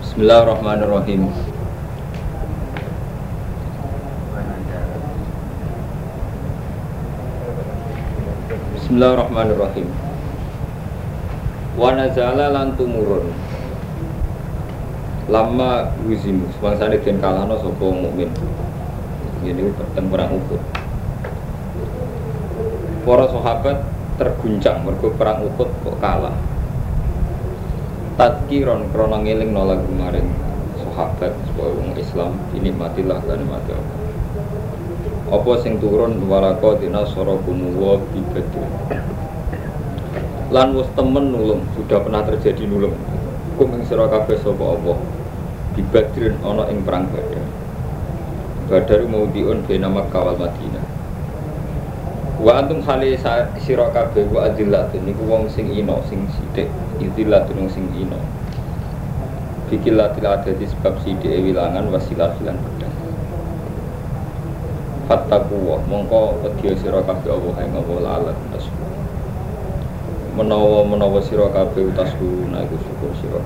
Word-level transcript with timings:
Bismillahirrahmanirrahim. 0.00 1.28
Bismillahirrahmanirrahim. 8.72 9.88
Wa 11.76 11.92
nazala 11.92 12.56
lan 12.56 12.72
tumurun. 12.80 13.28
Lama 15.28 15.92
wuzimu, 16.08 16.48
semangsane 16.56 17.04
den 17.04 17.20
kalahno 17.20 17.60
sapa 17.60 17.84
mukmin. 17.84 18.32
Ini 19.44 19.68
teng 19.92 20.08
perang 20.08 20.40
Uhud. 20.40 20.62
Para 23.04 23.28
sahabat 23.28 23.76
terguncang 24.16 24.88
mergo 24.88 25.12
perang 25.20 25.44
Uhud 25.44 25.68
kok 25.84 26.00
kalah. 26.00 26.49
Tadkiron 28.20 28.92
krana 28.92 29.24
ngeling 29.24 29.48
nolak 29.56 29.80
kemarin. 29.88 30.28
Sahabat 30.76 31.32
supaya 31.48 31.72
wong 31.72 31.96
Islam 31.96 32.36
ini 32.52 32.68
matilah 32.68 33.16
lan 33.24 33.48
mati 33.48 33.72
Allah. 33.72 33.96
Apa 35.40 35.52
sing 35.64 35.80
turun 35.80 36.20
walako 36.28 36.76
dina 36.76 37.08
soro 37.08 37.40
kumuwa 37.48 37.96
bibadu 38.12 38.60
Lan 40.52 40.76
wis 40.76 40.84
temen 40.92 41.32
nulung, 41.32 41.64
sudah 41.72 41.96
pernah 42.04 42.20
terjadi 42.20 42.68
nulung. 42.68 42.92
Kum 43.56 43.72
ing 43.72 43.88
sira 43.88 44.04
kabeh 44.04 44.36
sapa 44.36 44.68
Allah? 44.68 45.00
Bibadrin 45.72 46.36
ana 46.44 46.68
ing 46.68 46.84
perang 46.84 47.08
Badar. 47.08 47.46
Badar 48.68 49.00
mau 49.08 49.24
diun 49.32 49.64
bena 49.64 49.88
Makkah 49.88 50.28
wal 50.28 50.36
Madinah. 50.36 50.84
Wa 52.36 52.60
antum 52.60 52.84
hale 52.84 53.16
sira 53.64 53.88
kabeh 53.96 54.28
wa 54.28 54.44
adillatun 54.44 55.08
niku 55.08 55.24
wong 55.24 55.48
sing 55.48 55.72
ino 55.72 56.04
sing 56.04 56.28
sithik 56.36 56.68
idillatun 57.00 57.64
wong 57.64 57.70
sing 57.72 57.88
ino. 57.96 58.20
Bikilatil 59.72 60.26
adati 60.26 60.64
sebab 60.68 61.00
sithik 61.00 61.32
wilangan 61.32 61.88
wasilah 61.88 62.36
filan 62.36 62.58
pedang. 62.58 62.94
Fattaquwa 65.10 65.82
mongko 65.90 66.38
wedya 66.46 66.70
sira 66.78 67.02
kabeh 67.02 67.34
Allah 67.34 67.56
ing 67.66 67.74
Allah 67.74 67.98
lalat 67.98 68.38
tasku 68.54 68.80
menawa 70.38 70.86
menawa 70.86 71.18
sira 71.18 71.50
kabeh 71.50 71.90
utasku 71.90 72.46
iku 72.46 72.76
syukur 73.10 73.42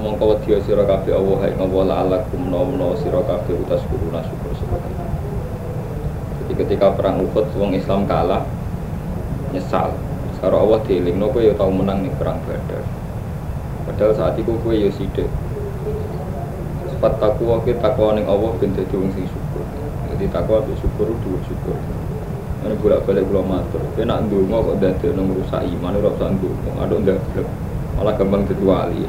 mongko 0.00 0.24
wedya 0.24 0.56
sira 0.64 0.88
kabeh 0.88 1.12
Allah 1.12 1.40
ing 1.52 1.60
Allah 1.60 1.82
lalat 1.84 2.24
menawa 2.32 2.64
menawa 2.64 2.94
sira 2.96 3.20
kabeh 3.20 3.60
utasku 3.60 3.94
na 4.08 4.24
syukur 4.24 4.56
jadi 6.48 6.52
ketika 6.64 6.96
perang 6.96 7.20
Uhud 7.20 7.44
wong 7.60 7.76
Islam 7.76 8.08
kalah 8.08 8.48
nyesal 9.52 9.92
sekarang 10.46 10.62
Allah 10.62 10.80
dielingno 10.86 11.26
kowe 11.34 11.42
ya 11.42 11.58
tau 11.58 11.74
menang 11.74 12.06
nih 12.06 12.12
perang 12.22 12.38
Badar 12.46 12.86
padahal 13.90 14.14
saat 14.14 14.38
itu 14.38 14.54
kowe 14.62 14.70
ya 14.70 14.86
sithik 14.94 15.26
sifat 16.96 17.18
takwa 17.18 17.58
ke 17.66 17.74
takwa 17.82 18.14
ning 18.14 18.30
Allah 18.30 18.54
ben 18.62 18.70
dadi 18.72 18.94
sing 18.94 19.26
syukur. 19.26 19.64
Jadi 20.14 20.24
takwa 20.32 20.64
be 20.64 20.72
syukur 20.80 21.12
dua 21.12 21.38
syukur. 21.44 21.76
Ini 22.64 22.72
bolak 22.80 23.04
balik 23.04 23.28
kula 23.28 23.42
matur. 23.44 23.82
Kowe 23.92 24.02
nak 24.06 24.24
ndonga 24.30 24.58
kok 24.64 24.76
dadi 24.80 25.06
nang 25.12 25.28
rusak 25.34 25.60
iman 25.66 25.98
ora 26.00 26.10
usah 26.14 26.28
ndonga. 26.32 26.70
Aduk 26.86 26.98
ndablek. 27.04 27.46
Malah 28.00 28.14
gampang 28.16 28.42
dadi 28.48 28.64
wali. 28.64 29.04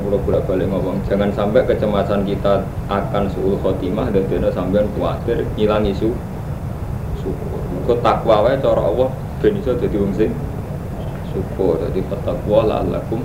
Kula 0.00 0.16
bolak 0.22 0.42
balik 0.48 0.66
ngomong, 0.70 0.96
jangan 1.06 1.30
sampai 1.34 1.66
kecemasan 1.66 2.24
kita 2.24 2.66
akan 2.88 3.30
suul 3.30 3.54
khotimah 3.58 4.10
dan 4.10 4.26
dene 4.26 4.48
sampean 4.54 4.86
kuatir 4.94 5.44
ngilangi 5.58 5.92
su 5.92 6.14
syukur. 7.18 7.60
Kok 7.90 7.98
takwa 8.06 8.46
wae 8.46 8.54
cara 8.58 8.86
Allah 8.86 9.10
ben 9.40 9.56
iso 9.56 9.72
dadi 9.72 9.96
wong 9.96 10.12
sing 10.12 10.30
syukur. 11.32 11.80
Jadi 11.80 12.04
takwa 12.24 12.68
la'allakum 12.68 13.24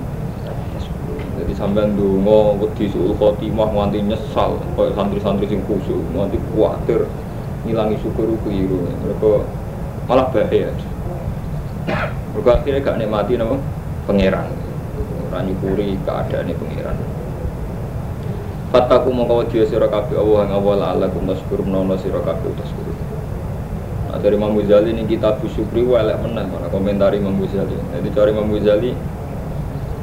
jadi 1.36 1.52
sampean 1.52 1.92
dungo 1.92 2.56
wedi 2.56 2.88
suul 2.88 3.12
khotimah 3.20 3.68
nganti 3.68 4.00
nyesal. 4.00 4.56
Koyo 4.72 4.90
santri-santri 4.96 5.44
sing 5.44 5.60
kusuk 5.68 6.00
nganti 6.16 6.40
kuatir 6.56 7.04
ngilangi 7.68 8.00
syukur 8.00 8.32
keliru 8.46 8.78
mereka 9.04 9.42
malah 10.06 10.30
bahaya 10.30 10.70
mereka 12.30 12.50
akhirnya 12.62 12.80
gak 12.80 12.96
nikmati 12.98 13.36
nama 13.36 13.56
pangeran. 14.08 14.48
Ora 15.28 15.38
nyukuri 15.44 16.00
keadaane 16.06 16.52
pangeran. 16.56 16.96
Fataku 18.72 19.08
mongko 19.12 19.44
wedi 19.44 19.66
sira 19.68 19.86
kabeh 19.86 20.16
Allah 20.16 20.40
ing 20.48 20.52
awal 20.56 20.80
alakum 20.80 21.28
taskur 21.28 21.60
menawa 21.62 22.00
sira 22.00 22.18
kabeh 22.24 22.50
Dari 24.20 24.34
Imam 24.34 24.56
Ghazali 24.56 24.92
ini 24.92 25.04
kitab 25.04 25.38
Syukri 25.44 25.84
welek 25.84 26.18
menang 26.24 26.48
karena 26.50 26.68
komentari 26.72 27.20
Imam 27.20 27.36
Ghazali. 27.38 27.76
Jadi 27.76 28.08
cari 28.12 28.30
Imam 28.32 28.48
Ghazali 28.50 28.90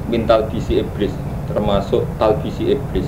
mintal 0.07 0.47
bisi 0.51 0.79
iblis 0.79 1.13
termasuk 1.49 2.05
talbisi 2.21 2.73
iblis. 2.73 3.07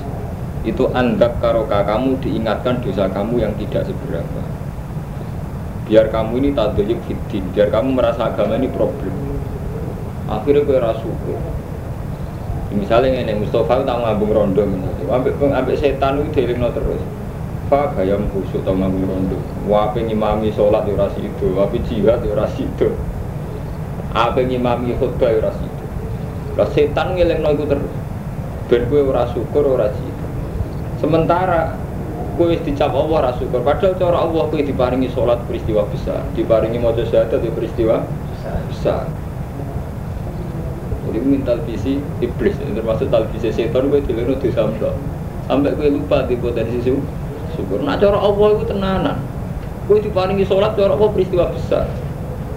Itu 0.65 0.89
anggap 0.91 1.37
karoka 1.39 1.85
kamu 1.85 2.17
diingatkan 2.25 2.81
dosa 2.81 3.05
kamu 3.09 3.45
yang 3.45 3.53
tidak 3.61 3.85
seberapa. 3.85 4.41
Biar 5.85 6.09
kamu 6.09 6.41
ini 6.41 6.49
tadoyuk 6.57 6.97
fitin 7.05 7.45
biar 7.53 7.69
kamu 7.69 7.93
merasa 7.93 8.33
agama 8.33 8.57
ini 8.57 8.67
problem. 8.73 9.13
Akhirnya 10.25 10.65
gue 10.65 10.77
rasuku 10.81 11.35
misalnya 12.75 13.23
ini 13.23 13.39
Mustafa 13.39 13.85
tak 13.87 13.97
ngambung 14.03 14.31
rondo 14.35 14.67
ambek 15.07 15.37
ambek 15.39 15.79
setan 15.79 16.19
itu 16.19 16.43
terus 16.43 17.01
Pak 17.65 17.97
gayam 17.97 18.29
khusuk 18.29 18.61
tau 18.61 18.77
ngambung 18.77 19.09
rondo 19.09 19.41
wape 19.65 20.05
ngimami 20.05 20.53
sholat 20.53 20.85
ya 20.85 20.93
ora 20.93 21.09
itu 21.17 21.49
wape 21.57 21.81
jihad 21.89 22.21
ya 22.21 22.37
ora 22.37 22.45
itu 22.53 22.93
apa 24.13 24.37
ngimami 24.37 24.93
khutbah 25.01 25.33
ya 25.33 25.41
ora 25.41 25.49
itu 25.49 25.85
lah 26.55 26.69
setan 26.71 27.17
ngelingno 27.17 27.49
iku 27.57 27.65
terus. 27.65 27.93
Ben 28.69 28.85
kowe 28.85 29.01
ora 29.09 29.25
syukur 29.33 29.65
ora 29.65 29.89
jihad 29.89 30.17
sementara 31.01 31.73
kowe 32.37 32.53
wis 32.53 32.61
dicap 32.61 32.93
Allah 32.93 33.17
ora 33.25 33.31
syukur. 33.33 33.65
Padahal 33.65 33.97
cara 33.97 34.17
Allah 34.21 34.43
kowe 34.45 34.61
diparingi 34.61 35.09
sholat 35.09 35.41
peristiwa 35.49 35.89
besar 35.89 36.21
diparingi 36.37 36.77
maca 36.77 37.01
syahadat 37.01 37.41
di 37.41 37.49
peristiwa 37.49 38.05
besar. 38.69 39.09
Jadi 41.09 41.17
minta 41.17 41.57
visi 41.65 41.97
iblis 42.21 42.61
termasuk 42.61 43.09
talbisi 43.09 43.49
setan 43.49 43.89
kowe 43.89 43.97
dileno 44.05 44.37
dosa 44.37 44.69
sampai 45.49 45.73
kowe 45.73 45.89
lupa 45.89 46.29
di 46.29 46.37
potensi 46.37 46.77
syukur 46.85 47.24
nah 47.83 47.95
cara 47.99 48.17
Allah 48.19 48.47
itu 48.55 48.65
tenanan 48.67 49.17
kowe 49.85 49.97
diparingi 50.01 50.45
sholat 50.47 50.73
cara 50.75 50.93
Allah 50.97 51.09
peristiwa 51.13 51.51
besar 51.53 51.87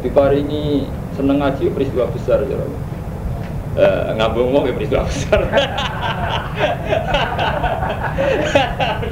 diparingi 0.00 0.88
seneng 1.14 1.42
ngaji 1.42 1.70
peristiwa 1.74 2.06
besar 2.10 2.42
cara 2.44 2.64
Allah 2.64 2.82
Uh, 3.78 4.10
ngabung 4.18 4.50
mau 4.50 4.66
ya 4.66 4.74
peristiwa 4.74 5.06
besar. 5.06 5.38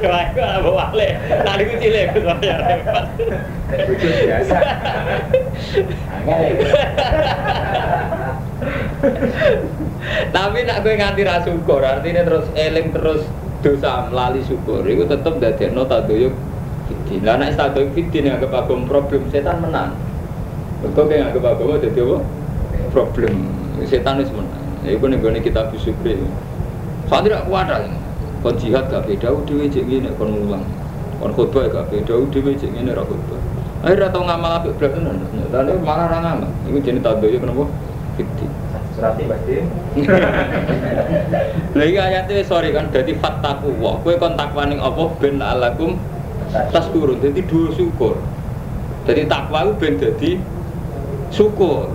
Kalau 0.02 0.18
aku 0.18 0.38
ngabung 0.42 0.74
wale, 0.74 1.08
tadi 1.22 1.62
aku 1.62 1.74
cilik 1.78 2.10
aku 2.10 2.18
saya 2.26 2.56
repot. 2.66 3.06
biasa. 4.02 4.58
Tapi 10.34 10.58
nak 10.66 10.78
gue 10.82 10.94
nganti 10.98 11.22
ra 11.22 11.46
syukur, 11.46 11.86
artinya 11.86 12.26
terus 12.26 12.50
eling 12.58 12.90
terus 12.90 13.22
dosa 13.64 14.08
melali 14.12 14.40
syukur, 14.44 14.84
itu 14.84 15.04
tetap 15.08 15.40
dari 15.40 15.70
nota 15.72 16.02
doyuk 16.04 16.32
fitin. 16.88 17.20
Lah 17.24 17.40
nek 17.40 17.56
doyuk 17.56 17.90
fitin 17.96 18.32
yang 18.32 18.36
agak 18.40 18.66
problem 18.66 19.22
setan 19.32 19.60
menang. 19.64 19.96
Betul 20.84 21.08
kayak 21.08 21.32
agak 21.32 21.56
agama 21.56 21.80
jadi 21.80 22.00
apa? 22.04 22.18
Problem 22.92 23.34
setan 23.88 24.20
itu 24.20 24.32
menang. 24.36 24.64
Itu 24.84 25.04
nih 25.08 25.42
kita 25.42 25.72
bisyukri. 25.72 26.20
Saat 27.06 27.26
tidak 27.26 27.46
kuat 27.46 27.70
lah. 27.70 27.86
Kon 28.44 28.54
jihad 28.60 28.86
gak 28.92 29.08
beda, 29.08 29.32
udah 29.32 29.66
cek 29.66 29.84
gini, 29.88 30.06
kon 30.20 30.30
ngulang. 30.30 30.62
Kon 31.18 31.32
khutbah 31.34 31.66
gak 31.66 31.90
beda, 31.90 32.14
udah 32.14 32.54
cek 32.54 32.70
gini 32.70 32.90
ra 32.94 33.02
khutbah. 33.02 33.40
Akhirnya 33.82 34.12
tau 34.12 34.22
ngamal 34.22 34.62
apik 34.62 34.78
belas 34.78 34.92
tenan. 34.94 35.16
Ternyata 35.50 35.82
malah 35.82 36.06
ra 36.06 36.18
ngamal. 36.22 36.50
Iku 36.70 36.78
jenis 36.82 37.02
tadoyuk 37.02 37.42
kenapa? 37.42 37.64
Fitin. 38.14 38.50
Surati 38.96 39.28
pasti. 39.28 39.60
Lha 41.76 41.84
iki 41.92 42.00
ayate 42.00 42.40
sorry 42.48 42.72
kan 42.72 42.88
dadi 42.88 43.12
fattaku 43.20 43.76
wa. 43.76 44.00
Kowe 44.00 44.16
kon 44.16 44.40
takwa 44.40 44.64
ning 44.64 44.80
apa 44.80 45.12
ben 45.20 45.44
alakum 45.44 46.00
taskurun. 46.72 47.20
Dadi 47.20 47.44
dua 47.44 47.76
syukur. 47.76 48.16
Jadi 49.04 49.28
takwa 49.28 49.68
ku 49.68 49.72
ben 49.76 50.00
dadi 50.00 50.40
syukur. 51.28 51.92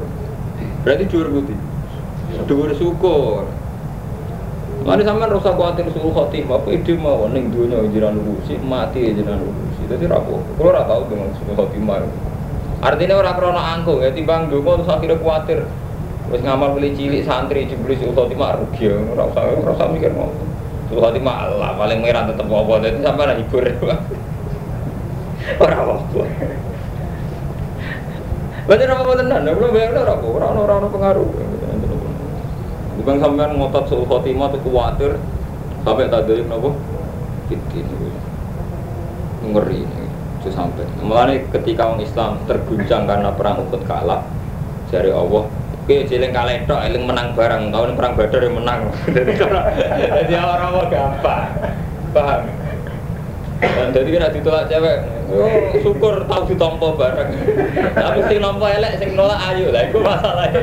Berarti 0.85 1.09
dhuwur 1.09 1.27
putih. 1.41 1.57
Dhuwur 2.45 2.69
syukur. 2.77 3.49
Mane 4.81 5.01
sampean 5.05 5.29
ora 5.29 5.37
usah 5.37 5.53
kuwatir 5.53 5.85
suul 5.93 6.09
khotimah, 6.09 6.57
apa 6.57 6.73
ide 6.73 6.97
mau 6.97 7.29
ning 7.29 7.53
donya 7.53 7.85
jenengan 7.93 8.17
urusi, 8.17 8.57
mati 8.65 9.13
jenengan 9.13 9.41
urusi. 9.41 9.81
Dadi 9.89 10.09
ra 10.09 10.17
apa. 10.21 10.37
Kulo 10.57 10.69
ora 10.69 10.85
tau 10.85 11.05
dengan 11.05 11.29
suul 11.37 11.53
khotimah. 11.53 12.01
Artinya 12.81 13.21
orang 13.21 13.37
krono 13.37 13.61
angkuh 13.61 14.01
ya 14.01 14.09
timbang 14.09 14.49
donga 14.49 14.81
terus 14.81 14.89
akhirnya 14.89 15.21
kuwatir 15.21 15.59
Wis 16.31 16.39
ngamal 16.47 16.79
beli 16.79 16.95
cilik 16.95 17.27
santri 17.27 17.67
jebule 17.67 17.99
suul 17.99 18.15
khotimah 18.15 18.55
rugi 18.55 18.87
ora 18.87 19.27
usah 19.27 19.43
ora 19.51 19.71
usah 19.75 19.87
mikir 19.91 20.15
mau. 20.15 20.31
Suul 20.87 21.03
khotimah 21.03 21.35
Allah 21.51 21.75
paling 21.75 21.99
merah 21.99 22.23
tetep 22.23 22.47
apa 22.47 22.73
dadi 22.79 23.03
sampean 23.03 23.35
hibur. 23.35 23.63
Ora 25.57 25.73
apa. 25.73 26.21
Berarti 28.69 28.83
apa 28.85 29.11
tenan? 29.17 29.41
Nek 29.41 29.53
kula 29.57 29.73
bayangno 29.73 29.99
ora 30.05 30.13
apa, 30.13 30.27
ora 30.29 30.47
ora 30.53 30.73
ono 30.77 30.87
pengaruh. 30.93 31.29
Bukan 33.01 33.15
sampean 33.17 33.57
ngotot 33.57 33.89
suul 33.89 34.05
khotimah 34.05 34.53
tuh 34.53 34.61
kuwatir 34.61 35.17
sampai 35.81 36.13
tadi 36.13 36.45
napa? 36.45 36.69
Fitin 37.49 37.89
ngeri 39.49 39.81
itu 40.39 40.49
sampai. 40.53 40.85
Mulane 41.01 41.49
ketika 41.49 41.89
orang 41.89 42.05
Islam 42.05 42.37
terguncang 42.45 43.09
karena 43.09 43.33
perang 43.33 43.65
Uhud 43.65 43.81
kalah, 43.89 44.21
dari 44.93 45.09
Allah 45.09 45.49
Oke, 45.81 46.05
ciling 46.05 46.29
kalah 46.29 46.53
itu, 46.53 46.75
eling 46.77 47.09
menang 47.09 47.33
barang. 47.33 47.73
Tahun 47.73 47.97
perang 47.97 48.13
Badar 48.13 48.41
yang 48.45 48.55
menang. 48.61 48.93
Jadi 49.17 49.33
jadi 50.29 50.33
orang-orang 50.37 50.93
gampang. 50.93 51.49
Paham? 52.13 52.41
Dan 53.61 53.93
jadi 53.93 54.09
kena 54.09 54.33
ditolak 54.33 54.65
cewek, 54.73 55.05
oh, 55.29 55.69
syukur 55.85 56.25
tahu 56.25 56.49
ditompo 56.49 56.97
bareng. 56.97 57.29
Tapi 57.93 58.19
sing 58.25 58.41
nompo 58.41 58.65
elek, 58.65 58.97
sing 58.97 59.13
nolak 59.13 59.37
ayu 59.53 59.69
lah, 59.69 59.85
itu 59.85 60.01
masalahnya. 60.01 60.61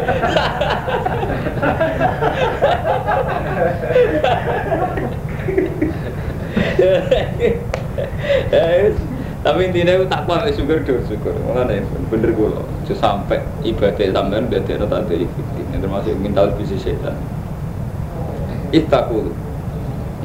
Tapi 9.38 9.70
intinya 9.70 9.94
itu 9.94 10.06
takwa 10.10 10.42
mek 10.42 10.50
syukur 10.50 10.82
dur 10.82 10.98
syukur. 11.06 11.30
Mana 11.46 11.78
bener 12.10 12.30
gue 12.34 12.48
loh. 12.50 12.66
sampai 12.90 13.38
ibadah 13.62 14.10
sampean 14.10 14.50
berarti 14.50 14.74
tanda 14.74 15.14
ikhtiar. 15.14 15.66
Yang 15.70 15.80
termasuk 15.86 16.14
mental 16.18 16.46
bisa 16.58 16.74
setan. 16.74 17.14
Ittaqul. 18.74 19.30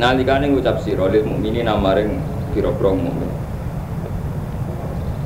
Nalikane 0.01 0.49
ngucap 0.49 0.81
sira 0.81 1.05
lil 1.13 1.21
mukminin 1.29 1.69
namaring 1.69 2.17
pira-pira 2.57 2.89
mukmin. 2.97 3.29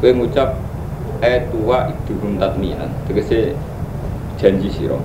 Kowe 0.04 0.12
ngucap 0.12 0.60
eh 1.24 1.48
tua 1.48 1.88
idhum 1.88 2.36
tatminan. 2.36 2.92
Tegese 3.08 3.56
janji 4.36 4.68
sira. 4.68 5.00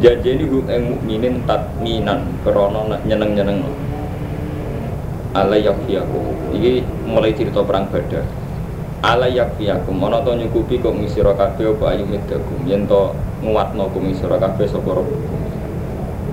Janji 0.00 0.32
ini 0.32 0.48
gue 0.48 0.64
eng 0.72 0.96
mukminin 0.96 1.44
tatminan 1.44 2.24
krana 2.40 2.96
nyeneng-nyeneng. 3.04 3.89
Ala 5.30 5.54
yakfiyakum. 5.54 6.50
Iki 6.50 7.06
mulai 7.06 7.30
cerita 7.30 7.62
perang 7.62 7.86
Badar. 7.86 8.26
Ala 8.98 9.30
yakfiyakum. 9.30 9.94
Ana 10.02 10.26
to 10.26 10.34
nyukupi 10.34 10.82
kok 10.82 10.90
ngisira 10.90 11.38
kabeh 11.38 11.70
apa 11.70 11.84
ayu 11.94 12.04
medakum. 12.10 12.58
Yen 12.66 12.90
to 12.90 13.14
nguatno 13.46 13.86
kok 13.94 14.02
ngisira 14.02 14.42
kabeh 14.42 14.66
sapa 14.66 14.90
rabbukum. 14.90 15.38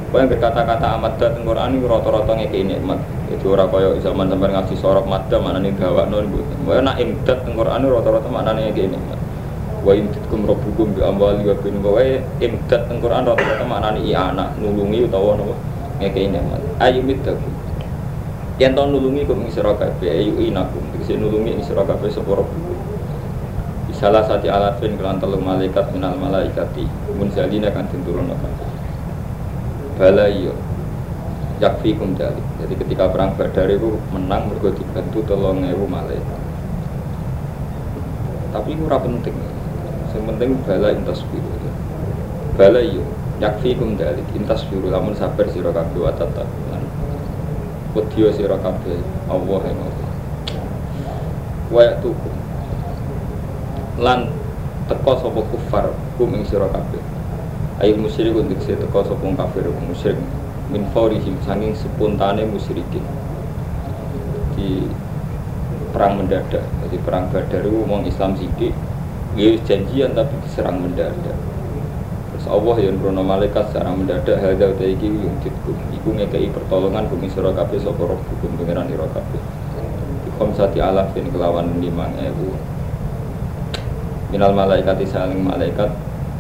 Kau 0.08 0.24
yang 0.24 0.32
berkata-kata 0.32 0.98
amat 0.98 1.20
dat 1.20 1.36
Quran 1.44 1.78
ini 1.78 1.84
rata-rata 1.84 2.32
ngekei 2.32 2.64
nikmat. 2.64 2.96
Itu 3.28 3.54
ora 3.54 3.68
kaya 3.68 3.92
zaman 4.00 4.32
sampai 4.32 4.56
ngaji 4.56 4.76
sorok 4.80 5.04
madam 5.04 5.44
mana 5.44 5.60
nih 5.60 5.76
gawak 5.76 6.08
non 6.08 6.32
bu. 6.32 6.42
Kau 6.64 6.80
nak 6.80 6.98
imdat 6.98 7.44
Quran 7.44 7.80
ini 7.84 7.88
rata-rata 7.92 8.30
mana 8.32 8.56
nih 8.56 8.72
ngekei 8.72 8.88
nikmat. 8.88 9.20
Wa 9.84 9.92
imditkum 9.94 10.48
rabbukum 10.48 10.96
bi 10.96 11.06
amwali 11.06 11.44
wa 11.46 11.56
bin 11.60 11.76
wa 11.86 12.02
imdat 12.40 12.82
Quran 12.88 13.24
rata-rata 13.30 13.66
mana 13.68 13.94
nih 13.94 14.16
anak 14.16 14.58
nulungi 14.58 15.06
utawa 15.06 15.38
nopo 15.38 15.54
ngekei 16.00 16.32
nikmat. 16.32 16.62
Ayu 16.80 17.04
midakum. 17.04 17.57
Yang 18.58 18.74
tahun 18.74 18.90
nulungi 18.90 19.30
kok 19.30 19.38
ngisira 19.38 19.74
kabeh 19.78 20.10
ayu 20.10 20.34
inakum. 20.42 20.82
Tegese 20.98 21.14
nulungi 21.14 21.62
ngisira 21.62 21.86
kabeh 21.86 22.10
sapa 22.10 22.42
rabbukum. 22.42 22.78
Salah 23.98 24.22
satu 24.26 24.46
alafin 24.50 24.94
kelan 24.94 25.18
telung 25.18 25.42
malaikat 25.42 25.90
minal 25.90 26.14
malaikati 26.18 26.86
munzalina 27.18 27.74
kan 27.74 27.90
tinturun 27.90 28.30
kabeh. 28.30 28.70
Bala 29.98 30.30
iya 30.30 30.54
yakfi 31.58 31.98
kum 31.98 32.14
dalik 32.14 32.46
jadi 32.62 32.74
ketika 32.78 33.10
perang 33.10 33.34
badar 33.34 33.66
itu 33.66 33.98
menang 34.14 34.54
mergo 34.54 34.70
dibantu 34.70 35.26
tolong 35.26 35.66
ewu 35.66 35.90
malaikat. 35.90 36.42
Tapi 38.54 38.70
itu 38.78 38.86
penting. 38.86 39.36
Yang 40.14 40.24
penting 40.34 40.50
bala 40.62 40.90
intas 40.94 41.26
biru. 41.34 41.50
Bala 42.54 42.82
iya 42.82 43.02
yakfi 43.42 43.74
kum 43.74 43.98
dalik 43.98 44.30
intas 44.38 44.62
biru 44.70 44.94
lamun 44.94 45.18
sabar 45.18 45.50
sira 45.50 45.74
kabeh 45.74 46.06
wa 46.06 46.14
wedya 47.98 48.30
sira 48.30 48.58
kabeh. 48.62 49.02
Allah 49.26 49.62
yang 49.66 49.82
Allah 49.82 50.10
wa 51.68 51.82
yatukum 51.84 52.36
lan 54.00 54.32
teko 54.88 55.14
sapa 55.20 55.42
kufar 55.50 55.86
kum 56.16 56.38
ing 56.38 56.46
sira 56.46 56.70
kabeh. 56.70 57.02
Ayo 57.82 57.98
musyrik 57.98 58.38
untuk 58.38 58.62
saya 58.62 58.78
teko 58.78 59.02
sopong 59.02 59.34
kafir 59.34 59.66
musyrik. 59.82 60.22
Min 60.70 60.86
faurihim 60.94 61.36
sanging 61.42 61.74
spontane 61.74 62.46
musyrikin. 62.46 63.02
Di 64.54 64.86
perang 65.92 66.22
mendadak. 66.22 66.62
Jadi 66.62 66.98
perang 67.02 67.28
badar 67.34 67.66
itu 67.66 67.82
Islam 68.06 68.38
sidik 68.38 68.74
ya 69.38 69.54
janjian 69.70 70.18
tapi 70.18 70.34
diserang 70.42 70.82
mendadak 70.82 71.38
Allah 72.48 72.76
yang 72.80 72.98
berono 72.98 73.22
malaikat 73.22 73.70
secara 73.70 73.92
mendadak 73.92 74.40
hadza 74.40 74.72
taiki 74.80 75.12
titkum 75.44 75.78
iku 75.94 76.10
ngekei 76.16 76.50
pertolongan 76.50 77.06
bumi 77.12 77.28
sira 77.28 77.52
kabeh 77.52 77.78
sapa 77.78 78.04
hukum 78.08 78.52
pangeran 78.58 78.88
ira 78.90 79.08
kabeh 79.12 79.42
Ikom 80.28 80.54
sati 80.54 80.78
alafin 80.78 81.28
kelawan 81.34 81.82
limang 81.82 82.14
ewu 82.20 82.56
Minal 84.28 84.52
malaikat 84.52 85.00
saling 85.08 85.40
malaikat 85.40 85.88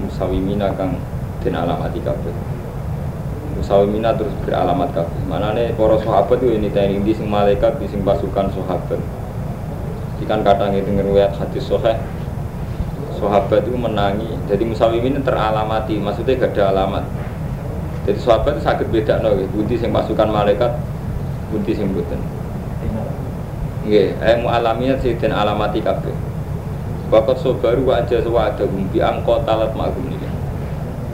musawimina 0.03 0.75
kang 0.75 0.99
den 1.39 1.55
alamati 1.55 2.03
kabeh. 2.03 2.35
Musawimina 3.55 4.11
terus 4.11 4.35
beralamat 4.43 4.91
kabeh. 4.91 5.21
Manane 5.25 5.71
para 5.71 5.95
sahabat 6.03 6.35
itu 6.43 6.51
ini 6.51 6.67
tadi 6.67 6.99
di 6.99 7.15
sing 7.15 7.31
malaikat 7.31 7.79
di 7.79 7.87
sing 7.87 8.03
pasukan 8.03 8.51
sahabat. 8.51 8.99
Ikan 10.19 10.43
kadang 10.43 10.75
itu 10.75 10.91
riwayat 10.91 11.31
hadis 11.39 11.63
sahih 11.63 11.95
sahabat 13.17 13.65
itu 13.65 13.75
menangi. 13.75 14.29
Jadi 14.47 14.63
musawimin 14.63 15.19
teralamati 15.25 15.97
maksudnya 15.97 16.37
gak 16.37 16.53
ada 16.55 16.63
alamat. 16.71 17.05
Jadi 18.05 18.19
sahabat 18.21 18.57
itu 18.57 18.61
sakit 18.63 18.87
beda 18.93 19.19
no 19.19 19.35
budi 19.51 19.75
sing 19.75 19.91
pasukan 19.91 20.31
malaikat 20.31 20.71
budi 21.51 21.75
sing 21.75 21.91
buten 21.91 22.21
Nggih, 23.87 24.19
eh 24.19 24.35
mualaminya 24.39 24.99
dan 24.99 25.31
alamati 25.31 25.79
kabeh. 25.79 26.15
Bakat 27.07 27.39
sobaru 27.39 27.87
aja 27.91 28.19
sewa 28.19 28.51
ada 28.51 28.67
gumpi 28.67 28.99
angkot 28.99 29.47
talat 29.47 29.71
magum 29.75 30.11
nih 30.11 30.19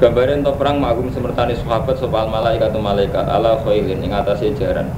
gambaran 0.02 0.44
to 0.44 0.52
perang 0.60 0.82
magum 0.84 1.08
semertani 1.14 1.56
sahabat 1.56 1.96
soal 1.96 2.28
malaikat 2.28 2.74
malaikat. 2.76 3.24
Ala 3.24 3.62
khailin 3.62 4.02
ing 4.02 4.12
atase 4.12 4.52
jaran. 4.58 4.90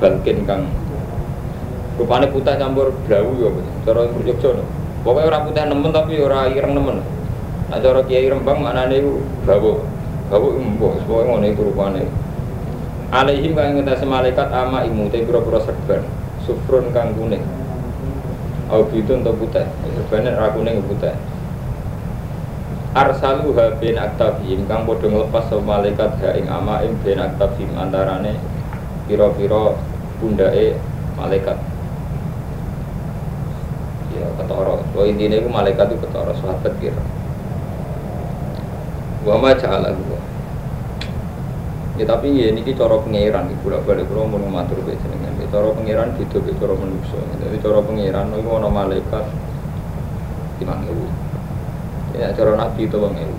Balkin 0.00 0.42
kang 0.48 0.66
rupane 1.94 2.26
putih 2.32 2.56
campur 2.56 2.90
blawu 3.06 3.32
ya 3.38 3.48
cara 3.84 4.08
Jogja 4.24 4.50
no 4.56 4.64
pokoknya 5.02 5.28
ora 5.28 5.38
putih 5.46 5.64
nemen 5.66 5.90
tapi 5.90 6.18
ora 6.22 6.46
ireng 6.50 6.74
nemen. 6.74 6.98
Nah 7.70 7.78
cara 7.78 8.00
kiai 8.06 8.30
rembang 8.30 8.62
maknane 8.62 9.00
iku 9.02 9.22
bawa 9.46 9.82
bawa 10.30 10.48
embo 10.56 10.96
pokoke 11.04 11.22
ngono 11.28 11.46
iku 11.48 11.62
rupane 11.72 12.04
alaihim 13.12 13.52
kang 13.52 13.76
ngatasi 13.76 14.08
malaikat 14.08 14.48
ama 14.48 14.84
imu 14.88 15.12
te 15.12 15.20
pira-pira 15.24 15.60
serban. 15.60 16.02
Sufrun 16.48 16.90
kang 16.90 17.12
kuning. 17.14 17.44
Au 18.72 18.88
bidun 18.88 19.22
to 19.22 19.32
putih. 19.36 19.68
Serbane 19.84 20.32
ra 20.32 20.52
kuning 20.56 20.80
putih. 20.88 21.12
Arsalu 22.92 23.56
ha 23.56 23.72
bin 23.80 23.96
aktafihim 23.96 24.68
kang 24.68 24.84
padha 24.84 25.08
sapa 25.48 25.64
malaikat 25.64 26.12
ha 26.20 26.36
ing 26.36 26.44
ama 26.48 26.84
ing 26.84 26.92
bin 27.00 27.16
aktafihim 27.16 27.72
antarane 27.72 28.36
pira-pira 29.08 29.76
pundake 30.20 30.76
malaikat. 31.16 31.56
Ya 34.12 34.28
ketara 34.36 34.76
so 34.92 35.04
intine 35.08 35.40
iku 35.40 35.48
malaikat 35.48 35.88
itu 35.90 36.04
ketara 36.04 36.32
sahabat 36.36 36.72
kira. 36.78 37.02
Wa 39.24 39.40
ma 39.40 39.56
ja'ala 39.56 39.90
gua 39.96 40.20
ya 42.00 42.08
tapi 42.08 42.32
ya 42.32 42.48
ini 42.52 42.64
cara 42.72 42.96
pangeran 43.00 43.52
iku 43.52 43.68
bolak 43.68 43.84
balik 43.84 44.08
kula 44.08 44.24
mun 44.28 44.44
matur 44.48 44.80
ke 44.84 44.96
jenengan. 44.96 45.32
Ya 45.40 45.46
cara 45.48 45.72
pangeran 45.72 46.16
beda 46.16 46.38
be 46.40 46.52
cara 46.56 46.74
jadi 47.40 47.56
cara 47.60 47.78
pangeran 47.80 48.26
iku 48.36 48.50
ana 48.56 48.68
malaikat 48.68 49.24
5000 50.60 52.20
ya 52.20 52.28
cara 52.36 52.52
nabi 52.60 52.84
itu 52.84 52.96
bang 53.00 53.16
itu 53.16 53.36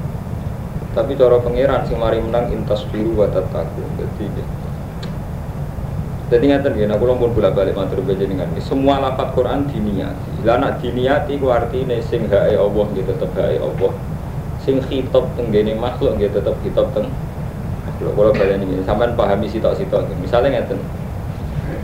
tapi 0.93 1.17
cara 1.17 1.41
pangeran 1.41 1.81
sing 1.89 1.97
mari 1.97 2.21
menang 2.21 2.53
intas 2.53 2.85
biru 2.93 3.17
wa 3.17 3.25
tataku. 3.25 3.81
Jadi 3.97 4.29
jadi 6.33 6.45
ngeten 6.49 6.73
ya, 6.73 6.89
aku 6.89 7.05
pun 7.13 7.29
bolak 7.29 7.53
balik 7.53 7.77
matur 7.77 8.01
dengan 8.01 8.49
semua 8.57 8.97
lafat 8.97 9.37
Quran 9.37 9.69
diniati. 9.69 10.41
Lah 10.41 10.57
nak 10.57 10.81
diniati 10.81 11.37
ku 11.37 11.53
artine 11.53 12.01
sing 12.01 12.25
hae 12.25 12.57
Allah 12.57 12.85
gitu 12.97 13.05
tetep 13.13 13.29
hae 13.37 13.61
Allah. 13.61 13.93
Sing 14.65 14.81
khitab 14.81 15.29
tenggene 15.37 15.77
makhluk 15.77 16.17
gitu 16.17 16.41
tetep 16.41 16.57
khitab 16.65 16.89
teng 16.97 17.13
makhluk. 17.85 18.17
Kalau 18.17 18.31
kalian 18.33 18.65
ini 18.65 18.81
sampean 18.81 19.13
pahami 19.13 19.45
sitok-sitok. 19.45 20.09
Misalnya 20.17 20.57
ngeten. 20.57 20.81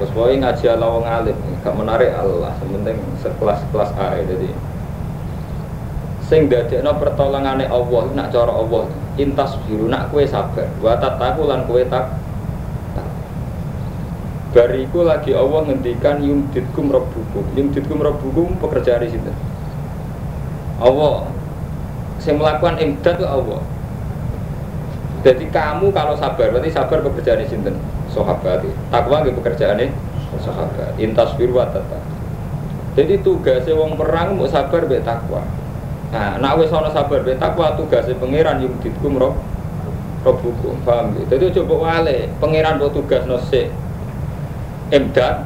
Terus 0.02 0.10
pokoke 0.18 0.42
ngaji 0.42 0.66
Allah 0.66 0.90
wong 0.98 1.06
alim, 1.06 1.38
gak 1.62 1.76
menarik 1.76 2.10
Allah, 2.18 2.56
sementing 2.58 2.98
sekelas-kelas 3.22 3.94
ae 4.02 4.26
jadi 4.26 4.50
sing 6.30 6.46
dadekno 6.46 6.94
pertolongane 7.02 7.66
Allah 7.66 8.06
nak 8.14 8.30
cara 8.30 8.54
Allah 8.54 8.86
intas 9.18 9.58
biru 9.66 9.90
nak 9.90 10.14
kue 10.14 10.30
sabar 10.30 10.70
wa 10.78 10.94
tataku 10.94 11.50
kue 11.66 11.82
tak 11.90 12.06
Bariku 14.50 15.06
lagi 15.06 15.32
Allah 15.38 15.62
ngendikan 15.70 16.26
yum 16.26 16.50
ditkum 16.50 16.90
rabbukum. 16.90 17.46
Yum 17.54 17.70
ditkum 17.70 18.02
rabbukum 18.02 18.58
pekerja 18.58 18.98
di 18.98 19.14
situ. 19.14 19.30
Allah. 20.82 21.30
Saya 22.20 22.36
melakukan 22.36 22.82
imdad 22.82 23.16
itu 23.16 23.28
Allah. 23.30 23.62
Jadi 25.24 25.46
kamu 25.52 25.92
kalau 25.92 26.16
sabar 26.16 26.52
berarti 26.52 26.72
sabar 26.72 27.00
pekerjaan 27.04 27.46
sinten 27.46 27.76
sahabat. 28.12 28.66
Takwa 28.90 29.22
nggih 29.24 29.36
pekerjaan 29.38 29.80
sahabat. 30.42 30.98
Intas 30.98 31.32
biru 31.38 31.60
tata. 31.60 32.00
Jadi 32.98 33.22
tugasnya 33.24 33.78
wong 33.78 33.96
perang 33.96 34.36
mau 34.36 34.50
sabar 34.50 34.84
be 34.84 35.00
takwa. 35.00 35.46
Nah 36.10 36.42
nak 36.42 36.58
wis 36.58 36.74
ana 36.74 36.90
sabar 36.90 37.22
be 37.22 37.38
takwa 37.38 37.78
tugasnya 37.78 38.18
pangeran 38.18 38.66
yung 38.66 38.76
ditkum 38.82 39.16
roh 39.16 39.38
roh 40.24 40.36
hukum 40.44 40.76
paham 40.84 41.16
gitu 41.16 41.32
jadi 41.32 41.46
coba 41.64 41.76
wale 41.88 42.28
pangeran 42.44 42.76
buat 42.76 42.92
tugas 42.92 43.24
nose 43.24 43.72
imdad 44.90 45.46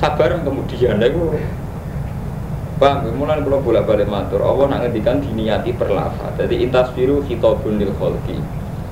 sabar 0.00 0.40
kemudian 0.40 1.00
itu 1.02 1.36
Bang, 2.78 3.02
mulai 3.18 3.42
kalau 3.42 3.58
bolak 3.58 3.90
balik 3.90 4.06
matur, 4.06 4.38
Allah 4.38 4.70
nak 4.70 4.86
ngendikan 4.86 5.18
diniati 5.18 5.74
perlafa. 5.74 6.30
Jadi 6.38 6.62
intas 6.62 6.86
biru 6.94 7.18
hitobun 7.26 7.74
lil 7.74 7.90
kholki, 7.98 8.38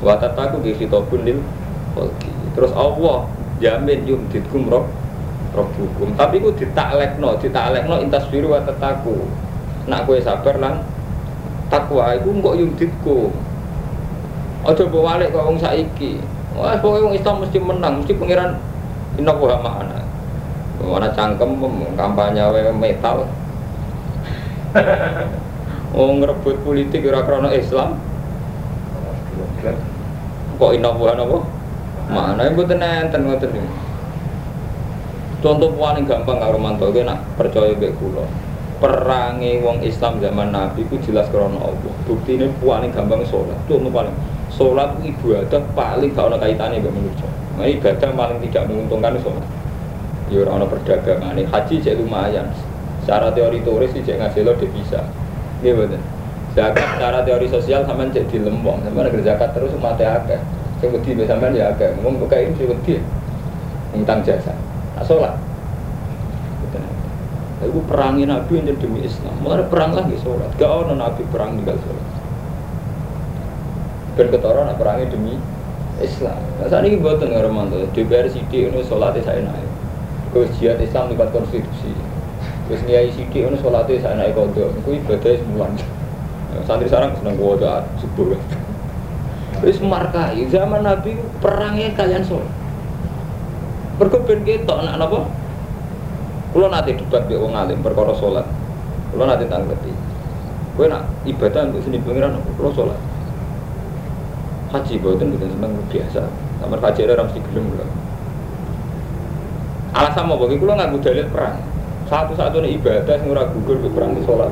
watataku 0.02 0.58
di 0.58 0.74
hitobun 0.74 1.22
lil 1.22 1.38
kholki. 1.94 2.26
Terus 2.58 2.74
Allah 2.74 3.30
jamin 3.62 4.02
yum 4.02 4.26
ditkum 4.26 4.66
roh 4.66 4.90
roh 5.54 5.70
hukum. 5.78 6.18
Tapi 6.18 6.42
ku 6.42 6.50
ditaklekno, 6.50 7.38
ditaklekno 7.38 8.02
intas 8.02 8.26
biru 8.26 8.58
watataku. 8.58 9.22
Nak 9.86 10.02
kue 10.02 10.18
sabar 10.18 10.58
lan 10.58 10.82
takwa, 11.70 12.10
itu 12.18 12.26
kok 12.42 12.54
yum 12.58 12.74
ditkum. 12.74 13.30
Ojo 14.66 14.82
balik 14.90 15.30
kok 15.30 15.46
wong 15.46 15.62
saiki. 15.62 16.18
Wah, 16.58 16.74
pokoknya 16.82 17.06
wong 17.06 17.14
Islam 17.14 17.36
mesti 17.38 17.58
menang, 17.62 18.02
mesti 18.02 18.18
pangeran 18.18 18.58
inna 19.16 19.32
wa 19.32 19.58
ma'ana. 19.60 20.00
Mana 20.76 21.08
cangkem 21.16 21.56
kampanye 21.96 22.44
metal, 22.76 23.24
oh 25.96 26.10
ngerebut 26.20 26.56
politik 26.60 27.08
ora 27.08 27.24
krana 27.24 27.50
Islam. 27.56 27.96
Kok 30.56 30.72
inovahan 30.72 31.20
apa? 31.20 31.38
Mana 32.06 32.40
yang 32.46 32.54
gue 32.54 32.66
enten 32.70 33.20
ngoten 33.26 33.50
iki. 33.50 33.70
Contoh 35.44 35.68
paling 35.76 36.08
gampang 36.08 36.38
karo 36.40 36.56
mantu 36.56 36.92
gue 36.92 37.04
nak 37.04 37.20
percaya 37.36 37.76
mbek 37.76 37.96
kula. 37.98 38.24
Perangi 38.76 39.64
wong 39.64 39.80
Islam 39.80 40.20
zaman 40.20 40.52
Nabi 40.52 40.84
ku 40.86 41.00
jelas 41.00 41.28
krana 41.32 41.56
Allah. 41.56 41.94
Bukti 42.04 42.36
ini 42.36 42.52
paling 42.60 42.92
gampang 42.92 43.24
sholat. 43.24 43.56
Contoh 43.64 43.88
paling 43.88 44.12
sholat 44.52 44.98
ibadah 45.02 45.62
paling 45.74 46.12
gak 46.14 46.26
ada 46.30 46.36
kaitannya 46.38 46.82
mbek 46.82 46.92
manusia. 46.94 47.28
Nah, 47.56 47.66
ibadah 47.66 48.10
paling 48.12 48.38
tidak 48.46 48.62
menguntungkan 48.70 49.18
sholat. 49.20 49.46
Ya 50.26 50.42
orang 50.42 50.66
perdagangan, 50.66 51.38
haji 51.38 51.74
jadi 51.78 51.98
lumayan. 51.98 52.50
Secara 53.06 53.30
teori 53.30 53.62
turis 53.62 53.94
cek 53.94 54.18
ngasih 54.18 54.42
lo 54.42 54.58
bisa. 54.58 55.06
Iya 55.62 55.72
betul 55.78 56.02
zakat 56.56 56.96
secara 56.96 57.20
teori 57.20 57.46
sosial 57.52 57.84
sama 57.84 58.08
cek 58.08 58.32
di 58.32 58.40
lembong 58.40 58.80
sama 58.80 59.04
negeri 59.04 59.20
zakat 59.20 59.52
terus 59.52 59.76
mati 59.76 60.08
agak 60.08 60.40
saya 60.80 60.88
wedi 60.92 61.12
sama 61.28 61.52
ya 61.52 61.72
agak 61.72 62.00
ngomong 62.00 62.20
buka 62.24 62.36
ini 62.36 62.52
sih 62.56 62.68
wedi. 62.68 63.00
Ngutang 63.96 64.20
jasa. 64.24 64.52
Nah, 64.92 65.04
sholat. 65.04 65.32
Aku 67.64 67.80
perangi 67.88 68.28
Nabi 68.28 68.60
yang 68.60 68.76
demi 68.76 69.00
Islam. 69.00 69.32
Mulai 69.40 69.64
perang 69.72 69.96
lagi 69.96 70.20
sholat. 70.20 70.52
Gak 70.60 70.68
ada 70.68 70.92
Nabi 70.92 71.24
perang 71.32 71.56
tinggal 71.56 71.80
sholat. 71.80 72.05
Ben 74.16 74.32
ketara 74.32 74.64
nak 74.64 74.80
perangi 74.80 75.12
demi 75.12 75.36
Islam. 76.00 76.40
Nah 76.56 76.66
saat 76.72 76.88
ini 76.88 76.96
buat 76.96 77.20
tengah 77.20 77.44
romanto. 77.44 77.76
DPR 77.92 78.28
CD 78.32 78.72
ini 78.72 78.80
sholatnya 78.80 79.20
saya 79.20 79.44
naik. 79.44 79.68
Terus 80.32 80.48
jihad 80.56 80.80
Islam 80.80 81.12
lewat 81.12 81.36
konstitusi. 81.36 81.92
Terus 82.68 82.80
niai 82.88 83.12
sidik 83.12 83.44
ini 83.44 83.60
sholatnya 83.60 84.00
saya 84.00 84.16
naik 84.16 84.32
kodo, 84.32 84.72
itu 84.72 84.90
ibadahnya 85.04 85.40
semulan. 85.44 85.72
Santri 86.64 86.88
sarang 86.88 87.12
seneng 87.20 87.36
kodo 87.36 87.68
subuh. 88.00 88.40
Terus 89.60 89.80
markai 89.84 90.48
zaman 90.48 90.84
Nabi 90.84 91.16
perangnya 91.40 91.92
kalian 91.92 92.24
sholat. 92.24 92.48
Berkebun 93.96 94.44
kita 94.44 94.80
anak 94.80 95.08
apa? 95.08 95.24
Kalau 96.52 96.68
nanti 96.72 96.96
debat 96.96 97.24
di 97.28 97.36
wong 97.36 97.52
alim 97.52 97.84
perkara 97.84 98.16
sholat, 98.16 98.44
kalau 99.12 99.24
nanti 99.28 99.44
tanggapi. 99.44 99.92
Kue 100.76 100.88
nak 100.88 101.08
ibadah 101.24 101.68
untuk 101.68 101.84
seni 101.84 102.00
pengiran, 102.00 102.36
kalau 102.56 102.72
sholat. 102.72 102.96
Haji 104.74 104.94
buatan 104.98 105.30
bukan 105.36 105.48
seneng 105.54 105.72
biasa. 105.88 106.22
Kamar 106.62 106.78
haji 106.82 107.00
ada 107.06 107.14
ramsi 107.22 107.38
gelem 107.38 107.70
Alasan 109.96 110.28
mau 110.28 110.36
bagi 110.36 110.60
kulo 110.60 110.76
nggak 110.76 110.92
dalil 111.00 111.26
perang 111.32 111.56
satu-satunya 112.06 112.78
ibadah 112.78 113.18
yang 113.18 113.34
ora 113.34 113.50
gugur 113.50 113.82
ke 113.82 113.88
perang 113.90 114.14
sholat 114.22 114.50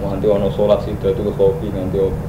nganti 0.00 0.26
ono 0.30 0.48
sih 0.54 0.94
itu 0.94 1.32
kopi 1.34 1.66
nganti 1.72 1.98
apa 2.00 2.24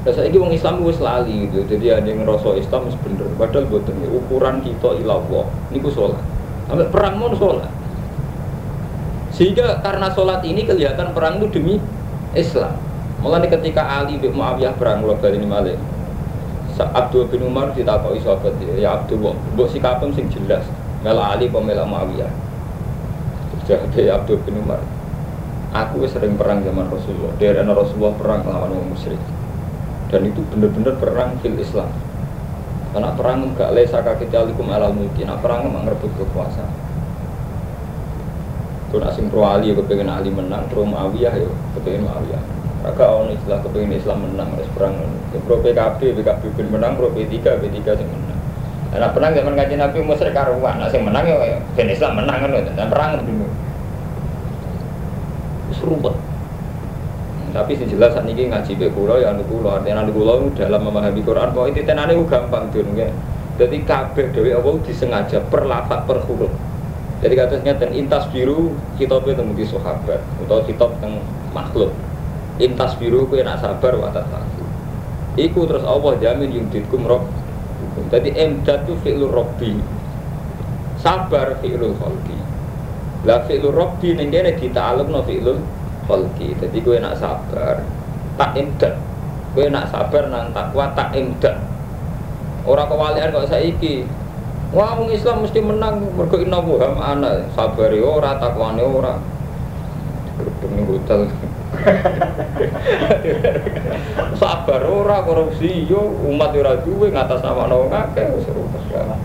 Nah, 0.00 0.16
saya 0.16 0.32
wong 0.32 0.48
Islam 0.48 0.80
wis 0.80 0.96
lali 0.96 1.44
gitu, 1.44 1.60
jadi 1.68 2.00
ada 2.00 2.08
yang 2.08 2.24
ngerasa 2.24 2.56
Islam 2.56 2.88
wis 2.88 2.96
bener. 3.04 3.28
Padahal 3.36 3.68
buatan 3.68 4.00
ukuran 4.08 4.64
kita 4.64 4.96
ilallah, 4.96 5.44
ini 5.68 5.76
ku 5.76 5.92
sholat. 5.92 6.16
Sampai 6.64 6.88
perang 6.88 7.20
mau 7.20 7.28
sholat. 7.36 7.68
Sehingga 9.28 9.84
karena 9.84 10.08
sholat 10.16 10.40
ini 10.48 10.64
kelihatan 10.64 11.12
perang 11.12 11.36
itu 11.36 11.52
demi 11.52 11.76
Islam. 12.32 12.80
Mulai 13.20 13.44
ketika 13.52 13.84
Ali 13.84 14.16
bin 14.16 14.32
Muawiyah 14.32 14.72
perang 14.80 15.04
dari 15.04 15.36
ini 15.36 15.44
malik. 15.44 15.76
Abdul 16.80 17.28
bin 17.28 17.44
Umar 17.44 17.76
ditakoi 17.76 18.16
sahabat 18.24 18.56
ya 18.64 18.96
Abdul, 18.96 19.36
buat 19.52 19.68
sikapem 19.68 20.16
sing 20.16 20.32
jelas. 20.32 20.64
Mela 21.04 21.36
Ali 21.36 21.52
apa 21.52 21.60
mela 21.60 21.84
Muawiyah? 21.84 22.32
Jadi 23.68 24.08
Abdul 24.08 24.40
bin 24.48 24.64
Umar 24.64 24.80
Aku 25.70 26.02
sering 26.08 26.34
perang 26.34 26.64
zaman 26.64 26.88
Rasulullah. 26.90 27.30
Dari 27.38 27.62
Rasulullah 27.62 28.16
perang 28.18 28.40
lawan 28.42 28.74
orang 28.74 28.90
musyrik. 28.90 29.20
Dan 30.10 30.26
itu 30.26 30.42
benar-benar 30.50 30.98
perang 30.98 31.38
fil 31.38 31.54
Islam. 31.54 31.86
Karena 32.90 33.14
perang 33.14 33.54
enggak 33.54 33.70
lesa 33.70 34.02
kaki 34.02 34.26
alikum 34.34 34.66
alal 34.66 34.90
mulki. 34.90 35.22
Nah 35.22 35.38
perang 35.38 35.68
memang 35.70 35.86
ngerebut 35.86 36.10
kekuasaan. 36.18 36.74
Kalau 38.90 39.06
asing 39.06 39.30
pro 39.30 39.46
Ali 39.46 39.70
ya 39.70 39.78
kepengen 39.78 40.10
Ali 40.10 40.34
menang 40.34 40.66
Pro 40.66 40.82
Muawiyah 40.82 41.30
ya 41.38 41.46
kepengen 41.78 42.10
Muawiyah 42.10 42.59
Raka 42.80 43.04
on 43.04 43.28
istilah 43.28 43.60
kepengen 43.60 43.92
Islam 43.92 44.24
menang 44.24 44.56
Harus 44.56 44.70
perang 44.72 44.96
Pro 45.44 45.60
PKB, 45.60 46.16
PKB 46.16 46.42
bin 46.56 46.68
menang 46.72 46.96
Pro 46.96 47.12
P3, 47.12 47.44
P3 47.44 47.76
sih 47.84 48.06
menang 48.08 48.30
karena 48.90 49.06
perang 49.14 49.30
zaman 49.30 49.54
kaji 49.54 49.74
Nabi 49.78 50.02
musyrik 50.02 50.34
karuan, 50.34 50.82
nah 50.82 50.90
menang 50.90 51.22
ya 51.22 51.62
ben 51.78 51.86
Islam 51.86 52.18
menang 52.18 52.42
kan 52.42 52.50
dan 52.74 52.90
perang 52.90 53.22
dulu. 53.22 53.46
Serubah. 55.70 56.14
Tapi 57.54 57.78
sih 57.78 57.86
jelas 57.86 58.14
saat 58.14 58.26
ini 58.26 58.50
ngaji 58.50 58.78
be 58.78 58.90
kulo 58.90 59.22
ya 59.22 59.30
anu 59.30 59.46
kulo 59.46 59.78
artinya 59.78 60.02
anu 60.02 60.10
kulo 60.10 60.50
dalam 60.58 60.82
memahami 60.82 61.22
Quran 61.22 61.54
kok 61.54 61.66
itu 61.70 61.86
tenane 61.86 62.18
gampang 62.26 62.66
tuh 62.74 62.82
ya. 62.98 63.06
Jadi 63.62 63.86
kabeh 63.86 64.34
dewi 64.34 64.50
Allah 64.50 64.74
disengaja 64.82 65.38
per 65.46 65.70
lafat. 65.70 66.10
Jadi 67.20 67.34
katanya 67.36 67.72
dan 67.78 67.94
intas 67.94 68.26
biru 68.34 68.74
kitab 68.98 69.22
itu 69.22 69.38
mungkin 69.38 69.66
sahabat 69.70 70.18
atau 70.18 70.66
kitab 70.66 70.98
tentang 70.98 71.22
makhluk. 71.54 71.94
Intas 72.60 72.92
biru 73.00 73.24
kue 73.24 73.40
nak 73.40 73.64
sabar 73.64 73.96
watat 73.96 74.28
Iku 75.40 75.64
terus 75.64 75.82
Allah 75.88 76.20
jamin 76.20 76.52
yung 76.52 76.68
ditkum 76.68 77.08
roh 77.08 77.24
jadi 78.10 78.30
emdad 78.34 78.86
itu 78.86 78.94
fi'lur 79.00 79.30
robbi. 79.30 79.78
Sabar 81.00 81.56
fi'lul 81.64 81.96
kholki 81.96 82.36
Lah 83.24 83.40
fi'lul 83.48 83.72
robbi 83.72 84.12
ini 84.12 84.28
kene 84.28 84.52
no 85.08 85.20
fi'lul 85.24 85.58
kholki 86.04 86.58
Jadi 86.58 86.76
gue 86.82 86.96
nak 86.98 87.16
sabar. 87.16 87.80
Tak 88.36 88.50
emdad. 88.58 88.94
Gue 89.54 89.66
nak 89.70 89.90
sabar 89.90 90.28
nang 90.30 90.50
takwa 90.50 90.92
tak 90.92 91.14
emdad. 91.14 91.56
Orang 92.66 92.88
kewalian 92.92 93.32
kok 93.32 93.48
saiki. 93.48 94.04
Wah, 94.70 94.94
wong 94.94 95.10
Islam 95.10 95.42
mesti 95.42 95.58
menang. 95.58 95.98
Mergo 96.14 96.38
inna 96.38 96.62
buham 96.62 96.94
ana 97.00 97.42
sabari 97.56 97.98
ora 97.98 98.38
takwane 98.38 98.84
ora. 98.84 99.18
Gerudung 100.38 100.72
ning 100.78 100.86
hotel. 100.86 101.26
Sabar 104.40 104.82
ora 104.88 105.24
korupsi 105.24 105.84
yo 105.88 106.12
umat 106.28 106.52
ora 106.56 106.80
duwe 106.80 107.12
ngatas 107.12 107.44
nama 107.44 107.68
wong 107.68 107.92
akeh 107.92 108.24
wis 108.36 108.48
rupes 108.52 108.84
kan. 108.92 109.16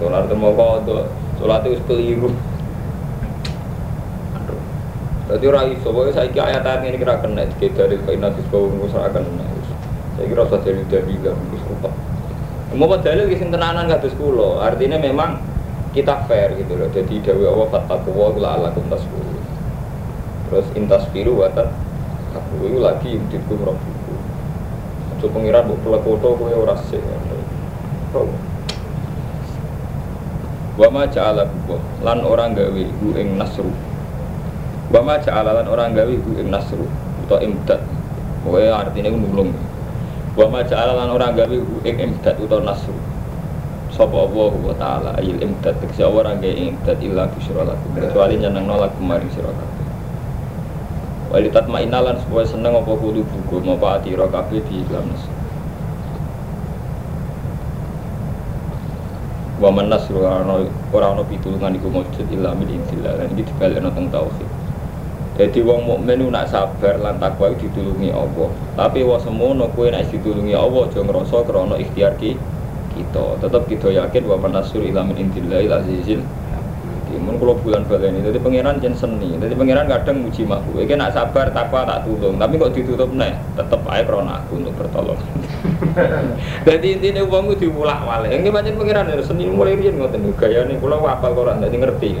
Dolar 0.00 0.24
temu 0.28 0.52
kodok, 0.56 1.08
salat 1.40 1.64
wis 1.68 1.80
keliru. 1.88 2.32
Jadi 5.24 5.44
ora 5.48 5.64
iso 5.68 5.88
wae 5.92 6.12
saiki 6.12 6.36
ayat-ayat 6.36 6.84
ini 6.84 7.00
kira 7.00 7.20
kena 7.20 7.48
kita 7.56 7.88
dari 7.88 7.96
kainat 8.04 8.36
sebab 8.48 8.76
ngurus 8.76 8.96
ora 8.96 9.08
kena. 9.12 9.44
Saya 10.14 10.26
kira 10.30 10.46
usah 10.46 10.60
dari 10.60 10.84
dalil 10.88 11.32
wis 11.52 11.64
rupet. 11.64 11.92
Mau 12.74 12.90
dalil 12.90 13.30
sing 13.38 13.54
tenanan 13.54 13.86
kados 13.86 14.16
kula, 14.18 14.66
artinya 14.66 14.98
memang 14.98 15.38
kita 15.94 16.26
fair 16.26 16.52
gitu 16.58 16.74
loh. 16.74 16.90
Jadi 16.90 17.22
dewi 17.22 17.46
Allah 17.46 17.70
fattaku 17.70 18.10
wa 18.10 18.34
la 18.34 18.48
alakum 18.58 18.82
tasbih 18.90 19.33
terus 20.54 20.70
intas 20.78 21.02
biru 21.10 21.42
watat 21.42 21.66
aku 22.30 22.70
itu 22.70 22.78
lagi 22.78 23.18
yudhikum 23.18 23.58
rabbuku 23.66 24.14
itu 25.18 25.26
pengiran 25.34 25.66
buat 25.66 25.80
pelekoto 25.82 26.28
kue 26.38 26.54
ora 26.54 26.78
sih 26.78 27.02
wa 30.78 30.88
ma 30.94 31.02
ja'ala 31.10 31.50
lan 32.06 32.18
orang 32.22 32.54
gawe 32.54 32.78
iku 32.78 33.18
ing 33.18 33.34
nasru 33.34 33.74
Wa 34.94 35.02
ma 35.02 35.18
ja'alalan 35.18 35.66
orang 35.66 35.90
gawe 35.90 36.06
hu 36.06 36.30
ing 36.38 36.54
nasru 36.54 36.86
utawa 37.26 37.42
imdad. 37.42 37.82
Pokoknya 38.46 38.78
artinya 38.78 39.10
itu 39.10 39.18
nulung. 39.18 39.50
Wa 40.38 40.46
ma 40.46 40.62
ja'alalan 40.62 41.10
orang 41.10 41.34
gawe 41.34 41.56
hu 41.56 41.82
ing 41.82 41.98
imdad 41.98 42.38
utawa 42.38 42.70
nasru. 42.70 42.94
Sapa 43.90 44.14
Allah 44.14 44.52
wa 44.54 44.74
ta'ala 44.78 45.10
ayil 45.18 45.42
imdad 45.42 45.82
tegese 45.82 46.06
orang 46.06 46.38
gawe 46.38 46.54
imdad 46.54 46.98
illa 47.02 47.26
busyra 47.26 47.66
lakum. 47.66 47.90
Kecuali 47.98 48.38
nolak 48.38 48.94
kemarin 48.94 49.26
sira 49.34 49.50
kabeh. 49.50 49.73
Walitat 51.34 51.66
mainalan 51.66 52.14
supaya 52.22 52.46
seneng 52.46 52.78
apa 52.78 52.94
kudu 52.94 53.26
buku 53.26 53.58
mau 53.66 53.74
ati 53.90 54.14
ira 54.14 54.30
kabeh 54.30 54.62
di 54.70 54.86
dalam 54.86 55.10
nasru. 55.10 55.34
wa 59.58 59.70
man 59.74 59.90
nasru 59.90 60.22
ora 60.22 60.46
ora 60.94 61.06
ana 61.10 61.26
pitulungan 61.26 61.74
iku 61.74 61.90
maujud 61.90 62.30
illa 62.30 62.54
min 62.54 62.70
indillah. 62.70 63.18
Lan 63.18 63.34
iki 63.34 63.50
dibalekno 63.50 63.90
teng 63.90 64.14
tauhid. 64.14 64.46
Jadi 65.34 65.58
wong 65.66 65.90
mukmin 65.90 66.22
nak 66.30 66.54
sabar 66.54 67.02
lan 67.02 67.18
takwa 67.18 67.50
ditulungi 67.50 68.14
Allah. 68.14 68.54
Tapi 68.78 69.02
wa 69.02 69.18
semono 69.18 69.66
kowe 69.74 69.90
nek 69.90 70.14
ditulungi 70.14 70.54
Allah 70.54 70.86
aja 70.86 71.02
ngrasa 71.02 71.42
krana 71.42 71.74
ikhtiar 71.82 72.14
ki 72.14 72.38
kita. 72.94 73.42
Tetap 73.42 73.66
kita 73.66 73.90
yakin 73.90 74.22
wa 74.30 74.38
man 74.38 74.54
nasru 74.54 74.86
illa 74.86 75.02
min 75.02 75.18
indillah 75.18 75.66
ila 75.66 75.82
azizil 75.82 76.22
Mun 77.24 77.40
kalau 77.40 77.56
bulan 77.56 77.88
baleni, 77.88 78.20
jadi 78.20 78.36
pangeran 78.36 78.84
jen 78.84 78.92
seni, 78.92 79.32
jadi 79.40 79.56
pangeran 79.56 79.88
kadang 79.88 80.20
muji 80.20 80.44
makhluk. 80.44 80.84
Iki 80.84 80.94
nak 81.00 81.16
sabar 81.16 81.48
takwa 81.56 81.88
tak 81.88 82.04
tulung, 82.04 82.36
tapi 82.36 82.60
kok 82.60 82.76
ditutup 82.76 83.08
nih, 83.16 83.32
tetep 83.56 83.80
aja 83.88 84.04
krona 84.04 84.44
aku 84.44 84.60
untuk 84.60 84.76
bertolong. 84.76 85.16
Jadi 86.68 87.00
intinya 87.00 87.24
uang 87.24 87.56
itu 87.56 87.68
diulak 87.68 88.04
wale. 88.04 88.28
Ini 88.28 88.48
macam 88.52 88.76
pangeran 88.76 89.08
ya 89.08 89.24
seni 89.24 89.48
mulai 89.48 89.76
rian 89.76 89.96
ngoten 89.96 90.36
gaya 90.36 90.68
nih, 90.68 90.76
kalau 90.76 91.00
apal 91.08 91.32
koran 91.32 91.64
jadi 91.64 91.76
ngerti. 91.80 92.20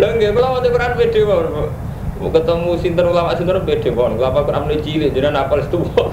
Lha 0.00 0.08
nggih 0.16 0.30
kula 0.32 0.48
wonten 0.56 0.70
Quran 0.72 0.92
pede 0.96 1.20
mawon. 1.28 1.68
Ketemu 2.22 2.70
sinten 2.80 3.06
ulama 3.08 3.36
sinten 3.36 3.60
pede 3.68 3.90
mawon. 3.92 4.16
Kula 4.16 4.28
apal 4.32 4.44
Quran 4.48 4.72
cilik 4.80 5.10
jenengan 5.12 5.44
apal 5.44 5.60
setuju. 5.64 6.04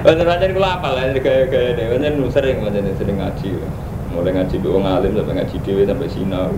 Banyak 0.00 0.56
kula 0.56 0.80
apal 0.80 0.96
lah 0.96 1.04
ini. 1.12 1.20
Banyak 1.20 2.32
sering 2.32 2.64
banyak 2.64 2.96
sering 2.96 3.20
ngaji. 3.20 3.48
Mulai 4.16 4.32
ngaji 4.40 4.54
be 4.60 4.68
wong 4.72 4.84
alim 4.88 5.12
sampai 5.12 5.34
ngaji 5.44 5.56
dhewe 5.60 5.82
sampai 5.84 6.08
sinau. 6.08 6.52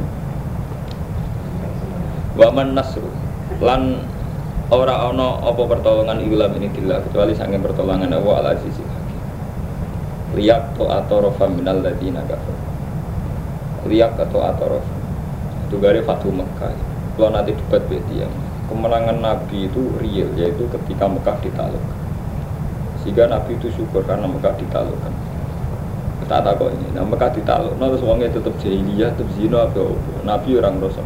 Wa 2.38 2.50
man 2.54 2.78
nasru 2.78 3.10
lan 3.62 4.02
ora 4.72 5.06
ana 5.06 5.38
apa 5.44 5.62
pertolongan 5.68 6.18
ilam 6.24 6.50
ini 6.58 6.72
dillah 6.72 6.98
kecuali 7.06 7.36
sange 7.36 7.60
pertolongan 7.60 8.10
Allah 8.10 8.34
al 8.40 8.48
aziz 8.58 8.74
liyak 10.34 10.74
to 10.74 10.90
atorofa 10.90 11.46
minal 11.46 11.78
ladina 11.78 12.24
kafir 12.26 12.56
liyak 13.86 14.18
atau 14.18 14.42
atorofa 14.42 14.94
itu 15.68 15.76
gari 15.78 16.00
Fatu 16.02 16.34
Mekah 16.34 16.74
kalau 17.14 17.30
nanti 17.30 17.54
debat 17.54 17.86
beti 17.86 18.24
yang 18.24 18.32
kemenangan 18.66 19.22
Nabi 19.22 19.70
itu 19.70 19.94
real 20.02 20.28
yaitu 20.34 20.66
ketika 20.66 21.06
Mekah 21.06 21.38
ditaklukkan 21.44 22.03
sehingga 23.04 23.28
Nabi 23.28 23.60
itu 23.60 23.68
syukur 23.76 24.00
karena 24.08 24.24
Mekah 24.24 24.56
ditaklukkan 24.56 25.12
tak 26.24 26.56
kok 26.56 26.72
ini 26.72 26.88
nah 26.96 27.04
Mekah 27.04 27.30
ditakluk 27.36 27.76
nah 27.76 27.92
terus 27.92 28.00
uangnya 28.00 28.32
tetap 28.32 28.56
jahiliyah 28.56 29.12
tetap 29.12 29.28
zina 29.36 29.68
apa 29.68 29.92
Nabi 30.24 30.56
orang 30.56 30.80
rasa 30.80 31.04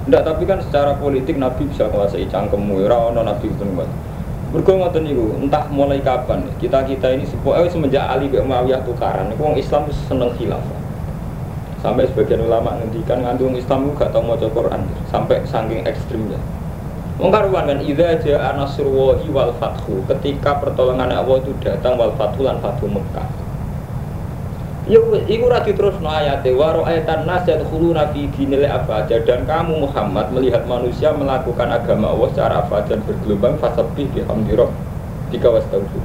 Enggak, 0.00 0.26
tapi 0.26 0.42
kan 0.48 0.58
secara 0.64 0.96
politik 0.96 1.36
Nabi 1.36 1.68
bisa 1.68 1.84
menguasai 1.86 2.24
cangkemmu, 2.24 2.88
ora 2.88 3.12
ono 3.12 3.20
Nabi 3.20 3.52
nggak. 3.52 3.90
Mergo 4.50 4.72
ngoten 4.80 5.06
niku, 5.06 5.38
entah 5.38 5.68
mulai 5.70 6.02
kapan 6.02 6.42
kita-kita 6.58 7.14
ini 7.14 7.22
sepo, 7.28 7.54
eh, 7.54 7.68
semenjak 7.70 8.08
Ali 8.08 8.26
bin 8.26 8.48
Muawiyah 8.48 8.82
tukaran, 8.82 9.30
niku 9.30 9.46
wong 9.46 9.60
Islam 9.60 9.86
seneng 10.08 10.34
khilafah. 10.34 10.78
Sampai 11.78 12.10
sebagian 12.10 12.42
ulama 12.42 12.74
ngendikan 12.80 13.22
nganti 13.22 13.44
wong 13.44 13.54
Islam 13.54 13.94
gak 13.94 14.10
tau 14.10 14.24
maca 14.24 14.50
Quran, 14.50 14.82
sampai 15.12 15.46
saking 15.46 15.86
ekstrimnya. 15.86 16.40
Wong 17.20 17.28
karuan 17.28 17.68
kan 17.68 17.84
idza 17.84 18.16
jaa 18.24 18.56
nasrullahi 18.56 19.28
wal 19.28 19.52
fathu, 19.60 20.00
ketika 20.08 20.56
pertolongan 20.56 21.12
Allah 21.12 21.36
itu 21.44 21.52
datang 21.60 22.00
wal 22.00 22.16
fathu 22.16 22.48
lan 22.48 22.56
fathu 22.64 22.88
Mekah. 22.88 23.28
Ya 24.88 24.96
iku 25.28 25.52
ora 25.52 25.60
diterusno 25.60 26.08
ayate 26.08 26.56
wa 26.56 26.72
ra'aitan 26.80 27.28
nas 27.28 27.44
yadkhuluna 27.44 28.08
fi 28.16 28.24
dinil 28.32 28.64
afaja 28.64 29.20
dan 29.22 29.44
kamu 29.44 29.84
Muhammad 29.84 30.32
melihat 30.32 30.64
manusia 30.64 31.12
melakukan 31.12 31.68
agama 31.68 32.10
Allah 32.10 32.28
secara 32.32 32.64
afajan 32.64 33.04
bergelombang 33.04 33.60
fasabih 33.60 34.08
bihamdi 34.16 34.56
tiga 35.30 35.48
wastaudu. 35.52 36.00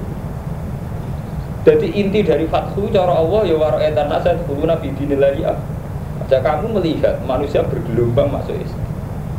Jadi 1.63 1.87
inti 1.97 2.21
dari 2.27 2.45
fathu 2.45 2.91
cara 2.91 3.15
Allah 3.15 3.41
ya 3.47 3.55
wa 3.55 3.73
ra'aitan 3.73 4.11
nas 4.11 4.27
yadkhuluna 4.27 4.77
fi 4.83 4.91
dinil 4.91 5.23
aja 5.23 5.55
kamu 6.29 6.75
melihat 6.75 7.23
manusia 7.23 7.63
bergelombang 7.63 8.27
masuk 8.35 8.59
Islam. 8.59 8.84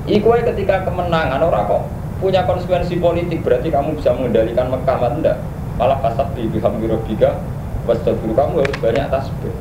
Iku 0.06 0.38
ketika 0.38 0.86
kemenangan 0.86 1.42
orang 1.42 1.66
kok 1.66 1.82
punya 2.22 2.46
konsekuensi 2.46 3.02
politik 3.02 3.42
berarti 3.42 3.68
kamu 3.68 3.98
bisa 3.98 4.14
mengendalikan 4.14 4.72
Mekah 4.72 4.98
enggak 5.12 5.36
malah 5.76 6.00
fasabih 6.00 6.48
bihamdi 6.48 6.88
rabbika 6.88 7.36
Wastagfir 7.86 8.32
kamu 8.34 8.66
harus 8.66 8.78
banyak 8.82 9.06
tasbih 9.12 9.54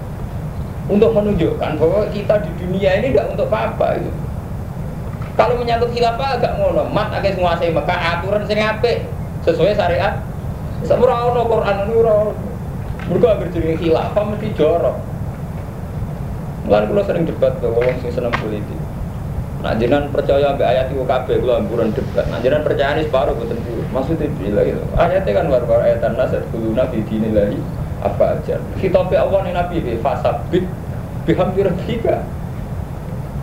untuk 0.86 1.14
menunjukkan 1.18 1.82
bahwa 1.82 2.06
kita 2.14 2.46
di 2.46 2.52
dunia 2.62 3.02
ini 3.02 3.14
tidak 3.14 3.34
untuk 3.34 3.50
apa-apa 3.50 4.02
itu. 4.02 4.12
Kalau 5.36 5.58
menyangkut 5.58 5.92
khilafah 5.92 6.40
agak 6.40 6.58
ngono, 6.62 6.88
mat 6.94 7.10
agak 7.12 7.36
menguasai 7.36 7.74
Mekah 7.74 8.00
aturan 8.18 8.46
sing 8.46 8.62
apik 8.62 9.04
sesuai 9.44 9.74
syariat. 9.74 10.22
Semua 10.86 11.34
ono 11.34 11.42
Quran 11.50 11.90
ora. 11.90 12.18
Mergo 13.06 13.28
anggere 13.30 13.54
jenenge 13.54 13.82
khilafah 13.82 14.24
mesti 14.26 14.48
jorok. 14.58 14.98
Mulane 16.66 16.86
kula 16.90 17.02
sering 17.06 17.26
debat 17.30 17.54
ke 17.62 17.68
wong 17.70 17.96
sing 18.02 18.12
seneng 18.14 18.34
politik. 18.34 18.80
Nah 19.66 19.74
percaya 20.14 20.54
ambek 20.54 20.68
ayat 20.70 20.94
itu 20.94 21.02
kabeh 21.02 21.42
kula 21.42 21.58
amburan 21.58 21.90
debat. 21.90 22.30
Nah 22.30 22.38
percaya 22.38 23.02
ini 23.02 23.10
separuh 23.10 23.34
boten 23.34 23.58
Maksudnya 23.90 24.30
bila 24.38 24.62
gitu. 24.62 24.78
Ayatnya 24.94 25.32
kan 25.34 25.46
baru-baru 25.50 25.82
ayat 25.90 26.06
an-nas 26.06 26.38
yadkhuluna 26.38 26.86
fi 26.94 27.02
dinillahi 27.02 27.58
apa 28.06 28.38
aja 28.38 28.62
be 28.78 29.16
Allah 29.18 29.40
nih 29.42 29.54
Nabi 29.58 29.76
bi 29.82 29.98
fasabit 29.98 30.70
bihamdi 31.26 31.66
rabbika 31.66 32.22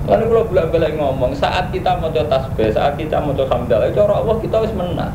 Lalu 0.03 0.25
kalau 0.35 0.47
bolak 0.51 0.67
balik 0.75 0.99
ngomong 0.99 1.31
saat 1.31 1.71
kita 1.71 1.95
mau 2.03 2.11
tasbih, 2.11 2.75
saat 2.75 2.99
kita 2.99 3.23
mau 3.23 3.39
hamdalah, 3.39 3.87
itu 3.87 4.03
orang 4.03 4.19
Allah 4.27 4.37
kita 4.43 4.59
harus 4.59 4.75
menang. 4.75 5.15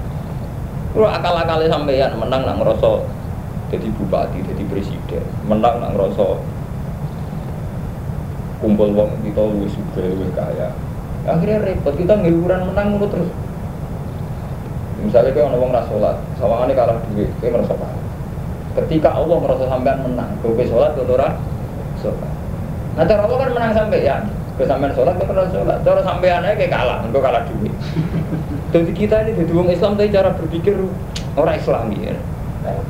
Kalau 0.96 1.12
akal 1.12 1.36
sampai 1.43 1.67
sampeyan 1.67 2.15
menang 2.15 2.48
nang 2.48 2.63
ngerasa 2.63 3.04
jadi 3.67 3.88
bupati, 4.00 4.39
jadi 4.48 4.63
presiden, 4.72 5.28
menang 5.43 5.84
nang 5.84 5.91
ngerasa 5.91 6.39
kumpul 8.63 8.96
uang 8.96 9.12
kita 9.28 9.43
lu 9.43 9.67
suka 9.67 10.08
lu 10.08 10.32
kaya. 10.32 10.72
Akhirnya 11.27 11.59
repot 11.59 11.93
kita 11.99 12.15
ngiluran 12.15 12.71
menang 12.71 12.95
mulu 12.95 13.07
terus. 13.11 13.27
Misalnya 15.03 15.35
kayak 15.35 15.51
orang 15.51 15.75
rasolat, 15.75 16.15
sawangannya 16.39 16.73
kalah 16.73 16.97
duit, 17.11 17.29
kayak 17.43 17.59
merasa 17.59 17.75
kalah. 17.75 18.01
Ketika 18.79 19.09
Allah 19.11 19.37
merasa 19.37 19.65
sampean 19.67 19.99
menang, 20.07 20.31
kowe 20.39 20.63
sholat 20.63 20.95
kowe 20.95 21.05
ora 21.13 21.35
sholat. 21.99 22.31
Nah 22.95 23.03
cara 23.05 23.21
Allah 23.27 23.37
kan 23.43 23.49
menang 23.53 23.73
sampai 23.75 24.07
ya. 24.07 24.23
Kowe 24.55 24.65
sampean 24.65 24.93
sholat 24.95 25.13
kowe 25.19 25.27
ora 25.29 25.45
sholat. 25.51 25.77
Cara 25.83 26.01
sampean 26.01 26.41
aja 26.47 26.55
kayak 26.55 26.71
kalah, 26.71 26.97
engko 27.03 27.19
kalah 27.19 27.43
duit. 27.45 27.73
Jadi 28.73 28.91
kita 28.91 29.23
ini 29.23 29.31
jadi 29.39 29.51
orang 29.55 29.71
Islam 29.71 29.95
tapi 29.95 30.11
cara 30.11 30.29
berpikir 30.35 30.75
orang 31.39 31.55
Islami 31.55 31.97
ya. 32.03 32.15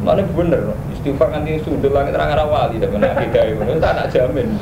Mana 0.01 0.25
bener, 0.25 0.73
istighfar 0.89 1.29
nanti 1.29 1.61
sudut 1.61 1.93
langit 1.93 2.17
terang 2.17 2.33
arah 2.33 2.49
wali 2.49 2.81
dan 2.81 2.89
mana 2.89 3.13
kita 3.13 3.53
itu 3.53 3.77
tak 3.77 3.93
nak 3.93 4.09
jamin. 4.09 4.57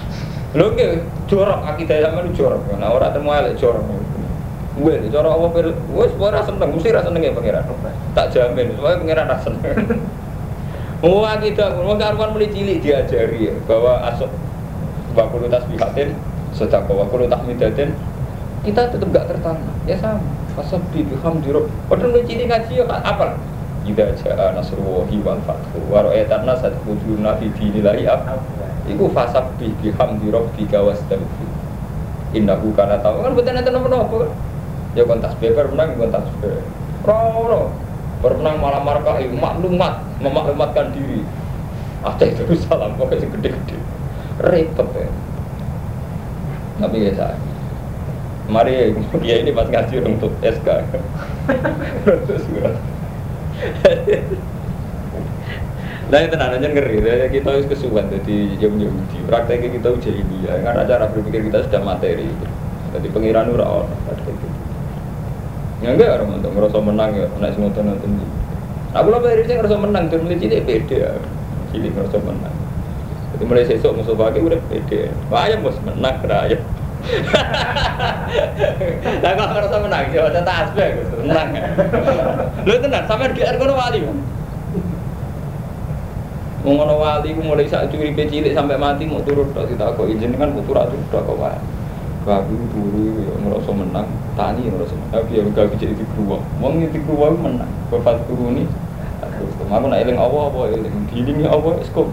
Lo 0.55 0.71
ke 0.71 1.03
jorok 1.27 1.67
akidah 1.67 2.15
lu 2.23 2.31
jorok, 2.31 2.79
nah 2.79 2.95
orang 2.95 3.11
temu 3.11 3.29
elek 3.35 3.59
jorok. 3.59 3.83
Gue, 4.75 5.07
cara 5.07 5.31
Allah 5.31 5.51
per, 5.55 5.71
gue 5.71 6.05
semua 6.11 6.35
rasa 6.35 6.51
seneng, 6.51 6.75
mesti 6.75 6.91
rasa 6.91 7.07
seneng 7.07 7.23
ya 7.23 7.31
pangeran. 7.31 7.63
Tak 8.11 8.27
jamin, 8.35 8.75
soalnya 8.75 8.97
pangeran 9.03 9.25
rasa 9.31 9.43
seneng. 9.51 9.75
Oh 11.03 11.21
akidah, 11.21 11.75
mau 11.85 11.99
karuan 11.99 12.33
mulai 12.33 12.49
cilik 12.49 12.81
diajari 12.81 13.51
ya 13.51 13.53
bahwa 13.67 13.99
asok 14.09 14.31
wakulu 15.13 15.45
tasbihatin, 15.51 16.17
sedekah 16.55 16.87
wakulu 16.87 17.27
tahmidatin, 17.29 17.93
kita 18.65 18.89
tetap 18.89 19.07
gak 19.13 19.27
tertanam. 19.29 19.75
Ya 19.85 19.99
sama. 20.01 20.23
Asal 20.55 20.79
di 20.95 21.03
bihamdi 21.03 21.51
Padahal 21.91 22.15
mulai 22.15 22.25
cilik 22.25 22.47
ngaji 22.47 22.73
ya 22.79 22.85
apa? 22.87 23.37
Ida 23.85 24.17
jaa 24.17 24.49
nasrullahi 24.57 25.21
wal 25.21 25.37
fathu 25.45 25.77
wa 25.93 26.01
ra'ayatan 26.01 26.49
nas 26.49 26.65
tadkhuluna 26.65 27.37
fi 27.37 27.53
dinillahi 27.53 28.09
ab. 28.09 28.41
Iku 28.89 29.13
fasab 29.13 29.53
bi 29.61 29.69
bihamdi 29.77 30.33
rabbika 30.33 30.81
wastaghfir. 30.81 31.49
Innahu 32.33 32.73
kana 32.73 32.97
tahu 32.99 33.21
kan 33.21 33.31
betul 33.37 33.53
nanti 33.53 33.69
nomor 33.69 33.93
apa? 33.93 34.25
Ya 34.97 35.05
kon 35.05 35.21
tasbih 35.21 35.53
menang 35.53 35.93
kon 36.01 36.09
tasbih. 36.09 36.65
Ora 37.05 37.69
Bermenang 38.25 38.57
malah 38.57 38.81
markai 38.81 39.29
maklumat, 39.29 40.01
memaklumatkan 40.17 40.89
diri. 40.97 41.21
Ada 42.01 42.25
itu 42.31 42.57
salam 42.57 42.97
pokoknya 42.97 43.29
gede-gede. 43.37 43.77
Repot 44.41 44.89
ya. 44.97 45.05
Tapi 46.81 47.05
ya 47.05 47.11
saya. 47.13 47.37
Mari 48.49 48.97
ya 49.21 49.35
ini 49.41 49.53
pas 49.53 49.69
ngaji 49.69 50.05
untuk 50.05 50.33
SK. 50.41 50.65
Lah 56.05 56.21
itu 56.21 56.37
tenan 56.37 56.53
aja 56.53 56.69
ngeri, 56.69 57.01
lah 57.01 57.33
kita 57.33 57.49
harus 57.49 57.65
kesuwan 57.65 58.05
jadi 58.13 58.61
jam 58.61 58.77
Yahudi. 58.77 59.25
Prakteknya 59.25 59.73
kita 59.73 59.89
udah 59.89 60.13
ini 60.13 60.37
ya, 60.45 60.53
karena 60.61 60.85
cara 60.85 61.09
berpikir 61.09 61.49
kita 61.49 61.65
sudah 61.65 61.81
materi. 61.81 62.29
Jadi 62.93 63.07
pengiran 63.09 63.49
ora 63.49 63.65
ono 63.65 63.95
praktek 64.05 64.37
itu. 64.37 64.47
Ya 65.81 65.97
enggak 65.97 66.21
orang 66.21 66.37
untuk 66.37 66.53
ngerasa 66.53 66.77
menang 66.77 67.09
ya, 67.17 67.25
naik 67.41 67.57
semua 67.57 67.73
nonton 67.73 67.83
nonton. 67.89 68.11
Aku 68.93 69.07
lah 69.09 69.19
dari 69.25 69.43
saya 69.49 69.57
ngerasa 69.59 69.77
menang, 69.81 70.03
terus 70.07 70.21
mulai 70.21 70.37
cilik 70.37 70.61
beda. 70.61 71.17
Cilik 71.73 71.91
ngerasa 71.97 72.17
menang. 72.21 72.55
Jadi 73.35 73.43
mulai 73.49 73.65
sesok 73.65 73.91
musuh 73.97 74.13
pakai 74.13 74.45
udah 74.45 74.61
beda. 74.69 75.01
Wah 75.33 75.49
ayam 75.49 75.65
bos 75.65 75.75
menang 75.81 76.21
ayam. 76.21 76.61
Lah 79.21 79.31
kok 79.37 79.49
ngerasa 79.53 79.77
menang, 79.77 80.05
ya 80.09 80.25
ada 80.25 80.41
tasbih 80.41 81.05
menang. 81.21 81.49
Lu 82.65 82.73
tenan 82.81 83.05
sampean 83.05 83.31
GR 83.37 83.55
kono 83.61 83.73
wali. 83.77 84.01
Wong 86.65 86.81
ana 86.81 86.97
wali 86.97 87.37
ku 87.37 87.45
mulai 87.45 87.69
sak 87.69 87.93
curipe 87.93 88.25
cilik 88.25 88.57
sampai 88.57 88.73
mati 88.73 89.05
mau 89.05 89.21
turut 89.21 89.53
tok 89.53 89.69
jenengan 90.17 90.49
putu 90.49 90.73
ra 90.73 90.89
turut 90.89 91.05
tok 91.13 91.21
kok 91.29 91.37
wae. 91.37 91.59
Babu 92.25 92.57
turu 92.73 93.21
ya 93.21 93.37
ngerasa 93.37 93.69
menang, 93.69 94.09
tani 94.33 94.65
ngerasa 94.65 94.97
menang. 94.97 95.13
Tapi 95.13 95.37
ya 95.37 95.45
gak 95.45 95.69
bisa 95.77 95.93
dikruwak. 95.93 96.41
Wong 96.57 96.81
iki 96.81 96.97
dikruwak 96.97 97.37
menang. 97.37 97.69
Bapak 97.93 98.25
turuni. 98.25 98.65
Aku 99.65 99.85
nak 99.89 100.01
eling 100.01 100.17
Allah 100.17 100.49
apa 100.49 100.73
eling 100.73 101.05
dilingi 101.13 101.45
Allah 101.45 101.77
wis 101.77 101.89
kok. 101.93 102.09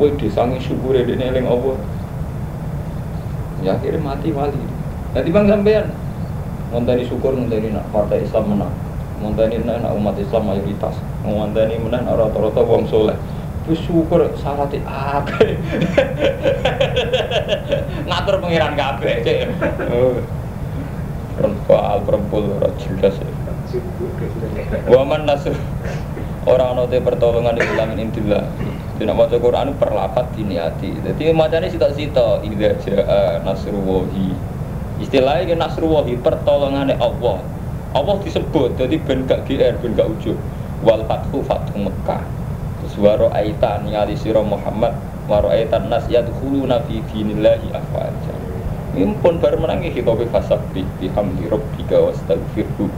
Woi 0.00 0.16
disangi 0.16 0.56
syukure 0.64 1.04
dene 1.04 1.28
eling 1.28 1.44
Allah. 1.44 1.76
Ya 3.62 3.74
akhirnya 3.74 4.00
mati 4.02 4.30
wali. 4.30 4.60
Nanti 5.14 5.28
bang 5.34 5.46
sampean 5.50 5.86
ngonteni 6.68 7.02
syukur 7.08 7.32
ngonteni 7.34 7.74
nak 7.74 7.86
partai 7.90 8.22
Islam 8.22 8.54
menang. 8.54 8.74
Ngonteni 9.18 9.66
nak 9.66 9.92
umat 9.98 10.16
Islam 10.20 10.42
mayoritas. 10.46 10.94
Ngonteni 11.26 11.76
menang 11.82 12.06
rata-rata 12.06 12.62
wong 12.62 12.86
soleh. 12.86 13.18
Terus 13.66 13.80
syukur 13.84 14.32
syaratnya 14.38 14.80
akeh. 14.88 15.52
Ngatur 18.08 18.34
pengiran 18.40 18.72
kabeh 18.78 19.20
cek. 19.20 19.38
Oh. 19.92 20.16
Perempuan 21.38 22.02
perempuan 22.02 22.50
ora 22.58 22.70
jelas. 22.80 23.14
Waman 24.88 25.28
nasr 25.28 25.54
orang 26.48 26.80
ana 26.80 26.82
te 26.88 26.98
pertolongan 27.04 27.60
di 27.60 27.62
dalam 27.68 27.92
intillah. 28.98 29.14
Tidak 29.14 29.38
mau 29.38 29.46
Quran 29.50 29.68
perlapat 29.78 30.26
diniati. 30.34 30.90
Jadi 31.06 31.30
macamnya 31.30 31.70
sita-sita 31.70 32.42
idza 32.42 32.70
jaa 32.82 33.38
nasrullahi. 33.46 34.34
Istilahnya 34.98 35.54
nasrullahi 35.54 36.18
pertolongannya 36.18 36.98
Allah. 36.98 37.38
Allah 37.94 38.16
disebut 38.20 38.76
jadi 38.76 38.98
ben 39.00 39.24
gak 39.24 39.46
GR 39.46 39.74
ben 39.78 39.94
gak 39.94 40.10
ujug. 40.18 40.36
Wal 40.82 41.06
fathu 41.06 41.46
fathu 41.46 41.78
Mekah. 41.78 42.22
Terus 42.82 42.94
waro 42.98 43.30
aitan 43.30 43.86
nyali 43.86 44.18
sira 44.18 44.42
Muhammad 44.42 44.94
waro 45.30 45.50
aitan 45.50 45.86
nas 45.86 46.06
yadkhuluna 46.10 46.82
fi 46.90 46.98
dinillahi 47.14 47.70
afwaja. 47.70 48.34
Ini 48.98 49.14
pun 49.22 49.38
baru 49.38 49.62
menangi 49.62 49.94
hitobi 49.94 50.26
fasabbi 50.26 50.82
bihamdi 50.98 51.46
rabbika 51.46 52.02
wastaghfirhu. 52.02 52.90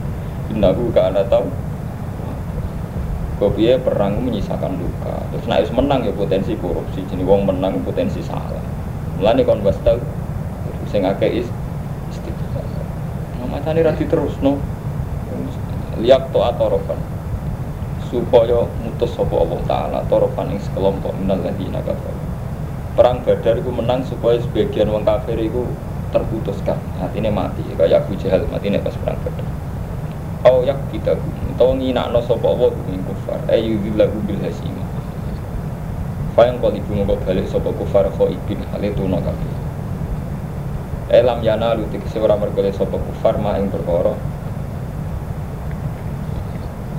Innahu 0.49 0.89
kana 0.91 1.23
tau 1.29 1.45
Kopiye 3.41 3.81
perang 3.81 4.21
menyisakan 4.21 4.77
luka. 4.77 5.17
Terus 5.33 5.49
naik 5.49 5.73
menang 5.73 6.05
ya 6.05 6.13
potensi 6.13 6.53
korupsi. 6.61 7.01
Jadi 7.09 7.25
wong 7.25 7.49
menang 7.49 7.81
potensi 7.81 8.21
salah. 8.21 8.61
Mulane 9.17 9.41
kon 9.41 9.65
wis 9.65 9.81
tau 9.81 9.97
sing 10.93 11.01
akeh 11.09 11.41
is 11.41 11.49
istighfar. 12.13 12.61
Nah, 13.41 13.49
macane 13.49 13.81
ra 13.81 13.97
diterusno. 13.97 14.61
Liak 15.97 16.29
to 16.29 16.37
atorofan. 16.37 17.01
Supaya 18.13 18.61
mutus 18.85 19.09
sapa 19.17 19.33
Allah 19.33 19.61
taala 19.65 19.99
torofan 20.05 20.53
ing 20.53 20.61
sekelompok 20.61 21.09
minal 21.17 21.41
ladina 21.41 21.81
kafir. 21.81 22.13
Perang 22.93 23.25
Badar 23.25 23.57
itu 23.57 23.71
menang 23.73 24.05
supaya 24.05 24.37
sebagian 24.37 24.93
wong 24.93 25.01
kafir 25.01 25.39
itu 25.41 25.65
terputuskan, 26.13 26.77
artinya 27.01 27.31
mati. 27.33 27.65
Kayak 27.73 28.05
Abu 28.05 28.19
Jahal 28.21 28.45
mati 28.51 28.69
pas 28.77 28.93
perang 29.01 29.17
Badar. 29.25 29.47
Au 30.45 30.61
yak 30.61 30.77
kita 30.91 31.17
atau 31.61 31.77
nginakno 31.77 32.25
sapa 32.25 32.49
wa 32.57 32.73
ing 32.89 33.05
kufar. 33.05 33.37
Ayu 33.45 33.77
billahi 33.85 34.17
bil 34.25 34.41
hasim 34.41 34.73
fa 36.33 36.49
yang 36.49 36.57
kali 36.57 36.81
ibu 36.81 37.05
mau 37.05 37.13
balik 37.21 37.45
sapa 37.45 37.69
kufar 37.75 38.09
khaibin 38.17 38.65
hale 38.71 38.89
tuna 38.97 39.19
kabeh 39.19 39.51
elam 41.11 41.43
yana 41.43 41.75
lu 41.75 41.83
tegese 41.91 42.23
ora 42.23 42.39
mergole 42.39 42.71
sapa 42.71 42.95
kufar 42.95 43.35
ma 43.35 43.59
ing 43.59 43.67
perkara 43.67 44.15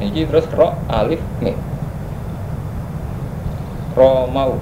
iki 0.05 0.29
terus 0.31 0.47
ro 0.55 0.79
alif 0.87 1.19
me. 1.43 1.59
Ro 3.99 4.31
mau. 4.31 4.55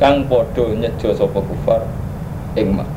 Kang 0.00 0.24
padha 0.30 0.64
nyejo 0.72 1.10
sapa 1.12 1.42
kufar 1.42 1.82
ing 2.54 2.80
mak 2.80 2.93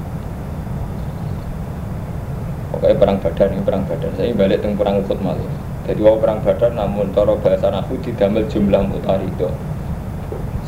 pokoknya 2.78 2.96
perang 3.02 3.18
badan 3.18 3.48
ini 3.58 3.62
perang 3.66 3.84
badan 3.90 4.12
saya 4.14 4.38
balik 4.38 4.62
teng 4.62 4.78
perang 4.78 5.02
ukut 5.02 5.18
malah 5.18 5.50
jadi 5.90 6.00
wow 6.06 6.22
perang 6.22 6.40
badan 6.46 6.72
namun 6.78 7.10
toro 7.10 7.34
bahasa 7.42 7.74
aku 7.74 7.98
didamel 8.06 8.46
jumlah 8.46 8.86
mutarido 8.86 9.50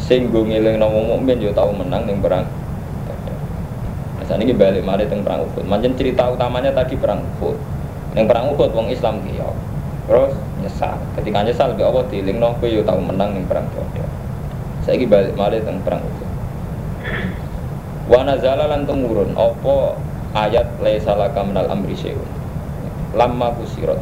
singgung 0.02 0.50
ngiling 0.50 0.82
nomo 0.82 1.06
mukmin 1.06 1.38
yo 1.38 1.54
tahu 1.54 1.70
menang 1.70 2.10
ning 2.10 2.18
perang 2.18 2.50
badan 3.06 3.38
nah 4.18 4.24
saat 4.26 4.42
ini 4.42 4.58
balik 4.58 4.82
mari 4.82 5.06
teng 5.06 5.22
perang 5.22 5.46
ukut 5.46 5.62
macam 5.70 5.94
cerita 5.94 6.34
utamanya 6.34 6.74
tadi 6.74 6.98
perang 6.98 7.22
ukut 7.38 7.54
yang 8.18 8.26
perang 8.26 8.50
ukut 8.50 8.74
wong 8.74 8.90
Islam 8.90 9.22
kiyo. 9.22 9.54
Terus 10.10 10.34
nyesal. 10.66 10.98
Ketika 11.14 11.46
nyesal 11.46 11.78
be 11.78 11.86
Allah 11.86 12.02
diling 12.10 12.42
no 12.42 12.58
yo 12.66 12.82
tahu 12.82 12.98
menang 13.06 13.38
ning 13.38 13.46
perang 13.46 13.70
badan 13.70 14.10
saya 14.90 14.98
ini 14.98 15.06
balik 15.06 15.38
mari 15.38 15.62
teng 15.62 15.78
perang 15.86 16.02
ukut 16.02 16.30
Wana 18.10 18.34
lan 18.42 18.90
temurun 18.90 19.38
apa 19.38 19.78
ayat 20.34 20.66
laisa 20.84 21.18
laka 21.18 21.42
minal 21.42 21.70
amri 21.70 21.98
syai'un. 21.98 22.30
Lamma 23.18 23.54
kusirat 23.58 23.98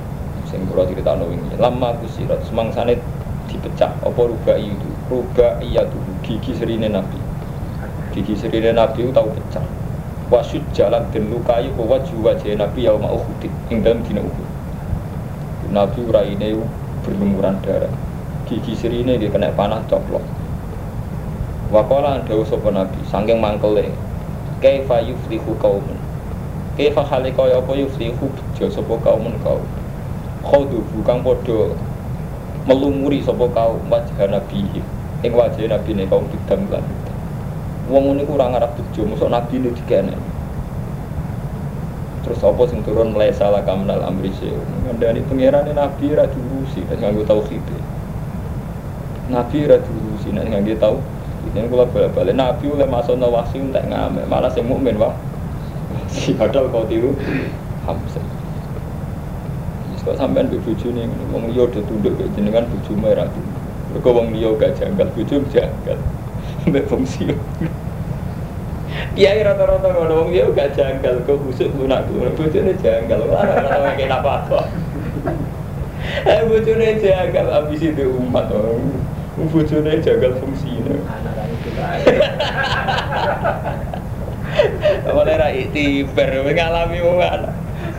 sing 0.48 0.68
kula 0.68 0.88
critakno 0.88 1.28
wingi. 1.32 1.56
Kusirat 2.04 2.44
semangsane 2.48 3.00
dipecah 3.48 3.92
apa 4.04 4.22
ruba 4.22 4.54
itu. 4.60 4.90
Ruba 5.08 5.60
itu 5.64 6.00
gigi 6.24 6.52
serine 6.56 6.92
Nabi. 6.92 7.20
Gigi 8.12 8.36
serine 8.36 8.76
Nabi 8.76 9.08
itu 9.08 9.12
tahu 9.16 9.32
pecah. 9.32 9.64
Wasud 10.28 10.60
jalan 10.76 11.08
dan 11.16 11.32
lukai 11.32 11.72
bahwa 11.72 12.04
jiwa 12.04 12.36
wajah 12.36 12.52
Nabi 12.60 12.84
yauma 12.84 13.08
Uhud 13.16 13.48
ing 13.72 13.80
dalam 13.80 14.04
dina 14.04 14.20
Uhud. 14.20 14.50
Nabi 15.72 16.04
uraine 16.04 16.60
berlumuran 17.04 17.56
darah. 17.64 17.92
Gigi 18.48 18.76
serine 18.76 19.16
dia 19.16 19.32
kena 19.32 19.56
panah 19.56 19.80
coplok. 19.88 20.24
Wakola 21.68 22.24
dawu 22.24 22.48
sapa 22.48 22.72
nabi 22.72 22.96
saking 23.12 23.44
mangkele 23.44 23.92
kaifa 24.64 25.04
yuflihu 25.04 25.52
qaumun 25.60 25.97
kaifa 26.78 27.02
hale 27.02 27.34
kaya 27.34 27.58
apa 27.58 27.74
yuflihu 27.74 28.30
bejo 28.30 28.70
sapa 28.70 28.94
kaumun 29.02 29.34
kaum 29.42 29.66
khodu 30.46 30.86
bukan 30.94 31.26
padha 31.26 31.74
melumuri 32.70 33.20
sapa 33.26 33.50
kaum 33.50 33.82
wajah 33.90 34.30
nabi. 34.30 34.62
Ing 35.26 35.34
wajah 35.34 35.66
nabi 35.66 35.98
ne 35.98 36.06
kaum 36.06 36.30
didam 36.30 36.70
lan 36.70 36.86
wong 37.90 38.14
ngene 38.14 38.30
ku 38.30 38.38
ora 38.38 38.54
ngarep 38.54 38.78
bejo 38.78 39.10
nabi 39.26 39.56
ne 39.58 39.70
dikene. 39.74 40.16
Terus 42.22 42.44
apa 42.46 42.62
sing 42.70 42.86
turun 42.86 43.16
mulai 43.16 43.34
salah 43.34 43.66
kamnal 43.66 44.04
amri 44.06 44.30
se 44.38 44.52
ngandani 44.86 45.26
pangerane 45.26 45.74
nabi 45.74 46.14
ra 46.14 46.30
diurusi 46.30 46.86
kan 46.86 47.02
nganggo 47.02 47.26
tauhid. 47.26 47.66
Nabi 49.34 49.60
ra 49.66 49.82
diurusi 49.82 50.30
nek 50.30 50.46
nganggo 50.46 50.76
tau 50.78 50.98
ini 51.48 51.64
kalau 51.72 51.88
balik-balik 51.88 52.36
Nabi 52.36 52.66
oleh 52.68 52.88
masuk 52.90 53.16
nawasi 53.16 53.64
untuk 53.64 53.80
ngamen 53.88 54.28
malah 54.28 54.52
saya 54.52 54.68
mukmin 54.68 55.00
wah 55.00 55.16
padahal 56.40 56.68
kau 56.74 56.86
tiru 56.90 57.14
hamsa 57.86 58.22
kok 60.08 60.16
sampean 60.16 60.48
di 60.48 60.56
buju 60.64 60.88
nih 60.96 61.04
wong 61.36 61.52
liya 61.52 61.68
udah 61.68 61.84
tunduk 61.84 62.16
kayak 62.16 62.32
jenengan 62.40 62.64
buju 62.72 62.96
merah 62.96 63.28
tuh 63.28 63.44
mereka 63.92 64.10
wong 64.16 64.28
liya 64.32 64.50
gak 64.56 64.72
janggal 64.80 65.08
buju 65.12 65.36
janggal 65.52 66.00
mbak 66.68 66.86
fungsi 66.88 67.28
Kiai 69.18 69.42
rata-rata 69.42 69.90
kalau 69.92 70.26
wong 70.26 70.30
gak 70.32 70.74
janggal 70.80 71.22
kok 71.28 71.38
busuk 71.44 71.70
lunak 71.76 72.08
buju 72.10 72.64
ini 72.64 72.74
janggal 72.80 73.28
orang-orang 73.28 73.94
kayak 74.00 74.16
apa 74.24 74.32
apa 74.48 74.62
Eh 76.08 76.40
ini 76.46 77.04
janggal 77.04 77.48
abis 77.52 77.82
itu 77.84 78.06
umat 78.10 78.48
orang 78.50 78.80
bojone 79.38 80.02
jagal 80.02 80.34
fungsine. 80.42 80.98
Oleh 85.08 85.36
ra 85.40 85.48
iktibar 85.52 86.32
ngalami 86.44 87.00
wong 87.00 87.20
ana. 87.24 87.52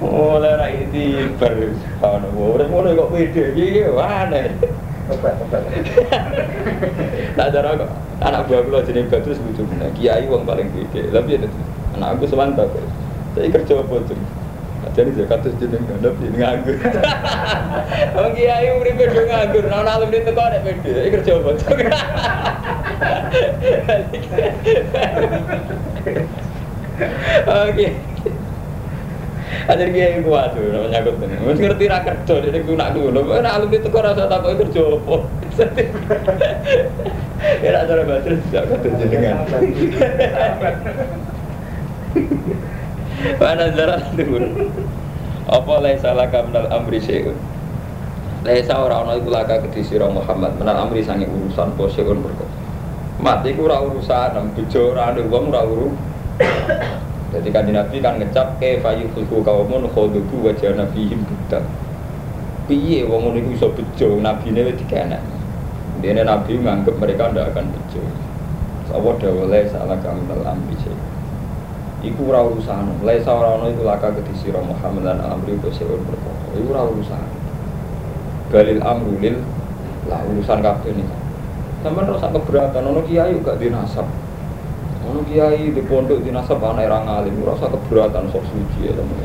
Oleh 0.05 0.53
ra 0.57 0.67
iktibar 0.69 1.55
ana 2.05 2.29
urip 2.37 2.69
ngono 2.69 2.93
kok 2.93 3.11
pede 3.13 3.45
iki 3.57 3.83
aneh. 3.97 4.53
Obat, 5.09 5.41
obat. 5.41 5.63
Tak 7.33 7.49
cara 7.49 7.81
kok 7.81 7.91
anak 8.21 8.45
buah 8.45 8.61
kula 8.61 8.85
jeneng 8.85 9.09
Badrus 9.09 9.41
bojo 9.41 9.65
kiai 9.97 10.29
wong 10.29 10.45
paling 10.45 10.69
pede. 10.69 11.09
Tapi 11.09 11.41
ya 11.41 11.49
anak 11.97 12.21
aku 12.21 12.29
sewanta 12.29 12.69
kok. 12.69 12.85
Saya 13.33 13.49
kerja 13.49 13.81
apa 13.81 13.97
tuh? 14.05 14.19
Jadi 14.97 15.11
zakat 15.15 15.47
terus 15.47 15.55
jeneng 15.63 15.85
gandap 15.87 16.15
ini 16.23 16.39
nganggur. 16.43 16.75
Wong 18.19 18.33
kiai 18.35 18.67
uripe 18.73 19.05
do 19.11 19.23
nganggur, 19.27 19.65
ana 19.71 19.91
alumni 19.95 20.23
teko 20.27 20.43
nek 20.49 20.63
pede, 20.65 20.91
iki 21.07 21.11
kerja 21.19 21.39
apa? 21.39 21.51
Oke. 27.69 27.87
Ajar 29.69 29.89
kiai 29.93 30.21
kuat 30.25 30.57
tuh 30.57 30.73
namanya 30.73 31.01
nyangkut 31.01 31.25
ini. 31.25 31.37
Wis 31.45 31.59
ngerti 31.61 31.85
ra 31.89 32.01
kerja 32.05 32.35
dene 32.41 32.59
ku 32.65 32.73
nak 32.77 32.93
ngono. 32.97 33.21
Kok 33.21 33.41
nek 33.45 33.53
alumni 33.53 33.79
teko 33.81 33.99
rasa 34.01 34.25
takoki 34.29 34.61
kerja 34.65 34.83
apa? 34.97 35.17
Ya 37.65 37.71
ra 37.73 37.87
cara 37.89 38.03
baca 38.05 38.33
zakat 38.53 38.79
terus 38.81 38.97
jenengan. 39.01 39.45
Mana 43.41 43.67
zarat 43.75 44.03
dulu. 44.15 44.69
Apa 45.49 45.73
laisa 45.81 46.13
laka 46.13 46.45
minal 46.45 46.69
amri 46.69 47.01
syai'un. 47.01 47.37
Laisa 48.45 48.79
ora 48.79 49.01
ana 49.05 49.17
iku 49.17 49.33
laka 49.33 49.65
kedhi 49.65 49.83
sira 49.85 50.09
Muhammad 50.09 50.57
minal 50.61 50.89
amri 50.89 51.03
sange 51.05 51.29
urusan 51.29 51.73
syai'un 51.77 52.21
perkara. 52.21 52.53
Mati 53.19 53.57
ku 53.57 53.67
ora 53.67 53.83
urusan, 53.83 54.55
bojo 54.55 54.81
ora 54.95 55.13
ana 55.13 55.25
ora 55.25 55.61
uru. 55.67 55.89
Jadi 57.29 57.49
kan 57.53 57.69
Nabi 57.69 58.01
kan 58.01 58.17
ngecap 58.17 58.57
ke 58.57 58.81
fayu 58.81 59.05
fulku 59.13 59.45
kaumun 59.45 59.85
khodubu 59.93 60.49
wajah 60.49 60.73
nabihim 60.73 61.23
budak. 61.29 61.63
Piye 62.65 63.05
wong 63.05 63.29
ngono 63.29 63.39
iku 63.41 63.51
iso 63.53 63.69
bejo 63.77 64.17
nabine 64.21 64.65
wis 64.65 64.77
dikenek. 64.81 65.21
Dene 66.01 66.23
Nabi 66.25 66.57
menganggap 66.57 66.97
mereka 66.97 67.29
ndak 67.35 67.53
akan 67.53 67.69
bejo. 67.75 68.03
Sapa 68.89 69.11
dawale 69.21 69.69
salah 69.69 69.99
kami 70.01 70.25
dalam 70.25 70.65
syai'un. 70.73 71.01
Iku 71.99 72.31
ora 72.31 72.47
urusan. 72.47 73.03
Laisa 73.03 73.35
ora 73.35 73.59
ono 73.59 73.69
iku 73.75 73.83
laka 73.83 74.15
kedhi 74.15 74.33
sira 74.39 74.63
Muhammad 74.63 75.03
lan 75.03 75.19
amri 75.19 75.59
kok 75.59 75.75
seun 75.75 76.01
perkara. 76.07 76.55
Iku 76.55 76.71
ora 76.73 76.83
urusan. 76.87 77.23
Balil 78.49 78.81
amru 78.81 79.19
lil 79.21 79.37
lah 80.09 80.23
urusan 80.25 80.63
kabeh 80.63 80.97
nih. 80.97 81.09
Sampeyan 81.85 82.15
rasa 82.15 82.33
keberatan 82.33 82.89
ono 82.89 83.03
kiai 83.05 83.37
gak 83.43 83.59
dinasab. 83.61 84.07
Ono 85.09 85.25
kiai 85.25 85.73
di 85.73 85.81
pondok 85.81 86.21
dinasab 86.21 86.61
ana 86.61 86.85
ora 86.85 87.01
ngalim, 87.01 87.41
ora 87.41 87.57
usah 87.57 87.73
keberatan 87.73 88.29
sok 88.29 88.45
suci 88.45 88.85
ya 88.85 88.93
temen. 88.93 89.25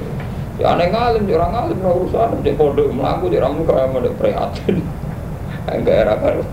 Ya 0.56 0.66
aneh 0.72 0.88
ngalim, 0.88 1.28
ya 1.28 1.36
ora 1.44 1.48
ngalim 1.52 1.84
ora 1.84 1.94
urusan 2.00 2.40
di 2.40 2.56
pondok 2.56 2.88
mlaku 2.96 3.28
di 3.28 3.38
ramu 3.44 3.68
kaya 3.68 3.92
mondok 3.92 4.16
prihatin. 4.16 4.80
Enggak 5.76 6.08
era 6.08 6.16
baru. 6.16 6.44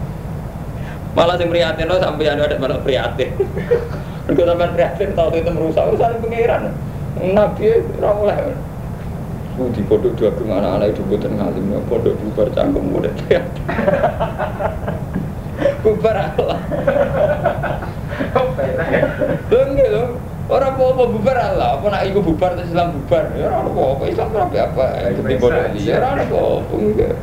Malah 1.16 1.40
sing 1.40 1.48
prihatin 1.48 1.88
lo 1.88 1.96
sampai 1.96 2.28
ada 2.28 2.60
malah 2.60 2.76
prihatin. 2.84 3.32
Mereka 4.28 4.42
sampai 4.44 4.68
prihatin 4.76 5.08
tahu 5.16 5.32
itu 5.32 5.50
merusak 5.56 5.84
urusan 5.96 6.20
pengiran. 6.20 6.76
Nabi 7.16 7.64
ora 7.96 8.10
oleh. 8.20 8.36
Ku 9.56 9.72
di 9.72 9.80
pondok 9.88 10.12
dua 10.20 10.28
anak-anak 10.36 10.92
itu 10.92 11.00
buatan 11.08 11.40
ngalim, 11.40 11.72
ya 11.72 11.80
pondok 11.88 12.12
bubar 12.20 12.52
cangkem 12.52 12.84
muda 12.84 13.08
prihatin. 13.24 13.64
Bubar 15.80 16.16
Allah. 16.20 16.60
Enggak 19.50 19.88
loh. 19.92 20.08
Orang 20.46 20.78
apa 20.78 21.04
bubar 21.10 21.34
Allah, 21.34 21.74
apa 21.74 21.86
nak 21.90 22.06
iku 22.06 22.22
bubar 22.22 22.54
terus 22.54 22.70
Islam 22.70 22.94
bubar. 22.94 23.34
Ya 23.34 23.50
ora 23.50 23.66
apa-apa, 23.66 24.04
Islam 24.06 24.30
ora 24.30 24.46
apa. 24.46 24.84
Di 25.10 25.34
pondok 25.42 25.66
dia 25.74 25.98
ora 25.98 26.22
apa-apa 26.22 26.74
enggak. 26.78 27.14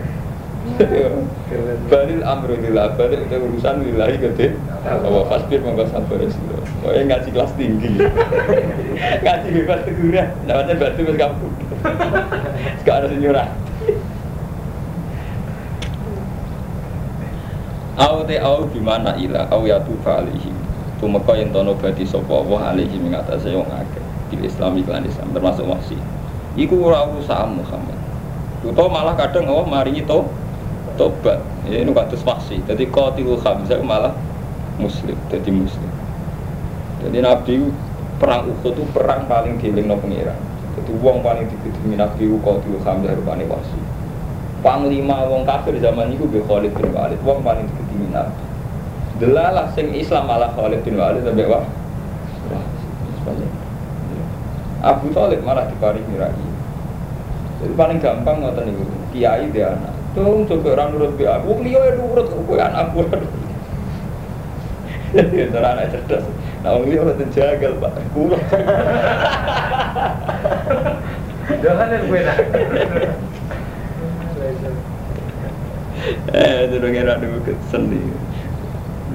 Balil 1.87 2.19
amru 2.23 2.55
lillah, 2.59 2.95
balik 2.99 3.23
itu 3.23 3.35
urusan 3.39 3.83
lillahi 3.83 4.15
gede. 4.19 4.59
Apa 4.83 5.19
fasbir 5.31 5.63
monggo 5.63 5.87
sabar 5.87 6.19
sira. 6.19 6.59
Kowe 6.83 6.99
ngaji 6.99 7.29
kelas 7.31 7.51
tinggi. 7.55 7.91
ngaji 9.23 9.47
bebas 9.55 9.79
teguran, 9.87 10.27
namanya 10.43 10.73
batu 10.75 11.01
wis 11.07 11.15
kamu. 11.15 11.47
Sekarang 12.83 13.07
harus 13.07 13.19
nyurah. 13.23 13.47
Au 17.95 18.25
te 18.27 18.35
au 18.41 18.67
gimana 18.73 19.15
ila 19.15 19.47
au 19.47 19.63
ya 19.63 19.79
tu 19.79 19.95
alihi. 20.03 20.62
Tumeka 21.03 21.35
yen 21.35 21.51
tono 21.51 21.75
badi 21.75 22.07
sapa 22.07 22.31
Allah 22.31 22.71
alihi 22.71 22.95
ing 22.95 23.11
atase 23.11 23.51
wong 23.51 23.67
akeh. 23.67 23.99
Di 24.31 24.39
Islam 24.39 24.79
iklan 24.79 25.03
Islam 25.03 25.35
termasuk 25.35 25.67
wasi. 25.67 25.99
Iku 26.55 26.79
ora 26.79 27.03
urusan 27.03 27.59
Muhammad. 27.59 27.99
Utawa 28.63 29.03
malah 29.03 29.19
kadang 29.19 29.51
Allah 29.51 29.67
maringi 29.67 30.07
to 30.07 30.23
tobat. 30.95 31.43
Ya, 31.67 31.83
ini 31.83 31.91
kados. 31.91 32.23
Jadi 32.23 32.87
qatilul 32.87 33.35
Hamzah 33.43 33.83
malah 33.83 34.15
muslim, 34.79 35.19
jadi 35.27 35.51
muslim. 35.51 35.91
Jadi 37.03 37.19
Nabi 37.19 37.67
perang 38.15 38.47
Uhud 38.47 38.71
itu 38.71 38.87
perang 38.95 39.27
paling 39.27 39.59
dielingno 39.59 39.99
pengiran. 39.99 40.39
Jadi 40.79 40.91
wong 41.03 41.19
paling 41.19 41.51
dikidimi 41.51 41.99
Nabi 41.99 42.31
qatilul 42.31 42.79
Hamzah 42.79 43.11
rupane 43.11 43.43
wasi. 43.51 43.75
Panglima 44.63 45.27
wong 45.27 45.43
kafir 45.43 45.75
zaman 45.83 46.15
itu 46.15 46.23
Khalid 46.47 46.71
bin 46.71 46.95
Walid, 46.95 47.19
wong 47.27 47.43
paling 47.43 47.67
dikidimi 47.67 48.07
Nabi. 48.15 48.52
Delalah 49.23 49.71
sing 49.71 49.95
Islam 49.95 50.27
malah 50.27 50.51
Khalid 50.51 50.83
bin 50.83 50.99
Walid 50.99 51.23
sampai 51.23 51.47
wah. 51.47 51.63
Abu 54.83 55.15
Thalib 55.15 55.39
malah 55.47 55.63
diparingi 55.71 56.19
rai. 56.19 56.35
Jadi 57.63 57.71
paling 57.79 58.03
gampang 58.03 58.43
ngoten 58.43 58.67
niku, 58.67 58.83
kiai 59.15 59.47
dia 59.55 59.71
anak. 59.79 59.95
Dong 60.11 60.43
coba 60.43 60.75
orang 60.75 60.91
nurut 60.91 61.15
be 61.15 61.23
aku, 61.23 61.55
liya 61.63 61.79
ya 61.87 61.95
nurut 61.95 62.27
kowe 62.27 62.59
anak 62.59 62.91
aku. 62.91 63.07
Ya 65.13 65.45
cara 65.53 65.77
anak 65.77 65.93
cerdas. 65.93 66.25
Nah, 66.65 66.73
wong 66.73 66.89
liya 66.89 67.05
mboten 67.05 67.29
jagal, 67.29 67.77
Pak. 67.77 68.01
Kulo. 68.17 68.33
Jangan 71.63 71.93
yang 71.93 72.03
gue 72.09 72.19
nak. 72.25 72.37
Eh, 76.35 76.67
itu 76.67 76.83
dong 76.83 76.97
era 76.99 77.15
dulu 77.15 77.39
seni. 77.71 78.01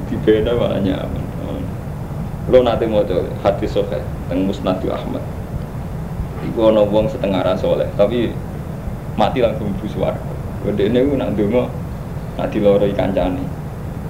Di 0.09 0.17
beda 0.25 0.57
malah 0.57 0.81
nyaman. 0.81 1.29
Lo 2.49 2.65
nanti 2.65 2.89
mau 2.89 3.05
coba 3.05 3.29
hati 3.45 3.69
sohe, 3.69 4.01
teng 4.33 4.49
Musnadu 4.49 4.89
Ahmad. 4.89 5.21
Iku 6.49 6.73
ono 6.73 6.89
wong 6.89 7.13
setengah 7.13 7.45
soleh, 7.61 7.85
tapi 7.93 8.33
mati 9.21 9.45
langsung 9.45 9.69
bu 9.77 9.85
suwarga. 9.85 10.33
Gede 10.65 10.89
ini 10.89 11.05
gue 11.05 11.21
nak 11.21 11.37
dungo, 11.37 11.69
nak 12.41 12.49
diloroi 12.49 12.97
kancane. 12.97 13.45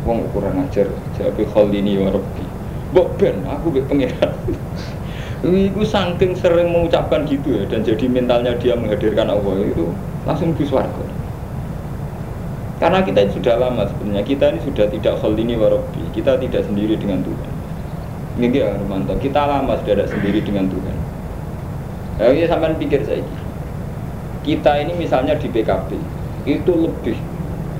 Wong 0.07 0.23
kurang 0.31 0.63
ajar, 0.63 0.87
jadi 1.19 1.43
hal 1.51 1.67
ini 1.75 1.99
ya 1.99 2.15
Rabbi. 2.15 2.45
Mbok 2.95 3.09
ben, 3.19 3.43
aku 3.43 3.75
be 3.75 3.83
pangeran. 3.83 4.33
Iku 5.71 5.83
saking 5.83 6.39
sering 6.39 6.71
mengucapkan 6.71 7.27
gitu 7.27 7.59
ya, 7.59 7.67
dan 7.67 7.83
jadi 7.83 8.07
mentalnya 8.07 8.55
dia 8.55 8.79
menghadirkan 8.79 9.35
Allah 9.35 9.67
itu 9.67 9.91
langsung 10.23 10.55
bu 10.55 10.63
suwarga. 10.63 11.05
Karena 12.79 13.03
kita 13.03 13.27
sudah 13.35 13.59
lama 13.59 13.83
sebenarnya, 13.91 14.23
kita 14.23 14.55
ini 14.55 14.63
sudah 14.63 14.87
tidak 14.87 15.19
hal 15.19 15.35
ini 15.35 15.59
warobi, 15.59 15.99
kita 16.15 16.39
tidak 16.39 16.63
sendiri 16.63 16.95
dengan 16.95 17.27
Tuhan. 17.27 17.51
Ini 18.39 18.47
dia 18.55 18.71
Romanto, 18.71 19.19
kita 19.19 19.51
lama 19.51 19.75
sudah 19.83 19.99
tidak 19.99 20.11
sendiri 20.15 20.39
dengan 20.39 20.71
Tuhan. 20.71 20.97
Ya, 22.23 22.35
ini 22.35 22.47
sampai 22.51 22.75
pikir 22.79 23.03
saya 23.07 23.23
Kita 24.47 24.79
ini 24.79 24.95
misalnya 24.95 25.35
di 25.35 25.51
PKB, 25.51 25.99
itu 26.47 26.73
lebih 26.87 27.19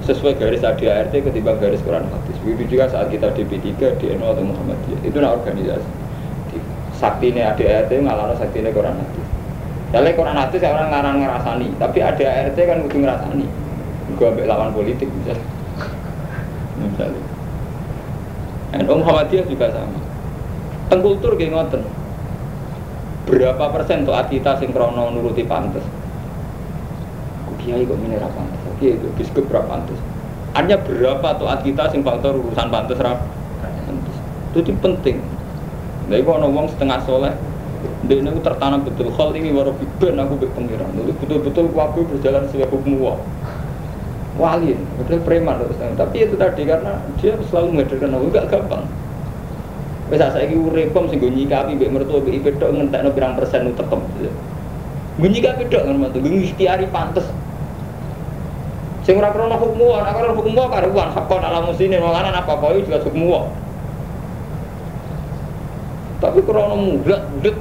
sesuai 0.03 0.35
garis 0.35 0.67
ADART 0.67 1.15
ketimbang 1.15 1.63
garis 1.63 1.79
Quran 1.87 2.03
Hadis. 2.11 2.35
Begitu 2.43 2.75
juga 2.75 2.91
saat 2.91 3.15
kita 3.15 3.31
di 3.39 3.47
P3, 3.47 3.71
di 4.03 4.07
NU 4.19 4.27
atau 4.27 4.43
Muhammadiyah, 4.43 5.01
itu 5.07 5.17
nah 5.23 5.31
organisasi. 5.39 5.91
Sakti 6.99 7.31
ini 7.31 7.47
ADART 7.47 7.95
ngalana 7.95 8.35
sakti 8.35 8.67
ini 8.67 8.75
Quran 8.75 8.99
Hadis. 8.99 9.27
Jadi 9.95 10.11
Quran 10.19 10.35
Hadis 10.35 10.61
orang 10.67 10.91
ngarang 10.91 11.17
ngerasani, 11.23 11.69
tapi 11.79 11.99
ADART 12.03 12.59
kan 12.59 12.79
kudu 12.83 12.97
ngerasani. 13.07 13.68
Gua 14.17 14.33
ambil 14.33 14.47
lawan 14.49 14.71
politik 14.73 15.11
misalnya. 15.13 15.45
Misalnya. 16.81 17.23
NU 18.79 18.95
Muhammadiyah 19.01 19.45
juga 19.45 19.69
sama. 19.75 20.01
Tengkultur 20.89 21.37
kayak 21.37 21.53
ngoten. 21.53 21.83
Berapa 23.29 23.65
persen 23.75 24.09
tuh 24.09 24.17
kita 24.17 24.57
sinkrono 24.57 25.13
nuruti 25.13 25.45
pantas? 25.45 25.85
kiai 27.69 27.85
kok 27.85 28.01
ini 28.01 28.17
ra 28.17 28.33
pantes. 28.33 28.61
Kiai 28.81 28.97
itu 28.97 29.09
biskup 29.13 29.53
ra 29.53 29.61
pantes. 29.69 30.01
Artinya 30.57 30.81
berapa 30.81 31.29
tuh 31.37 31.53
kita 31.61 31.93
sing 31.93 32.01
faktor 32.01 32.41
urusan 32.41 32.73
pantes 32.73 32.97
ra 32.97 33.21
pantes. 33.85 34.17
Itu 34.57 34.73
penting. 34.81 35.21
Nah, 36.09 36.17
itu 36.17 36.31
ono 36.33 36.49
wong 36.49 36.73
setengah 36.73 37.05
soleh. 37.05 37.37
Dia 38.09 38.19
ini 38.19 38.41
tertanam 38.41 38.83
betul. 38.83 39.13
Hal 39.13 39.37
ini 39.37 39.53
baru 39.53 39.77
biben 39.77 40.17
aku 40.17 40.35
be 40.41 40.49
pengiran. 40.57 40.89
Betul-betul 40.97 41.69
aku 41.77 42.09
berjalan 42.09 42.49
sesuai 42.49 42.73
hukum. 42.73 43.21
Wali, 44.39 44.71
betul 45.03 45.19
preman 45.27 45.59
terus. 45.59 45.83
Tapi 45.99 46.17
itu 46.23 46.39
tadi 46.39 46.63
karena 46.63 47.03
dia 47.19 47.35
selalu 47.51 47.75
menghadirkan 47.75 48.15
aku 48.15 48.27
gak 48.31 48.47
gampang. 48.55 48.87
Wes 50.09 50.25
saiki 50.25 50.57
uripem 50.57 51.05
sing 51.13 51.21
nggo 51.21 51.29
nyikapi 51.29 51.77
mbek 51.77 51.93
mertua 51.93 52.25
mbek 52.25 52.41
IP 52.41 52.47
tok 52.57 52.73
ngentekno 52.73 53.13
pirang 53.13 53.37
persen 53.37 53.69
utekem. 53.69 54.01
Nggo 55.21 55.29
nyikapi 55.29 55.69
tok 55.69 55.85
ngono 55.85 56.09
tuh, 56.15 56.21
nggo 56.25 56.39
ikhtiari 56.49 56.87
pantes. 56.89 57.27
Sing 59.05 59.21
ora 59.21 59.29
wa, 59.33 60.01
nek 60.07 60.15
krono 60.17 60.33
hukum 60.33 60.57
wa 60.57 60.73
karuan 60.73 61.13
hakon 61.13 61.45
ala 61.45 61.61
muslimin 61.65 62.01
malah 62.01 62.33
apa 62.33 62.53
apa 62.57 62.81
juga 62.81 63.05
hukum 63.05 63.29
wa. 63.29 63.41
Tapi 66.25 66.41
krono 66.47 66.75
mudat 66.79 67.23
mudat 67.35 67.59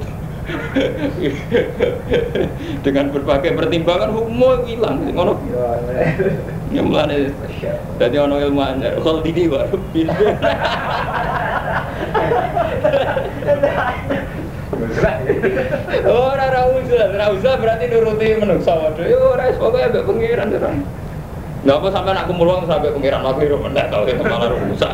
Dengan 2.87 3.11
berbagai 3.11 3.51
pertimbangan 3.59 4.15
hukum 4.15 4.63
hilang 4.63 5.03
ngono. 5.11 5.35
Ya 6.67 6.81
mulane 6.83 7.31
dadi 7.95 8.17
ono 8.19 8.35
ilmu 8.43 8.59
anyar. 8.59 8.99
Kalau 8.99 9.23
dini 9.23 9.47
baru 9.47 9.79
Oh, 16.07 16.27
ora 16.33 16.43
ora 16.49 16.61
usah, 16.75 17.07
ora 17.13 17.25
usah 17.31 17.53
berarti 17.55 17.85
nuruti 17.87 18.27
menungso 18.35 18.73
waduh. 18.73 19.05
Yo 19.07 19.37
ora 19.37 19.47
pokoke 19.55 19.79
ambek 19.79 20.03
pengiran 20.03 20.47
ora. 20.51 20.71
Nggak 21.63 21.77
apa 21.83 21.87
sampai 21.89 22.11
nak 22.13 22.25
kumpul 22.29 22.47
uang 22.47 22.63
sampai 22.69 22.93
pengiran 22.93 23.21
aku 23.25 23.39
itu 23.43 23.57
mendak 23.57 23.85
kalau 23.89 24.05
itu 24.05 24.23
malah 24.23 24.49
rusak. 24.51 24.93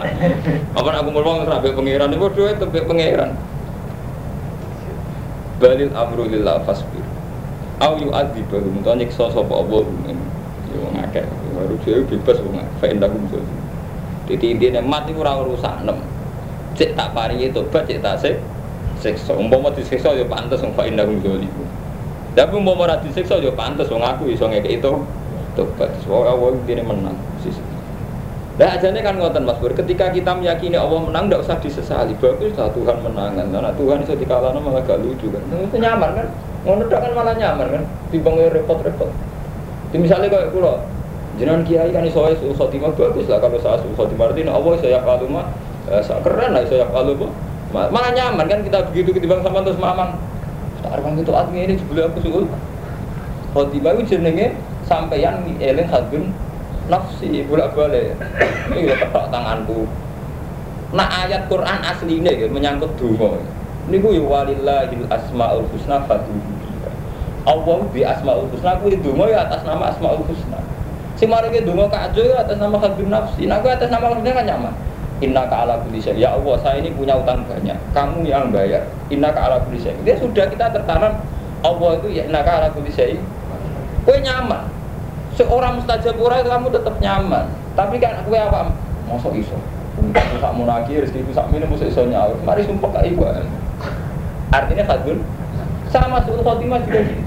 Apa 0.78 0.88
nak 0.90 1.04
kumpul 1.06 1.24
uang 1.26 1.46
sampai 1.46 1.72
pengiran 1.74 2.14
bodoh 2.16 2.46
itu 2.48 2.64
sampai 2.64 2.84
pengiran. 2.86 3.30
Balil 5.60 5.92
amru 5.94 6.24
lillah 6.30 6.62
fasbir. 6.66 7.06
Au 7.82 7.98
yu 8.00 8.10
adi 8.14 8.42
baru 8.48 8.70
untuk 8.70 8.96
nyiksa 8.96 9.28
sapa 9.34 9.54
Allah 9.54 9.82
ini. 9.86 10.14
Yo 10.72 10.88
ngakeh. 10.94 11.43
Dia 11.84 12.04
bebas 12.04 12.38
wong 12.44 12.60
fa 12.80 12.86
indahum 12.88 13.24
so. 13.32 13.40
Jadi 14.30 14.56
intinya 14.56 14.80
mati 14.80 15.12
ora 15.16 15.40
rusak 15.44 15.84
nem. 15.84 16.00
Cek 16.74 16.98
tak 16.98 17.12
paringi 17.14 17.52
tobat 17.52 17.86
cek 17.86 18.00
tak 18.00 18.20
sik 18.20 18.36
siksa. 19.04 19.36
Umpama 19.36 19.70
disiksa 19.76 20.16
ya 20.16 20.24
pantes 20.28 20.64
wong 20.64 20.72
fa 20.76 20.88
indahum 20.88 21.20
zalimun. 21.20 21.68
Tapi 22.34 22.54
umpama 22.56 22.88
ora 22.88 22.98
disiksa 23.00 23.38
ya 23.40 23.52
pantes 23.52 23.92
wong 23.92 24.04
aku 24.04 24.32
iso 24.32 24.48
ngekek 24.48 24.80
itu 24.80 24.92
tobat. 25.54 25.92
Soalnya 26.08 26.34
Allah 26.34 26.50
ini 26.66 26.84
menang. 26.84 27.18
Sisi. 27.44 27.62
Nah 28.54 28.70
aja 28.70 28.86
kan 28.86 29.18
ngoten 29.18 29.50
Mas 29.50 29.58
Bur, 29.58 29.74
ketika 29.74 30.14
kita 30.14 30.30
meyakini 30.38 30.78
Allah 30.78 31.02
menang 31.02 31.26
tidak 31.26 31.42
usah 31.42 31.58
disesali. 31.58 32.14
Bagus 32.22 32.54
lah 32.54 32.70
Tuhan 32.70 33.02
menang 33.02 33.34
kan. 33.34 33.50
Karena 33.50 33.74
Tuhan 33.74 33.98
bisa 34.06 34.14
dikalahkan 34.14 34.62
malah 34.62 34.86
gak 34.86 35.02
lucu 35.02 35.34
kan. 35.34 35.42
Nah, 35.50 35.58
itu 35.66 35.78
nyaman 35.82 36.10
kan. 36.14 36.28
Ngono 36.62 36.86
kan 36.86 37.12
malah 37.18 37.34
nyaman 37.34 37.68
kan. 37.74 37.84
Timbang 38.14 38.38
repot-repot. 38.38 39.10
Misalnya 39.94 40.30
kayak 40.30 40.50
kulo, 40.54 40.82
jenengan 41.40 41.62
kiai 41.66 41.90
kan 41.90 42.06
iso 42.06 42.30
iso 42.30 42.54
khotimah 42.54 42.94
bagus 42.94 43.26
lah 43.26 43.42
kalau 43.42 43.58
saya 43.58 43.82
iso 43.82 43.90
khotimah 43.98 44.30
artinya 44.30 44.54
Allah 44.54 44.72
iso 44.78 44.88
yak 44.90 45.04
mah? 45.06 45.46
Keren 46.24 46.50
lah 46.54 46.62
iso 46.62 46.76
yak 46.78 46.90
mah. 46.94 47.04
Malah 47.74 48.12
nyaman 48.14 48.46
kan 48.46 48.60
kita 48.62 48.86
begitu 48.94 49.18
ketimbang 49.18 49.42
sama 49.42 49.66
terus 49.66 49.82
mamang. 49.82 50.14
Sekarang 50.78 51.18
itu 51.18 51.34
admi 51.34 51.60
ini 51.66 51.74
sebelum 51.80 52.14
aku 52.14 52.20
suul 52.22 52.46
khotimah 53.58 53.92
itu 53.98 54.18
jenenge 54.18 54.54
sampeyan 54.86 55.42
eling 55.58 55.90
hadun 55.90 56.30
nafsi 56.92 57.48
bolak 57.48 57.72
balik 57.74 58.14
ini 58.76 58.92
udah 58.92 58.98
tepak 59.02 59.26
tanganku. 59.32 59.90
Nah 60.94 61.26
ayat 61.26 61.50
Quran 61.50 61.80
asli 61.82 62.22
ini 62.22 62.46
menyangkut 62.46 62.94
dungo 63.02 63.42
ini 63.90 64.00
gue 64.00 64.20
walillahil 64.24 65.04
asmaul 65.12 65.68
husna 65.76 66.00
fatuhu 66.08 66.40
Allah 67.44 67.80
di 67.92 68.02
asmaul 68.08 68.48
husna 68.48 68.80
aku 68.80 68.96
itu 68.96 69.12
ya 69.28 69.44
atas 69.44 69.68
nama 69.68 69.92
asmaul 69.92 70.24
husna 70.24 70.60
si 71.18 71.26
ke 71.30 71.60
dungo 71.62 71.86
kajo 71.90 72.22
ya 72.22 72.42
atas 72.42 72.58
nama 72.58 72.78
hadun 72.82 73.10
nafsi. 73.10 73.46
Nah 73.46 73.62
gue 73.62 73.72
atas 73.72 73.90
nama 73.90 74.12
husna 74.12 74.32
kan 74.34 74.46
nyaman. 74.46 74.74
Inna 75.22 75.48
ka 75.48 75.64
ala 75.64 75.80
Ya 76.20 76.36
Allah, 76.36 76.56
saya 76.60 76.84
ini 76.84 76.92
punya 76.92 77.16
utang 77.16 77.48
banyak. 77.48 77.78
Kamu 77.96 78.28
yang 78.28 78.52
bayar. 78.52 78.84
Inna 79.08 79.32
ka 79.32 79.48
ala 79.48 79.64
Dia 79.72 80.16
sudah 80.20 80.46
kita 80.52 80.74
tertanam. 80.74 81.16
Allah 81.64 81.90
itu 81.96 82.08
ya 82.12 82.28
inna 82.28 82.44
ka 82.44 82.60
ala 82.60 82.68
kulli 82.76 82.92
Kue 84.04 84.18
nyaman. 84.20 84.68
Seorang 85.40 85.80
mustajab 85.80 86.20
ora 86.20 86.44
kamu 86.44 86.68
tetap 86.76 87.00
nyaman. 87.00 87.48
Tapi 87.74 87.96
kan 88.04 88.20
aku 88.20 88.36
apa? 88.36 88.68
Mosok 89.08 89.40
iso. 89.40 89.56
Aku 89.96 90.36
sak 90.44 90.54
munaki 90.60 91.00
rezeki 91.00 91.24
ku 91.24 91.32
sak 91.32 91.48
minum 91.54 91.72
mosok 91.72 91.88
iso 91.88 92.04
nyaur. 92.04 92.36
Mari 92.44 92.68
sumpah 92.68 92.90
kak 93.00 93.08
ibu 93.08 93.24
artinya 94.54 94.86
kadun 94.86 95.18
sama 95.90 96.22
suul 96.22 96.46
khotimah 96.46 96.78
juga 96.86 97.02
gini 97.02 97.26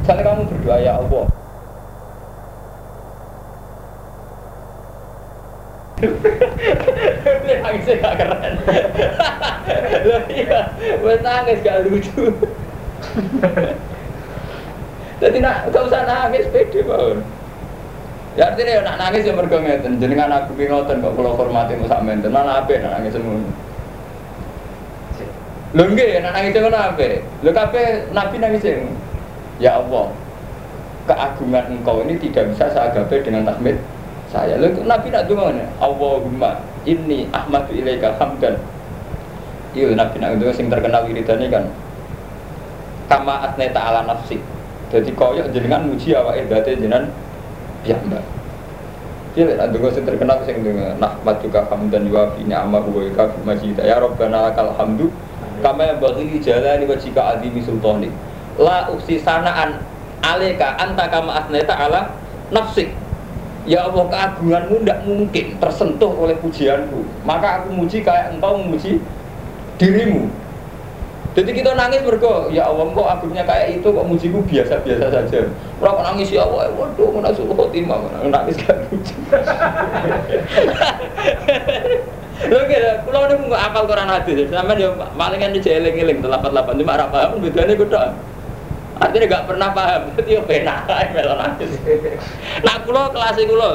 misalnya 0.00 0.22
kamu 0.24 0.42
berdoa 0.48 0.76
ya 0.80 0.92
Allah 0.96 1.24
Nangisnya 7.62 7.94
gak 8.02 8.14
keren 8.18 8.54
Loh 10.04 10.22
iya, 10.26 10.60
gue 10.74 11.14
nangis 11.22 11.58
gak 11.62 11.86
lucu 11.86 12.34
Jadi 15.22 15.36
nak 15.38 15.70
gak 15.70 15.86
usah 15.86 16.02
nangis 16.04 16.50
pede 16.50 16.82
bangun. 16.82 17.22
Ya 18.34 18.50
artinya 18.50 18.72
ya 18.76 18.82
nak 18.82 18.98
nangis 18.98 19.22
ya 19.22 19.32
mergo 19.32 19.62
ngeten. 19.62 20.02
Jenengan 20.02 20.34
aku 20.34 20.58
ki 20.58 20.66
ngoten 20.66 20.98
kok 20.98 21.14
kula 21.14 21.30
hormati 21.38 21.78
sak 21.86 22.02
menten. 22.02 22.34
Mana 22.34 22.60
apik 22.60 22.82
nak 22.82 22.98
nangis 22.98 23.14
semono. 23.14 23.46
Lho 25.74 25.84
nggih 25.94 26.18
nak 26.18 26.34
nangis 26.34 26.58
ngono 26.58 26.78
apik. 26.78 27.22
Lho 27.46 27.50
kabeh 27.54 28.10
nabi 28.10 28.36
nangis 28.42 28.66
Ya 29.62 29.78
Allah, 29.78 30.10
keagungan 31.06 31.78
engkau 31.78 32.02
ini 32.02 32.18
tidak 32.18 32.50
bisa 32.50 32.74
saya 32.74 32.90
gapai 32.90 33.22
dengan 33.22 33.46
tahmid 33.46 33.78
saya. 34.34 34.58
Lalu 34.58 34.82
Nabi 34.82 35.14
nak 35.14 35.30
dungo 35.30 35.54
Allahumma 35.78 36.58
inni 36.82 37.30
ahmadu 37.30 37.70
ilaika 37.70 38.18
hamdan. 38.18 38.58
Iya 39.70 39.94
Nabi 39.94 40.18
nak 40.18 40.42
dungo 40.42 40.50
sing 40.50 40.66
terkenal 40.66 41.06
wiridane 41.06 41.46
kan. 41.46 41.70
Kama 43.06 43.46
asneta 43.46 43.78
ala 43.78 44.02
nafsi. 44.02 44.42
Jadi 44.90 45.14
koyok 45.14 45.54
jenengan 45.54 45.86
muji 45.86 46.18
awake 46.18 46.50
date 46.50 46.74
jenengan 46.74 47.06
ya 47.86 47.94
mbak. 48.02 48.22
Iya 49.34 49.50
lek 49.50 49.58
ndonga 49.70 49.88
sing 49.90 50.06
terkenal 50.06 50.38
sing 50.46 50.62
ndonga 50.62 50.94
nahmat 51.02 51.42
juga 51.42 51.66
hamdan 51.66 52.06
wa 52.10 52.30
fi 52.34 52.46
ni'amahu 52.46 52.90
wa 52.94 53.02
ika 53.02 53.24
majid. 53.42 53.78
Ya 53.82 53.98
Rabbana 53.98 54.50
lakal 54.50 54.70
hamdu 54.78 55.10
kama 55.58 55.98
bagi 55.98 56.38
jalani 56.38 56.86
wa 56.86 56.94
jika 56.94 57.34
adimi 57.34 57.58
sultani. 57.58 58.10
La 58.54 58.86
uksi 58.90 59.18
sanaan 59.18 59.82
aleka 60.22 60.78
anta 60.78 61.10
kama 61.10 61.42
asneta 61.42 61.74
ala 61.74 62.14
nafsik. 62.54 62.94
Ya 63.64 63.88
Allah 63.88 64.04
keagunganmu 64.12 64.84
tidak 64.84 64.98
mungkin 65.08 65.46
tersentuh 65.56 66.12
oleh 66.12 66.36
pujianku 66.36 67.00
Maka 67.24 67.64
aku 67.64 67.72
muji 67.72 68.04
kayak 68.04 68.36
engkau 68.36 68.60
memuji 68.60 69.00
dirimu 69.80 70.28
jadi 71.34 71.50
kita 71.50 71.74
nangis 71.74 71.98
mergo, 72.06 72.46
ya 72.54 72.70
Allah 72.70 72.94
kok 72.94 73.10
agungnya 73.10 73.42
kayak 73.42 73.82
itu 73.82 73.88
kok 73.90 74.06
mujiku 74.06 74.38
biasa-biasa 74.46 75.10
saja. 75.10 75.50
Ora 75.82 75.98
nangis 76.06 76.30
ya 76.30 76.46
Allah, 76.46 76.70
waduh 76.78 77.10
mana 77.10 77.34
suruh 77.34 77.58
khotimah, 77.58 78.06
nangis 78.30 78.54
gak 78.62 78.86
lucu. 78.86 79.18
Lho 82.46 82.60
kira, 82.70 83.02
kula 83.02 83.26
niku 83.26 83.50
nggak 83.50 83.64
apal 83.66 83.82
Quran 83.90 84.10
hadis, 84.14 84.46
sampean 84.46 84.78
yo 84.78 84.94
palingan 85.18 85.58
eling-eling 85.58 86.22
telapat-lapat 86.22 86.74
cuma 86.78 86.94
ora 86.94 87.06
paham 87.10 87.42
bedane 87.42 87.74
kudu. 87.74 87.98
Artinya 89.04 89.26
gak 89.28 89.44
pernah 89.44 89.68
paham, 89.76 90.02
jadi 90.16 90.40
yo 90.40 90.42
penak 90.48 90.88
ae 90.88 91.12
melo 91.12 91.36
nangis. 91.36 91.76
Nah 92.64 92.80
kula 92.88 93.12
kelas 93.12 93.36
kula, 93.36 93.70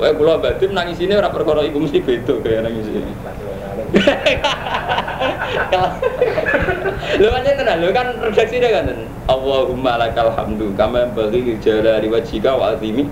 kowe 0.00 0.10
kula 0.16 0.34
batin 0.40 0.72
nangis 0.72 0.96
ini 0.96 1.12
ora 1.12 1.28
perkara 1.28 1.60
ibu 1.60 1.84
mesti 1.84 2.00
beda 2.00 2.40
kaya 2.40 2.64
nangis 2.64 2.88
ini. 2.88 3.12
Lu 7.20 7.28
aja 7.36 7.50
tenan, 7.52 7.84
lu 7.84 7.92
kan 7.92 8.16
redaksi 8.16 8.56
dia 8.64 8.72
kan. 8.72 8.88
Allahumma 9.28 10.00
lakal 10.00 10.32
hamdu 10.32 10.72
kama 10.72 11.04
bagi 11.12 11.60
jalali 11.60 12.08
wajhika 12.08 12.56
wa 12.56 12.72
azimi 12.72 13.04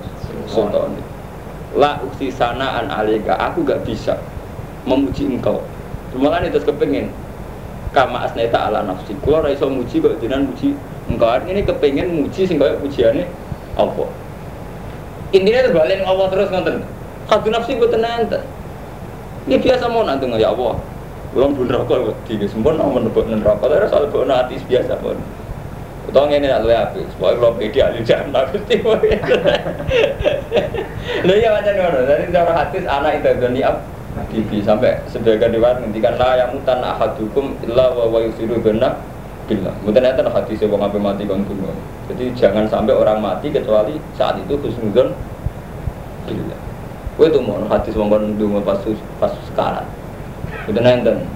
sultani. 0.48 1.04
La 1.76 2.00
uksi 2.00 2.32
sanaan 2.32 2.88
alika, 2.88 3.36
aku 3.36 3.62
gak 3.62 3.84
bisa 3.84 4.16
memuji 4.88 5.28
engkau. 5.28 5.60
Malah 6.16 6.42
itu 6.42 6.58
kepengen 6.58 7.12
kama 7.92 8.24
asneta 8.24 8.66
ala 8.66 8.82
nafsi. 8.82 9.12
Kulo 9.20 9.44
ora 9.44 9.52
iso 9.52 9.68
muji 9.68 10.00
kok 10.00 10.16
jenengan 10.18 10.50
muji 10.50 10.74
engkau. 11.10 11.34
Ini 11.46 11.66
kepengen 11.66 12.22
muji 12.22 12.46
sing 12.46 12.56
kaya 12.56 12.78
pujiane 12.78 13.26
apa. 13.74 14.04
Intinya 15.30 15.66
terbalik 15.66 16.02
Allah 16.06 16.26
terus 16.30 16.48
ngonten. 16.50 16.82
Kadu 17.26 17.48
nafsi 17.50 17.78
boten 17.78 18.02
enten. 18.02 18.42
Ini 19.46 19.56
biasa 19.58 19.86
mau 19.90 20.06
nanti 20.06 20.26
ya 20.38 20.50
Allah. 20.50 20.78
Belum 21.30 21.54
pun 21.54 21.70
rokok 21.70 22.14
di 22.26 22.42
sempurna 22.50 22.82
mau 22.82 22.98
menebak 22.98 23.26
neraka. 23.30 23.70
Tapi 23.70 23.86
soal 23.86 24.10
bawa 24.10 24.26
natis 24.26 24.62
biasa 24.66 24.98
pun. 24.98 25.14
Utang 26.10 26.32
ini 26.34 26.50
nak 26.50 26.66
lebih 26.66 26.78
habis. 26.78 27.06
Supaya 27.14 27.38
kalau 27.38 27.54
pede 27.54 27.78
ahli 27.78 28.02
jannah 28.02 28.42
pasti. 28.50 28.76
Lalu 31.22 31.38
ya 31.38 31.50
macam 31.54 31.74
mana? 31.78 31.98
Dari 32.02 32.24
cara 32.34 32.52
hadis 32.56 32.84
anak 32.88 33.22
itu 33.22 33.30
dunia 33.38 33.70
Bibi 34.30 34.62
sampai 34.62 34.98
sebagian 35.10 35.54
riwayat 35.54 35.82
ngendikan 35.82 36.14
la 36.18 36.38
yang 36.38 36.50
mutan 36.54 36.82
ahadukum 36.82 37.54
illa 37.66 37.94
wa 37.94 38.10
wa 38.10 38.18
yusiru 38.22 38.58
benak 38.62 38.98
billah. 39.50 39.74
Mungkin 39.82 40.06
itu 40.06 40.22
hadis 40.30 40.62
wong 40.70 40.80
ape 40.86 40.98
mati 41.02 41.26
kon 41.26 41.42
Jadi 42.06 42.24
jangan 42.38 42.70
sampai 42.70 42.94
orang 42.94 43.18
mati 43.18 43.50
kecuali 43.50 43.98
saat 44.14 44.38
itu 44.38 44.54
khusnuzon 44.54 45.10
billah. 46.30 46.60
Kowe 47.18 47.26
itu 47.26 47.42
mau 47.42 47.58
hadis 47.66 47.98
wong 47.98 48.06
kon 48.06 48.38
ndonga 48.38 48.62
pas 48.62 48.78
pas 49.18 49.34
sekarat. 49.50 49.86
Itu 50.70 50.78
nenten. 50.78 51.26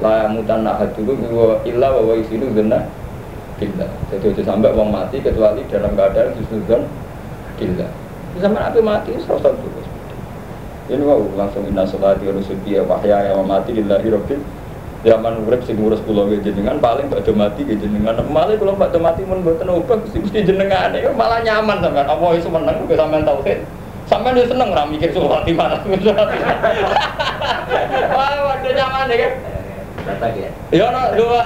La 0.00 0.24
mutan 0.32 0.64
ahadukum 0.64 1.20
illa 1.68 1.92
wa 1.92 2.00
wa 2.00 2.14
yusiru 2.16 2.48
benak 2.56 2.88
billah. 3.60 3.92
Jadi 4.08 4.32
itu 4.32 4.40
sampai 4.40 4.72
wong 4.72 4.88
mati 4.88 5.20
kecuali 5.20 5.60
dalam 5.68 5.92
keadaan 5.92 6.32
khusnuzon 6.40 6.88
billah. 7.60 7.92
Sama 8.40 8.72
apa 8.72 8.80
mati 8.80 9.12
serasa 9.20 9.52
terus. 9.52 9.86
Ini 10.90 11.06
wow 11.06 11.22
langsung 11.38 11.68
inna 11.68 11.84
sholati 11.86 12.24
wa 12.26 12.34
nusuki 12.34 12.74
wa 12.82 12.96
mahya 12.96 13.36
wa 13.36 13.44
mati 13.46 13.76
lillahi 13.76 14.10
rabbil 14.10 14.42
zaman 15.00 15.32
urip 15.48 15.64
sing 15.64 15.80
ngurus 15.80 16.04
kula 16.04 16.28
nggih 16.28 16.44
jenengan 16.44 16.76
paling 16.76 17.08
badhe 17.08 17.32
mati 17.32 17.64
nggih 17.64 17.80
jenengan 17.80 18.20
malah 18.28 18.52
kula 18.60 18.76
badhe 18.76 19.00
mati 19.00 19.24
mun 19.24 19.40
mboten 19.40 19.72
obah 19.72 19.96
mesti 19.96 20.18
mesti 20.20 20.44
jenengan 20.44 20.92
ya 20.92 21.08
malah 21.16 21.40
nyaman 21.40 21.80
sampean 21.80 22.04
apa 22.04 22.24
wis 22.36 22.44
meneng 22.44 22.84
kok 22.84 23.00
sampean 23.00 23.24
tauhid 23.24 23.58
sampean 24.04 24.36
wis 24.36 24.48
seneng 24.52 24.68
ora 24.68 24.84
mikir 24.84 25.08
surat 25.16 25.40
di 25.48 25.56
mana 25.56 25.80
wah 28.12 28.30
waduh 28.44 28.72
nyaman 28.76 29.08
ya 29.08 29.16
kan 29.24 29.32
ya. 30.36 30.50
No, 30.90 31.02
dua. 31.14 31.42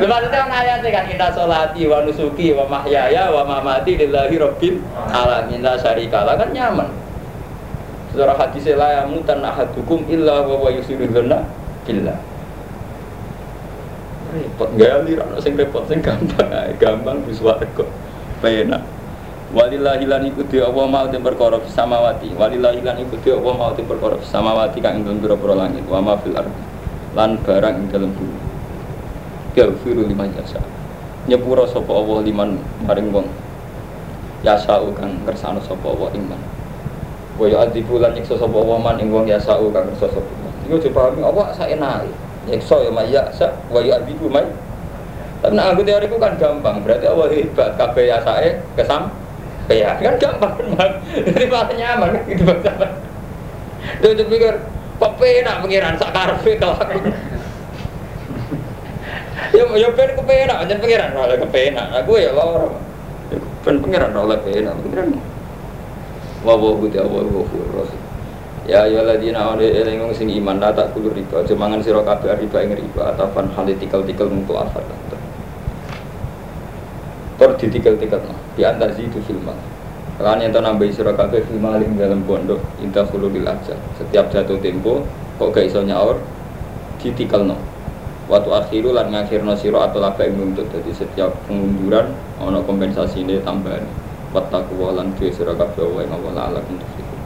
Lha 0.00 0.06
maksudnya 0.06 0.38
kan 0.42 0.50
ayat 0.52 0.84
kan 0.84 1.04
inna 1.08 1.28
sholati 1.32 1.82
wa 1.86 2.04
nusuki 2.04 2.52
wa 2.52 2.66
mahyaya 2.68 3.30
wa 3.32 3.46
mamati 3.46 3.96
lillahi 3.96 4.36
rabbil 4.36 4.76
alamin 5.12 5.60
la 5.64 5.78
syarika 5.80 6.24
lah 6.26 6.34
kan 6.36 6.50
nyaman. 6.52 6.88
Secara 8.10 8.34
hadis 8.34 8.66
la 8.74 9.02
yamutan 9.02 9.38
ahadukum 9.38 10.02
illa 10.10 10.42
wa 10.42 10.58
huwa 10.58 10.70
yusiru 10.74 11.06
dzanna 11.06 11.46
billah. 11.86 12.18
Repot 14.30 14.70
gali 14.78 15.14
ra 15.18 15.26
sing 15.42 15.54
repot 15.54 15.86
sing 15.86 16.02
gampang 16.02 16.50
ae, 16.50 16.74
gampang 16.78 17.22
wis 17.26 17.38
warga. 17.38 17.86
Penak. 18.42 18.82
Walillahi 19.50 20.06
lan 20.06 20.30
iku 20.30 20.46
di 20.46 20.62
Allah 20.62 20.86
mau 20.86 21.06
tim 21.10 21.26
perkara 21.26 21.58
samawati. 21.66 22.38
Walillahi 22.38 22.86
lan 22.86 23.02
iku 23.02 23.18
di 23.18 23.34
Allah 23.34 23.54
mau 23.58 23.74
tim 23.74 23.86
perkara 23.86 24.14
samawati 24.22 24.78
kang 24.78 25.02
ing 25.02 25.18
pira-pira 25.18 25.58
langit 25.58 25.82
wa 25.90 25.98
ma 25.98 26.14
fil 26.22 26.38
ardi. 26.38 26.62
Lan 27.18 27.34
barang 27.42 27.74
ing 27.74 27.86
dalem 27.90 28.10
bumi. 28.14 28.38
Yaghfiru 29.58 30.06
liman 30.06 30.30
yasha. 30.38 30.62
Nyepura 31.26 31.66
sapa 31.66 31.90
Allah 31.90 32.22
liman 32.22 32.62
maring 32.86 33.10
wong. 33.10 33.26
Yasau 34.46 34.94
kang 34.94 35.18
kersane 35.26 35.58
sapa 35.66 35.86
Allah 35.90 36.14
iman. 36.14 36.59
Wa 37.40 37.48
yu'adzibu 37.48 37.96
lan 37.96 38.12
nyiksa 38.12 38.36
sapa 38.36 38.52
Allah 38.52 38.78
man 38.84 39.00
ing 39.00 39.08
wong 39.08 39.24
yasau 39.24 39.72
kang 39.72 39.88
kersa 39.88 40.12
sapa. 40.12 40.32
Iku 40.68 40.76
dipahami 40.76 41.24
apa 41.24 41.56
saenake. 41.56 42.12
Nyiksa 42.44 42.84
ya 42.84 42.92
maya 42.92 43.22
sa 43.32 43.48
wa 43.72 43.80
yu'adzibu 43.80 44.28
may 44.28 44.44
tapi 45.40 45.56
nah, 45.56 45.72
aku 45.72 45.80
teoriku 45.80 46.20
kan 46.20 46.36
gampang, 46.36 46.84
berarti 46.84 47.08
Allah 47.08 47.32
hebat, 47.32 47.72
kabeh 47.80 48.12
ya 48.12 48.20
sae 48.20 48.60
kesam, 48.76 49.08
ya 49.72 49.96
kan 49.96 50.20
gampang 50.20 50.52
kan, 50.76 50.92
jadi 51.16 51.46
malah 51.48 51.72
nyaman 51.72 52.20
gitu 52.28 52.44
bang 52.44 52.60
sama. 52.60 52.86
Dia 54.04 54.12
tuh 54.12 54.28
pikir, 54.28 54.54
kok 55.00 55.12
penak 55.16 55.64
pengiran 55.64 55.96
sak 55.96 56.12
karfe 56.12 56.60
kalau. 56.60 56.76
Ya 59.50 59.66
ya 59.66 59.88
pen 59.90 60.14
kepenak, 60.14 60.62
jangan 60.68 60.78
pengiran 60.78 61.10
oleh 61.16 61.36
kepenak, 61.40 61.88
aku 61.90 62.22
ya 62.22 62.30
lor. 62.30 62.70
Ya 63.32 63.38
pen 63.64 63.82
pengiran 63.82 64.12
oleh 64.14 64.36
kepenak, 64.44 64.76
pengiran. 64.84 65.08
Wa 66.40 66.56
wa 66.56 66.72
bu 66.72 66.88
dia 66.88 67.04
wa 67.04 67.20
wa 67.20 67.84
Ya 68.68 68.86
ladina 68.86 69.56
ade 69.56 69.66
eling 69.66 70.04
sing 70.14 70.28
iman 70.30 70.60
la 70.60 70.70
tak 70.70 70.92
kulur 70.94 71.10
riba, 71.16 71.42
jemangan 71.42 71.80
sira 71.82 72.04
kabeh 72.04 72.38
riba 72.38 72.58
ing 72.64 72.76
riba 72.76 73.12
atafan 73.12 73.48
halitikal-tikal 73.56 74.30
mutu 74.30 74.54
afat. 74.54 74.84
Tor 77.40 77.56
ditikel-tikel 77.56 78.20
no. 78.20 78.36
Di 78.52 78.68
antar 78.68 78.92
itu 79.00 79.16
filma. 79.24 79.56
Kalau 80.20 80.36
yang 80.36 80.52
nambah 80.52 80.92
sira 80.92 81.16
kabeh 81.16 81.40
filma 81.48 81.80
ing 81.80 81.96
dalam 81.96 82.20
pondok 82.28 82.60
inta 82.84 83.00
khuludil 83.08 83.48
aja. 83.48 83.72
Setiap 83.96 84.28
jatuh 84.28 84.60
tempo 84.60 85.00
kok 85.40 85.48
gak 85.56 85.64
iso 85.72 85.80
nyaur 85.80 86.20
ditikel 87.00 87.48
no. 87.48 87.56
Waktu 88.28 88.52
akhiru 88.52 88.92
lan 88.92 89.08
ngakhirno 89.08 89.56
sira 89.56 89.88
atau 89.88 90.04
laba 90.04 90.20
yang 90.20 90.36
nuntut. 90.36 90.68
Jadi 90.68 90.92
setiap 90.92 91.32
pengunduran 91.48 92.12
kompensasi 92.38 93.24
ini 93.24 93.40
tambahan. 93.40 93.82
Wattaku 94.30 94.94
lan 94.94 95.10
duwe 95.18 95.34
sira 95.34 95.58
kabeh 95.58 95.82
wa 95.82 96.06
ing 96.06 96.14
Allah 96.14 96.54
ala 96.54 96.60
kuntu 96.62 96.86
fikum. 96.94 97.18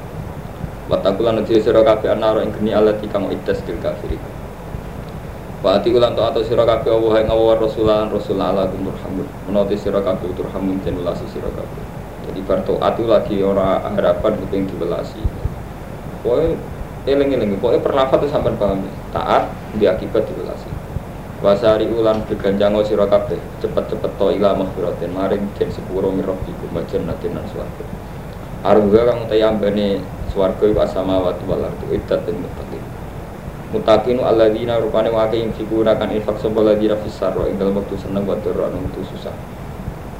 Wattaku 0.88 1.20
lan 1.20 1.44
duwe 1.44 1.60
sira 1.60 1.84
kabeh 1.84 2.08
anaro 2.08 2.40
ing 2.40 2.48
geni 2.48 2.72
alat 2.72 2.96
kang 3.12 3.28
iddas 3.28 3.60
dil 3.68 3.76
kafirin. 3.76 4.16
Wa 5.60 5.76
ati 5.76 5.92
ulan 5.92 6.16
taat 6.16 6.40
sira 6.48 6.64
kabeh 6.64 6.96
ing 7.20 7.28
Allah 7.28 7.60
Rasulan 7.60 8.08
Rasul 8.08 8.40
ala 8.40 8.64
kum 8.72 8.88
turhamun. 8.88 9.28
Menoti 9.44 9.76
sira 9.76 10.00
kabeh 10.00 10.32
turhamun 10.32 10.80
den 10.80 10.96
welasi 10.96 11.28
sira 11.28 11.52
kabeh. 11.52 11.84
Jadi 12.24 12.40
bar 12.40 12.64
taat 12.64 12.96
lagi 13.04 13.36
ora 13.44 13.84
harapan 13.84 14.40
kepengin 14.40 14.72
diwelasi. 14.72 15.20
Pokoke 16.24 16.56
eling-eling 17.04 17.60
pokoke 17.60 17.84
perlafat 17.84 18.24
itu 18.24 18.32
sampean 18.32 18.56
paham. 18.56 18.80
Taat 19.12 19.52
di 19.76 19.84
akibat. 19.84 20.24
Wasari 21.44 21.84
ulan 21.92 22.24
beganjango 22.24 22.80
sira 22.80 23.04
kabeh 23.04 23.36
cepet-cepet 23.60 24.16
to 24.16 24.32
ila 24.32 24.56
mahfiratin 24.56 25.12
maring 25.12 25.52
den 25.52 25.68
sepuro 25.68 26.08
mirabbikum 26.08 26.72
jannatin 26.88 27.36
nan 27.36 27.44
swarga. 27.44 27.84
Arungga 28.64 29.04
kang 29.04 29.28
tayambane 29.28 30.00
swarga 30.32 30.64
iku 30.64 30.80
asamawati 30.80 31.44
wal 31.44 31.68
ardi 31.68 32.00
iddat 32.00 32.24
den 32.24 32.40
muttaqin. 32.40 32.80
mutakinu 33.76 34.24
alladzina 34.24 34.80
rupane 34.80 35.12
wake 35.12 35.36
yang 35.36 35.52
figura 35.52 35.92
kan 36.00 36.08
infak 36.16 36.40
sapa 36.40 36.64
alladzina 36.64 36.96
fis 36.96 37.12
sarra 37.12 37.44
ing 37.44 37.60
dalem 37.60 37.76
wektu 37.76 38.00
seneng 38.00 38.24
wa 38.24 38.40
dharra 38.40 38.72
nang 38.72 38.88
wektu 38.88 39.04
susah. 39.04 39.36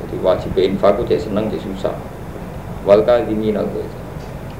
Jadi 0.04 0.20
wajib 0.20 0.52
infak 0.60 1.00
ku 1.00 1.08
cek 1.08 1.24
seneng 1.24 1.48
cek 1.48 1.64
susah. 1.64 1.96
Wal 2.84 3.00
kadhimin 3.00 3.56
al. 3.56 3.72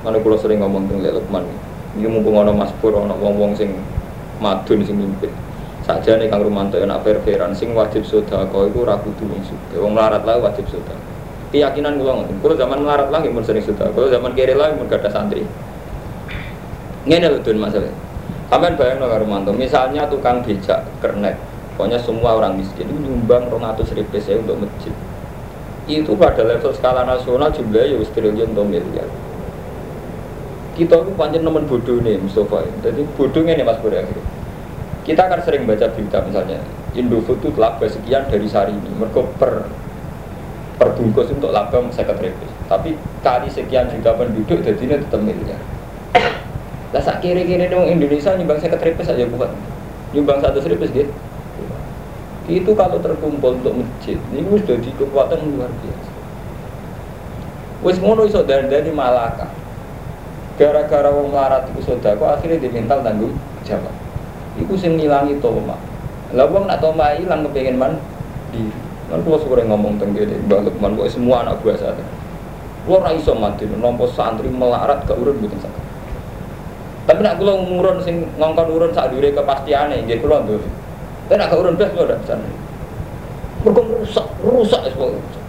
Mana 0.00 0.16
kula 0.16 0.40
sering 0.40 0.64
ngomong 0.64 0.88
teng 0.88 1.04
Lukman. 1.04 1.44
Iki 1.92 2.08
mumpung 2.08 2.40
ana 2.40 2.56
Mas 2.56 2.72
Pur 2.80 2.96
wong-wong 2.96 3.52
sing 3.52 3.84
madun 4.40 4.80
sing 4.80 4.96
mimpin. 4.96 5.28
Sakjane 5.84 6.32
Kang 6.32 6.40
Rumanto 6.40 6.80
enak 6.80 7.04
fair-fairan 7.04 7.52
sing 7.52 7.76
wajib 7.76 8.08
sedekah 8.08 8.48
iku 8.48 8.88
ora 8.88 8.96
kudu 8.96 9.28
wong 9.28 9.44
sugih. 9.44 9.84
Wong 9.84 9.92
melarat 9.92 10.24
lah 10.24 10.40
wajib 10.40 10.64
sedekah. 10.64 10.96
Keyakinan 11.52 12.00
kula 12.00 12.24
ngoten. 12.24 12.40
Kula 12.40 12.54
zaman 12.56 12.80
melarat 12.80 13.12
lagi 13.12 13.28
mun 13.28 13.44
sering 13.44 13.60
sedekah. 13.60 13.92
Kula 13.92 14.08
zaman 14.08 14.32
kere 14.32 14.56
lagi 14.56 14.80
mun 14.80 14.88
gadah 14.88 15.12
santri. 15.12 15.44
Ngene 17.04 17.28
lho 17.28 17.38
Dun 17.44 17.60
masalah. 17.60 17.92
Sampai 18.48 18.76
bayang 18.80 19.02
no 19.02 19.12
Rumanto, 19.12 19.50
misalnya 19.52 20.06
tukang 20.08 20.40
becak 20.40 20.86
kernet, 21.02 21.34
pokoknya 21.74 21.98
semua 21.98 22.38
orang 22.38 22.54
miskin 22.54 22.86
itu 22.86 23.02
nyumbang 23.02 23.50
200 23.50 23.82
ribu 23.98 24.14
saya 24.20 24.38
untuk 24.40 24.62
masjid. 24.62 24.94
Itu 25.90 26.14
pada 26.14 26.46
level 26.46 26.70
skala 26.72 27.02
nasional 27.04 27.50
jumlahnya 27.50 27.98
ya 27.98 28.06
triliun 28.08 28.56
atau 28.56 28.64
miliar. 28.64 29.08
Kita 30.78 30.96
itu 31.02 31.12
panjang 31.18 31.42
nemen 31.42 31.66
bodoh 31.66 31.98
nih 31.98 32.16
Mustafa. 32.22 32.62
Jadi 32.80 33.02
bodohnya 33.18 33.58
nih 33.58 33.66
Mas 33.66 33.78
akhirnya. 33.82 34.33
Kita 35.04 35.28
akan 35.28 35.40
sering 35.44 35.68
baca 35.68 35.84
berita 35.92 36.24
misalnya 36.24 36.64
Indofood 36.96 37.44
itu 37.44 37.52
laba 37.60 37.84
sekian 37.84 38.24
dari 38.30 38.48
sehari 38.48 38.72
ini. 38.72 38.90
Mereka 38.96 39.20
per 39.36 39.68
perbungkus 40.80 41.28
untuk 41.28 41.52
laba 41.52 41.76
seket 41.92 42.16
ribu. 42.24 42.46
Tapi 42.70 42.96
kali 43.20 43.52
sekian 43.52 43.92
juta 43.92 44.16
penduduk 44.16 44.64
jadi 44.64 44.80
ini 44.80 44.94
tetap 45.04 45.20
miliar. 45.20 45.60
Lah 46.94 47.02
sak 47.02 47.20
kiri-kiri 47.20 47.66
dong 47.66 47.90
Indonesia 47.90 48.38
nyumbang 48.38 48.62
saya 48.62 48.78
ribu 48.78 49.02
saja 49.02 49.26
bukan. 49.26 49.50
Nyumbang 50.14 50.38
satu 50.38 50.62
ribu 50.62 50.86
gitu. 50.86 51.10
Itu 52.44 52.76
kalau 52.76 53.00
terkumpul 53.00 53.56
untuk 53.56 53.72
masjid, 53.72 54.20
ini 54.28 54.44
sudah 54.44 54.76
di 54.76 54.92
kekuatan 55.00 55.48
luar 55.56 55.72
biasa. 55.80 56.12
Wis 57.80 57.96
ngono 57.98 58.28
iso 58.28 58.44
dari 58.44 58.92
Malaka. 58.92 59.48
Gara-gara 60.54 61.10
wong 61.10 61.34
larat 61.34 61.66
iku 61.72 61.82
sedekah 61.82 62.38
akhirnya 62.38 62.62
dimintal 62.62 63.02
tanggung 63.02 63.34
jawab. 63.66 64.03
Iku 64.60 64.74
sing 64.78 65.00
ngilangi 65.00 65.42
toma. 65.42 65.74
Lah 66.34 66.46
wong 66.46 66.70
nak 66.70 66.82
toma 66.82 67.14
ilang 67.18 67.46
kepengin 67.46 67.78
man 67.78 67.98
di 68.54 68.70
Kan 69.04 69.20
kula 69.20 69.36
sore 69.36 69.62
ngomong 69.68 70.00
teng 70.00 70.16
kene 70.16 70.40
Mbah 70.48 70.64
Lukman 70.64 70.96
kok 70.96 71.12
semua 71.12 71.44
anak 71.44 71.60
buah 71.60 71.76
saya. 71.76 72.04
Kula 72.88 73.04
ora 73.04 73.10
iso 73.12 73.36
mati 73.36 73.68
nampa 73.68 74.08
santri 74.08 74.48
melarat 74.48 75.04
gak 75.04 75.20
urun 75.20 75.40
mboten 75.40 75.60
saged. 75.60 75.84
Tapi 77.04 77.20
nak 77.20 77.36
kula 77.36 77.52
ngurun 77.52 78.00
sing 78.00 78.24
ngongkon 78.40 78.68
urun 78.72 78.92
sak 78.96 79.12
dure 79.12 79.28
kepastiane 79.28 80.08
nggih 80.08 80.24
kula 80.24 80.40
ndur. 80.48 80.62
Tapi 81.28 81.36
nak 81.36 81.52
gak 81.52 81.60
urun 81.60 81.76
blas 81.76 81.90
kula 81.92 82.04
ndak 82.08 82.20
bisa. 82.24 82.34
Mergo 83.64 83.80
rusak, 83.86 84.26
rusak 84.40 84.82
pokoke. 84.96 85.40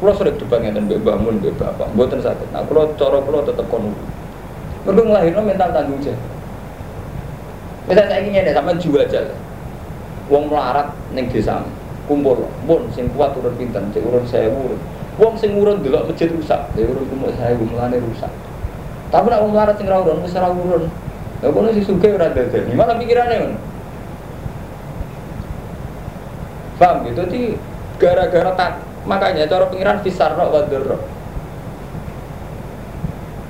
Kula 0.00 0.12
sering 0.16 0.36
debat 0.40 0.58
ngeten 0.64 0.88
mbek 0.88 0.98
Mbah 1.04 1.16
Mun 1.20 1.34
mbek 1.44 1.54
Bapak, 1.60 1.88
mboten 1.92 2.24
saged. 2.24 2.48
Nah 2.56 2.64
kula 2.64 2.88
cara 2.96 3.20
kula 3.20 3.44
tetep 3.44 3.68
kono. 3.68 3.92
Mergo 4.88 5.02
nglahirno 5.12 5.40
mental 5.44 5.76
tanggung 5.76 6.00
jawab. 6.00 6.41
Misal 7.90 8.06
saya 8.06 8.22
ingin 8.22 8.46
ada 8.46 8.62
sama 8.62 8.78
jual 8.78 9.02
aja 9.02 9.26
Wong 10.30 10.48
melarat 10.48 10.94
neng 11.12 11.26
desa 11.28 11.66
kumpul, 12.06 12.46
pun 12.66 12.82
sing 12.90 13.06
kuat 13.14 13.34
turun 13.34 13.54
pinten, 13.54 13.90
cek 13.94 14.02
urun 14.02 14.26
saya 14.26 14.50
urun. 14.50 14.80
Wong 15.20 15.34
sing 15.38 15.54
urun 15.54 15.84
dulu 15.84 16.08
masjid 16.08 16.28
rusak, 16.34 16.60
saya 16.72 16.84
urun 16.88 17.04
kumuk 17.06 17.30
saya 17.38 17.54
gumulane 17.54 18.00
rusak. 18.00 18.32
Tapi 19.12 19.28
nak 19.28 19.40
wong 19.44 19.52
melarat 19.54 19.76
sing 19.78 19.86
rawurun, 19.86 20.24
wis 20.24 20.34
ora 20.34 20.50
urun. 20.50 20.88
Lah 21.42 21.50
kono 21.50 21.74
si 21.74 21.82
dadani. 21.82 22.72
Malah 22.72 22.96
pikirane 22.96 23.34
ngono. 23.34 23.58
Paham 26.78 27.06
gitu? 27.06 27.22
Jadi 27.26 27.42
gara-gara 27.98 28.50
tak 28.58 28.72
makanya 29.06 29.46
cara 29.46 29.66
pengiran 29.70 29.98
fisar 30.02 30.34
wa 30.34 30.66
dzarra. 30.66 30.98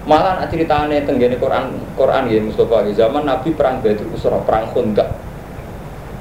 Malah 0.02 0.42
nak 0.42 0.50
ceritane 0.50 1.06
tenggene 1.06 1.38
Quran 1.38 1.78
Quran 1.94 2.26
ya 2.26 2.42
Mustafa 2.42 2.82
zaman 2.90 3.22
Nabi 3.22 3.54
perang 3.54 3.78
Badr 3.78 4.02
Usra, 4.10 4.38
perang 4.42 4.66
Khandaq. 4.74 5.06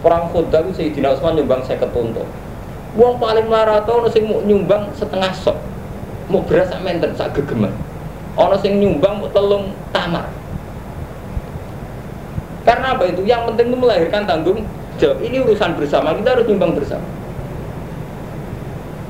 Perang 0.05 0.29
Khandaq 0.29 0.69
itu 0.69 0.71
Sayyidina 0.77 1.17
Utsman 1.17 1.33
nyumbang 1.33 1.65
50 1.65 1.89
unta. 1.89 2.23
Wong 2.93 3.17
paling 3.17 3.49
ono 3.49 4.07
sing 4.11 4.29
mau 4.29 4.43
nyumbang 4.45 4.93
setengah 4.93 5.33
sok. 5.33 5.57
Mau 6.29 6.45
beras 6.45 6.69
sak 6.69 6.85
menten 6.85 7.17
sak 7.17 7.33
gegeman. 7.33 7.73
Ono 8.37 8.55
sing 8.61 8.77
nyumbang 8.77 9.17
mau 9.17 9.29
telung 9.33 9.73
tamar. 9.89 10.29
Karena 12.61 12.93
apa 12.93 13.09
itu? 13.09 13.25
Yang 13.25 13.51
penting 13.51 13.73
itu 13.73 13.77
melahirkan 13.81 14.29
tanggung 14.29 14.61
jawab. 15.01 15.17
Ini 15.25 15.41
urusan 15.41 15.73
bersama, 15.73 16.13
kita 16.13 16.37
harus 16.37 16.45
nyumbang 16.45 16.77
bersama. 16.77 17.07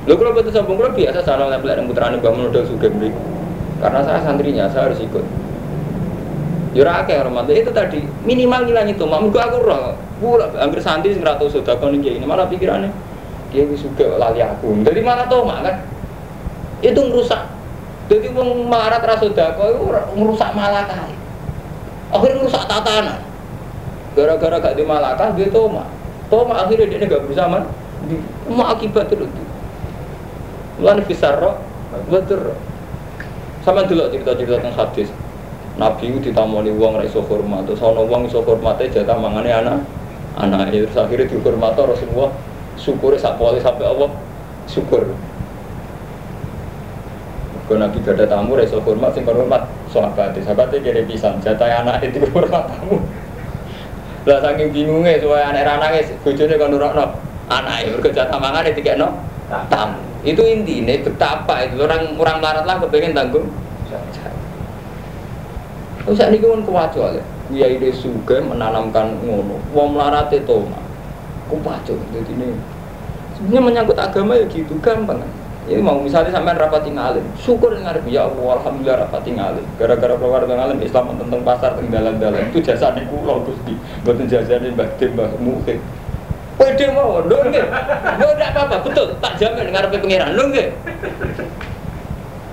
Lo 0.07 0.17
kalau 0.17 0.33
betul 0.33 0.49
sambung 0.55 0.81
kalau 0.81 0.95
biasa 0.97 1.19
sana 1.21 1.45
lempel 1.45 1.77
yang 1.77 1.85
putrane 1.85 2.17
bangun 2.17 2.49
udah 2.49 2.63
sudah 2.65 2.89
beri. 2.89 3.11
Karena 3.81 3.99
saya 4.05 4.21
santrinya, 4.21 4.69
saya 4.69 4.93
harus 4.93 5.01
ikut. 5.01 5.25
Yura 6.71 7.03
akeh 7.03 7.19
orang 7.19 7.51
itu 7.51 7.67
tadi 7.75 7.99
minimal 8.23 8.63
nilai 8.63 8.87
itu, 8.87 9.03
mak 9.03 9.27
aku 9.27 9.57
roh, 9.59 9.91
pula 10.23 10.47
hampir 10.55 10.79
santri 10.79 11.11
sing 11.11 11.19
ratus 11.19 11.59
sudah 11.59 11.75
nih 11.75 12.15
ini 12.15 12.23
malah 12.23 12.47
pikirannya 12.47 12.87
dia 13.51 13.67
suka 13.75 14.15
lali 14.15 14.39
aku, 14.39 14.71
jadi 14.79 15.03
malah 15.03 15.27
tau 15.27 15.43
mak 15.43 15.67
kan 15.67 15.75
itu 16.79 16.95
merusak. 17.11 17.43
Jadi 18.07 18.31
wong 18.31 18.67
marat 18.71 19.03
rasudah 19.03 19.55
kau 19.55 19.67
itu 19.67 19.83
merusak 20.15 20.51
malah 20.55 20.87
kali. 20.87 21.15
Akhirnya 22.11 22.43
merusak 22.43 22.63
tatanan. 22.67 23.19
Gara-gara 24.15 24.59
gak 24.59 24.75
di 24.75 24.83
malakah 24.83 25.31
dia 25.35 25.47
toma. 25.47 25.87
Toma 26.27 26.67
akhirnya 26.67 26.91
dia 26.91 27.07
nggak 27.07 27.23
berusaha 27.23 27.47
man. 27.47 27.63
Mau 28.51 28.67
akibat 28.67 29.07
terus. 29.07 29.31
Lan 30.83 31.03
fisarro 31.07 31.55
betul. 32.11 32.51
Sama 33.61 33.85
dulu 33.85 34.09
cerita-cerita 34.09 34.57
tentang 34.57 34.73
hadis. 34.73 35.09
Nabi 35.77 36.11
itu 36.11 36.29
ditamoni 36.29 36.69
uang 36.73 36.99
ra 36.99 37.03
iso 37.07 37.23
hormat, 37.23 37.63
terus 37.63 37.79
ana 37.79 38.03
wong 38.03 38.27
iso 38.27 38.43
hormate 38.43 38.91
jatah 38.91 39.15
mangane 39.15 39.49
anak 39.49 39.79
anak 40.35 40.71
ya 40.71 40.83
terus 40.83 40.99
akhirnya 40.99 41.31
dihormat 41.31 41.75
Rasulullah 41.79 42.31
syukur 42.75 43.15
sak 43.15 43.39
pole 43.39 43.57
sampai 43.63 43.87
Allah 43.87 44.11
syukur. 44.67 45.15
Kalau 47.71 47.87
Nabi 47.87 48.03
gak 48.03 48.19
ada 48.19 48.27
tamu, 48.27 48.59
reso 48.59 48.83
hormat, 48.83 49.15
sing 49.15 49.23
hormat 49.23 49.63
sahabat, 49.87 50.35
sahabatnya 50.43 50.91
jadi 50.91 51.07
pisang, 51.07 51.39
jatah 51.39 51.71
anak 51.71 52.03
itu 52.03 52.19
hormat 52.35 52.67
tamu. 52.67 52.99
Lah 54.27 54.43
saking 54.43 54.75
bingungnya 54.75 55.23
supaya 55.23 55.55
anak 55.55 55.79
anaknya 55.79 56.13
bojone 56.19 56.53
kan 56.59 56.67
nurokno 56.67 57.05
anake 57.47 57.95
mergo 57.95 58.09
jatah 58.11 58.37
mangan 58.37 58.67
ditikekno 58.67 59.07
tamu. 59.71 60.10
Itu 60.21 60.45
intinya 60.45 60.93
betapa 61.01 61.65
itu 61.65 61.81
orang 61.81 62.13
orang 62.17 62.37
larat 62.41 62.65
lah 62.69 62.77
kepengen 62.85 63.17
tanggung. 63.17 63.49
Terus 66.01 66.17
saat 66.17 66.33
ini 66.33 66.41
kan 66.41 66.61
kewajo 66.65 67.01
ya. 67.13 67.23
Dia 67.51 67.67
ide 67.67 67.93
suga 67.93 68.41
menanamkan 68.41 69.21
ngono. 69.21 69.57
Wong 69.73 69.97
melarat 69.97 70.33
itu 70.33 70.65
mah. 70.65 70.81
Kupaco 71.49 71.93
jadi 72.15 72.31
ini. 72.31 72.57
Sebenarnya 73.37 73.61
menyangkut 73.61 73.97
agama 73.97 74.37
ya 74.37 74.45
gitu 74.49 74.77
gampang. 74.79 75.21
Ya 75.69 75.77
mau 75.77 76.01
misalnya 76.01 76.33
sampean 76.33 76.57
rapat 76.57 76.89
ngalim, 76.89 77.21
syukur 77.37 77.69
ngarep 77.77 78.01
ya 78.09 78.25
Allah 78.25 78.57
alhamdulillah 78.57 79.05
rapat 79.05 79.29
ngalim. 79.29 79.61
Gara-gara 79.77 80.17
keluar 80.17 80.41
ngalim 80.49 80.81
Islam 80.81 81.13
tentang 81.21 81.41
pasar 81.45 81.77
teng 81.77 81.93
dalan-dalan 81.93 82.49
itu 82.49 82.65
jasa 82.65 82.97
di 82.97 83.05
kula 83.05 83.45
Gusti. 83.45 83.77
Mboten 84.01 84.25
jasane 84.25 84.73
Mbah 84.73 84.89
Dem 84.97 85.13
Mbah. 85.13 85.29
Pede 86.61 86.85
mau, 86.93 87.17
lho 87.25 87.37
nggih. 87.49 87.65
Lho 88.21 88.27
ndak 88.37 88.49
apa-apa, 88.53 88.85
betul. 88.85 89.17
Tak 89.17 89.33
jamin 89.41 89.73
ngarepe 89.73 89.97
pangeran, 89.97 90.37
lho 90.37 90.43
nggih. 90.53 90.67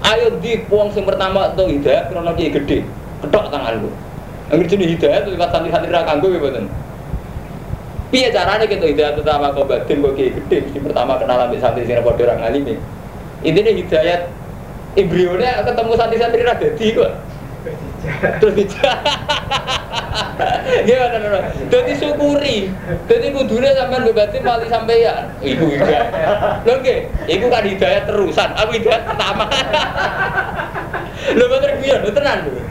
Ayo 0.09 0.33
di 0.41 0.65
wong 0.73 0.89
sing 0.97 1.05
pertama 1.05 1.53
tuh 1.53 1.69
hidayah 1.69 2.09
krono 2.09 2.33
kiai 2.33 2.49
gede. 2.49 2.89
Ketok 3.21 3.53
tangan 3.53 3.85
lu. 3.85 3.93
Angger 4.49 4.65
jenis 4.65 4.97
hidayah 4.97 5.29
tuh 5.29 5.37
lewat 5.37 5.53
santri-santri 5.53 5.93
ra 5.93 6.09
kanggo 6.09 6.33
ya 6.33 6.41
mboten. 6.41 6.65
Piye 8.09 8.33
caranya 8.33 8.65
kita 8.65 8.89
hidayah 8.89 9.13
pertama 9.21 9.53
kau 9.53 9.69
batin 9.69 10.01
kau 10.01 10.17
kiai 10.17 10.33
gede, 10.33 10.65
mesti 10.65 10.81
pertama 10.81 11.21
kenal 11.21 11.45
ambil 11.45 11.61
santri 11.61 11.85
sing 11.85 12.01
padha 12.01 12.25
orang 12.25 12.41
alim 12.41 12.65
Intinya 13.45 13.73
hidayat 13.77 14.33
embrionya 14.97 15.61
ketemu 15.69 15.93
santri-santri 16.01 16.41
ra 16.49 16.57
dadi 16.57 16.87
kok. 16.97 17.13
Terus 18.41 18.55
dijak. 18.57 18.97
Gimana 20.85 21.17
nana? 21.19 21.41
Jadi 21.73 21.93
syukuri. 21.97 22.69
Jadi 23.09 23.27
kudune 23.33 23.69
sampean 23.73 24.05
bebatin 24.05 24.43
mali 24.45 24.67
sampeyan. 24.69 25.33
Iku 25.41 25.65
hidayat. 25.73 26.07
Lho 26.65 26.75
nggih, 26.85 26.99
iku 27.27 27.47
kan 27.49 27.65
hidayat 27.65 28.05
terusan. 28.05 28.51
Aku 28.53 28.71
hidayat 28.77 29.03
pertama. 29.09 29.49
Lho 31.35 31.45
bener 31.49 31.71
piye? 31.81 31.97
Lho 32.05 32.11
tenan 32.13 32.39
lho. 32.47 32.63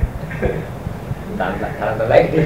Tanda 1.37 1.67
tanda 1.77 2.05
lagi. 2.05 2.37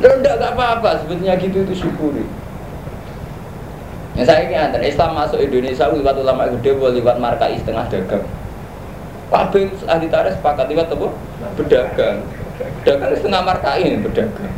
Lho 0.00 0.10
ndak 0.24 0.40
apa-apa 0.40 1.04
sebetulnya 1.04 1.36
gitu 1.36 1.64
itu 1.68 1.74
syukuri. 1.86 2.24
Ya 4.18 4.26
saya 4.26 4.42
ini 4.42 4.58
antar 4.58 4.82
Islam 4.82 5.14
masuk 5.14 5.38
Indonesia 5.38 5.86
lewat 5.86 6.18
ulama 6.18 6.50
gede 6.58 6.74
lewat 6.74 7.16
markai 7.22 7.60
setengah 7.62 7.86
dagang. 7.86 8.26
Kabeh 9.30 9.70
ahli 9.86 10.06
tarikh 10.10 10.34
sepakat 10.34 10.66
lewat 10.66 10.90
apa? 10.90 11.08
Berdagang. 11.54 12.18
Dagang 12.82 13.14
setengah 13.14 13.42
markai 13.46 13.86
ini 13.86 14.02
berdagang. 14.02 14.52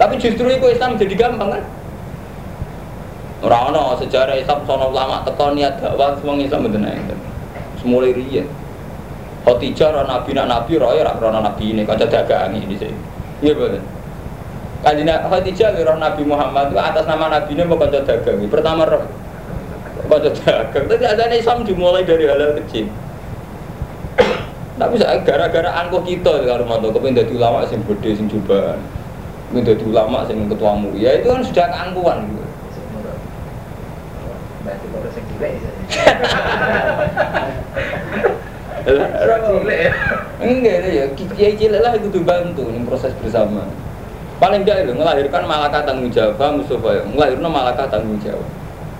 Tapi 0.00 0.14
justru 0.16 0.48
itu 0.48 0.66
Islam 0.72 0.96
jadi 0.96 1.14
gampang 1.14 1.52
kan? 1.52 1.64
Ora 3.44 3.70
ono 3.70 3.94
sejarah 4.00 4.34
Islam 4.34 4.66
sono 4.66 4.90
ulama 4.90 5.22
teko 5.22 5.54
niat 5.54 5.78
dakwah 5.78 6.16
wong 6.24 6.42
Islam 6.42 6.66
mboten 6.66 6.88
enten. 6.88 7.18
Semulai 7.78 8.16
riyen. 8.16 8.48
Khotijah 9.46 9.94
ora 9.94 10.02
nabi 10.08 10.34
nak 10.34 10.48
nabi 10.50 10.74
ora 10.80 10.96
ya 10.96 11.06
ora 11.06 11.12
krana 11.14 11.40
nabi 11.44 11.70
ini 11.70 11.86
kanca 11.86 12.08
dagang 12.08 12.56
ini 12.56 12.74
sih. 12.74 12.90
Iya 13.44 13.54
betul. 13.54 13.84
Kanjeng 14.78 15.10
Khadijah 15.10 15.74
roh 15.74 15.98
Nabi 15.98 16.22
Muhammad 16.22 16.70
itu 16.70 16.78
atas 16.78 17.02
nama 17.10 17.26
Nabi 17.26 17.50
ini 17.50 17.66
mau 17.66 17.74
kanca 17.74 17.98
dagang. 18.06 18.46
Pertama 18.46 18.86
roh 18.86 19.02
kanca 20.06 20.30
dagang. 20.30 20.84
Tapi 20.86 21.02
ada 21.02 21.34
Islam 21.34 21.66
dimulai 21.66 22.06
dari 22.06 22.30
hal 22.30 22.54
kecil. 22.62 22.86
Tapi 24.78 24.94
gara-gara 25.02 25.70
angkuh 25.74 26.06
kita 26.06 26.46
kalau 26.46 26.62
mau 26.62 26.78
tahu 26.78 26.94
kepengen 26.94 27.26
jadi 27.26 27.34
ulama 27.34 27.66
sing 27.66 27.82
gede 27.82 28.14
sing 28.14 28.30
cobaan, 28.30 28.78
kepengen 29.50 29.74
jadi 29.74 29.84
ulama 29.90 30.22
sing 30.30 30.46
ketua 30.46 30.78
ya 30.94 31.18
itu 31.18 31.26
kan 31.26 31.42
sudah 31.42 31.66
keangkuhan 31.66 32.18
gitu. 32.30 32.44
Enggak 40.38 40.76
ya, 40.94 41.04
kiai 41.34 41.58
cilik 41.58 41.82
lah 41.82 41.98
itu 41.98 42.08
dibantu 42.14 42.70
nih 42.70 42.82
proses 42.86 43.10
bersama. 43.18 43.66
Paling 44.38 44.62
enggak 44.62 44.86
itu 44.86 44.94
melahirkan 44.94 45.42
malaikat 45.42 45.82
tanggung 45.82 46.14
jawab 46.14 46.38
Mustafa 46.54 47.02
melahirkan 47.10 47.50
malaikat 47.50 47.90
tanggung 47.90 48.22
jawab. 48.22 48.46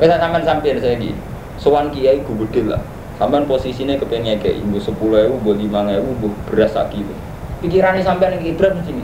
Wes 0.03 0.11
sampean 0.11 0.43
sampean 0.43 0.83
saya 0.83 0.99
iki. 0.99 1.15
Sowan 1.63 1.95
kiai 1.95 2.19
gubedil 2.27 2.75
lah. 2.75 2.83
Sampean 3.19 3.51
posisinya 3.51 3.99
kepengen 3.99 4.39
kayak 4.39 4.63
ibu 4.63 4.79
sepuluh 4.79 5.27
ribu, 5.27 5.43
bu 5.43 5.51
lima 5.59 5.83
ribu, 5.91 6.15
bu 6.23 6.27
beras 6.47 6.71
sak 6.71 6.95
kilo. 6.95 7.11
Pikirannya 7.59 8.07
sampean 8.07 8.39
yang 8.39 8.55
ibrat 8.55 8.79
mesti 8.79 8.95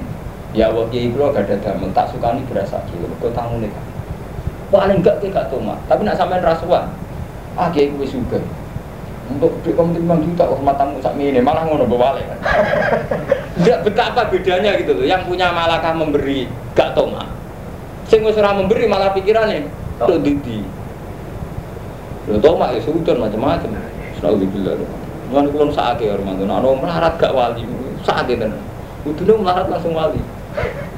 Ya 0.55 0.71
Allah 0.71 0.87
kiai 0.87 1.11
bro 1.11 1.35
gak 1.35 1.51
ada 1.51 1.59
damel, 1.59 1.91
tak 1.91 2.15
suka 2.15 2.31
nih 2.31 2.47
beras 2.47 2.71
kilo. 2.87 3.11
Kau 3.19 3.35
tamu 3.35 3.59
nih 3.59 3.75
kan. 3.75 3.85
Paling 4.71 5.03
enggak 5.03 5.19
kayak 5.19 5.35
gak 5.35 5.47
toma. 5.51 5.75
Tapi 5.91 6.07
nak 6.07 6.15
sampean 6.15 6.47
rasuan, 6.47 6.95
ah 7.59 7.67
kiai 7.75 7.91
gue 7.91 8.07
juga. 8.07 8.39
Untuk 9.27 9.51
di 9.67 9.75
kamu 9.75 9.99
lima 9.99 10.15
juta, 10.23 10.47
oh 10.47 10.63
matamu 10.63 11.03
sak 11.03 11.19
ini 11.19 11.43
malah 11.43 11.67
ngono 11.67 11.83
bawa 11.91 12.15
kan. 12.15 12.39
Enggak 13.59 13.83
betapa 13.83 14.31
bedanya 14.31 14.79
gitu 14.79 14.95
loh. 14.95 15.03
Yang 15.03 15.27
punya 15.27 15.51
malakah 15.51 15.91
memberi 15.91 16.47
gak 16.79 16.95
toma. 16.95 17.27
Sing 18.07 18.23
wis 18.23 18.39
memberi 18.39 18.87
malah 18.87 19.11
pikirannya 19.11 19.67
tuh 19.99 20.23
didi. 20.23 20.63
Lho 22.31 22.39
toma 22.39 22.71
ya 22.71 22.79
sudon 22.79 23.19
macam-macam. 23.19 23.75
Alhamdulillah. 24.25 24.75
Mulane 25.29 25.49
kula 25.53 25.65
sakake 25.73 26.09
ya 26.09 26.17
Romanto. 26.17 26.49
Ana 26.49 26.65
melarat 26.65 27.15
gak 27.21 27.33
wali, 27.37 27.65
sakake 28.05 28.41
tenan. 28.41 28.61
Kudune 29.05 29.45
melarat 29.45 29.69
langsung 29.69 29.93
wali. 29.93 30.21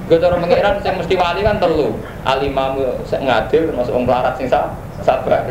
Gak 0.06 0.22
cara 0.22 0.38
pengiran 0.38 0.78
yang 0.78 0.96
mesti 1.02 1.14
wali 1.18 1.40
kan 1.42 1.58
telu. 1.58 1.98
Alimamu 2.22 2.86
ngadil 3.02 3.62
termasuk 3.70 3.92
wong 3.94 4.06
melarat 4.06 4.38
sing 4.38 4.46
sabar. 5.02 5.42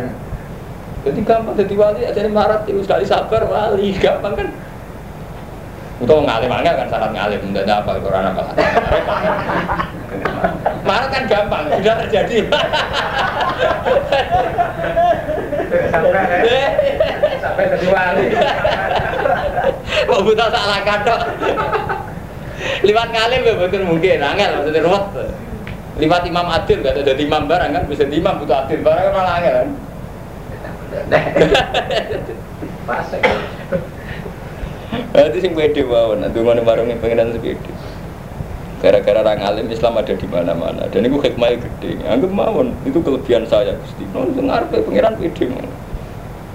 Jadi 1.05 1.21
gampang 1.21 1.53
jadi 1.53 1.76
wali, 1.78 2.01
jadi 2.01 2.30
melarat 2.32 2.65
itu 2.65 2.82
sekali 2.82 3.05
sabar 3.05 3.45
wali, 3.45 3.93
gampang 4.03 4.34
kan? 4.34 4.49
Untuk 5.95 6.28
ngalim 6.28 6.51
angel 6.51 6.76
kan 6.76 6.91
syarat 6.91 7.11
ngalim, 7.15 7.39
tidak 7.55 7.71
ada 7.71 7.80
apa 7.80 8.03
Quran 8.03 8.28
apa 8.28 8.43
Malah 10.84 11.07
kan 11.07 11.23
gampang, 11.23 11.71
sudah 11.71 11.95
terjadi. 12.03 12.43
Sampai 17.46 17.70
jadi 17.78 17.88
wali. 17.93 18.26
Kok 20.10 20.22
buta 20.26 20.46
salah 20.50 20.82
kadok. 20.82 21.22
Liwat 22.82 23.10
ngalim 23.14 23.41
ya 23.46 23.54
betul 23.54 23.86
mungkin, 23.86 24.18
angel 24.18 24.50
maksudnya 24.58 24.82
ruwet. 24.82 25.06
Liwat 26.02 26.24
imam 26.26 26.48
adil, 26.50 26.82
gak 26.82 26.98
ada 26.98 27.14
imam 27.14 27.43
barang 27.46 27.72
kan, 27.72 27.84
bisa 27.86 28.04
di 28.10 28.18
imam 28.20 28.41
butuh 28.41 28.66
adil 28.66 28.82
barang 28.82 29.04
kan 29.06 29.14
malah 29.14 29.34
angel 29.38 29.54
kan. 29.54 29.70
Pas. 32.88 33.10
Berarti 35.12 35.38
sing 35.41 35.54
pede 35.54 35.82
mawon, 35.84 36.24
nah 36.24 36.30
dungane 36.32 36.62
warunge 36.66 36.96
pengenan 36.98 37.36
sepede. 37.36 37.72
Gara-gara 38.84 39.24
orang 39.26 39.41
alim 39.41 39.68
Islam 39.72 39.98
ada 39.98 40.14
di 40.14 40.28
mana-mana 40.30 40.86
dan 40.91 41.02
itu 41.02 41.18
hikmahnya 41.18 41.58
gede. 41.64 42.04
Anggap 42.06 42.32
mawon 42.32 42.76
itu 42.86 43.00
kelebihan 43.02 43.48
saya 43.50 43.74
Gusti. 43.80 44.06
Sing 44.12 44.46
ngarepe 44.46 44.84
pengiran 44.86 45.18
pede 45.18 45.46
mawon. 45.50 45.84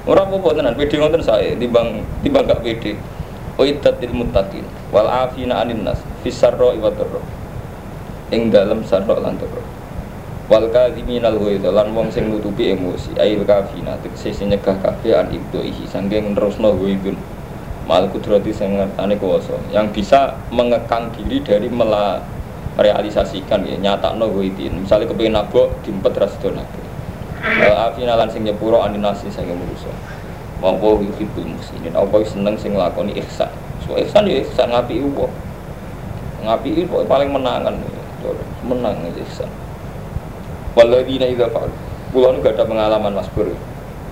Ora 0.08 0.24
apa-apa 0.24 0.56
tenan, 0.56 0.72
pede 0.80 0.96
ngoten 0.96 1.20
saya 1.20 1.52
timbang 1.60 2.00
timbang 2.24 2.48
gak 2.48 2.64
pede. 2.64 2.96
Uiddat 3.60 4.00
lil 4.00 4.16
muttaqin 4.16 4.64
wal 4.88 5.04
afina 5.04 5.60
anin 5.60 5.84
nas 5.84 6.00
fis 6.24 6.32
sarra 6.32 6.72
wa 6.72 6.88
dharra. 6.88 7.20
Ing 8.32 8.48
dalem 8.48 8.80
sarra 8.88 9.20
lan 9.20 9.36
dharra. 9.36 9.60
Wal 10.48 10.72
kadhiminal 10.72 11.36
ghaidha 11.36 11.68
lan 11.68 11.92
wong 11.92 12.08
sing 12.08 12.32
nutupi 12.32 12.72
emosi 12.72 13.12
ail 13.20 13.44
kafina 13.44 14.00
tegese 14.00 14.32
sing 14.32 14.48
nyegah 14.48 14.80
kabeh 14.80 15.12
an 15.12 15.28
ibdoihi 15.28 15.84
sanging 15.84 16.32
nerusno 16.32 16.72
ghaidun. 16.80 17.20
Mal 17.84 18.08
kudrati 18.08 18.56
sing 18.56 18.80
ngertane 18.80 19.20
kuwasa 19.20 19.60
yang 19.68 19.92
bisa 19.92 20.40
mengekang 20.48 21.12
diri 21.12 21.44
dari 21.44 21.68
mela 21.68 22.24
merealisasikan 22.80 23.62
ya 23.68 23.76
nyatakno 23.76 24.32
ghaidin. 24.32 24.80
Misale 24.80 25.04
kepengin 25.04 25.36
nabok 25.36 25.84
diempet 25.84 26.16
ra 26.16 26.26
sedo 26.26 26.48
nabok. 26.56 26.89
Wal 27.40 27.76
afina 27.88 28.20
lan 28.20 28.28
sing 28.28 28.44
nyepuro 28.44 28.84
anin 28.84 29.00
nas 29.00 29.24
sing 29.24 29.32
manusa. 29.32 29.88
Mongko 30.60 31.00
yuhibbul 31.00 31.56
muslimin. 31.56 31.96
Apa 31.96 32.20
seneng 32.28 32.52
sing 32.60 32.76
nglakoni 32.76 33.16
ihsan. 33.24 33.48
So 33.88 33.96
ihsan 33.96 34.28
ya 34.28 34.44
ihsan 34.44 34.68
ngapi 34.68 35.00
uwo. 35.00 35.32
Ngapi 36.44 36.84
itu 36.84 36.96
paling 37.08 37.32
menangan. 37.32 37.80
Menang 38.68 39.00
ya 39.08 39.10
ihsan. 39.24 39.48
Waladina 40.76 41.26
idza 41.26 41.48
fa'al. 41.48 41.72
Kulo 42.12 42.36
nu 42.36 42.44
gak 42.44 42.60
ada 42.60 42.68
pengalaman 42.68 43.16
Mas 43.16 43.30
Pur. 43.32 43.48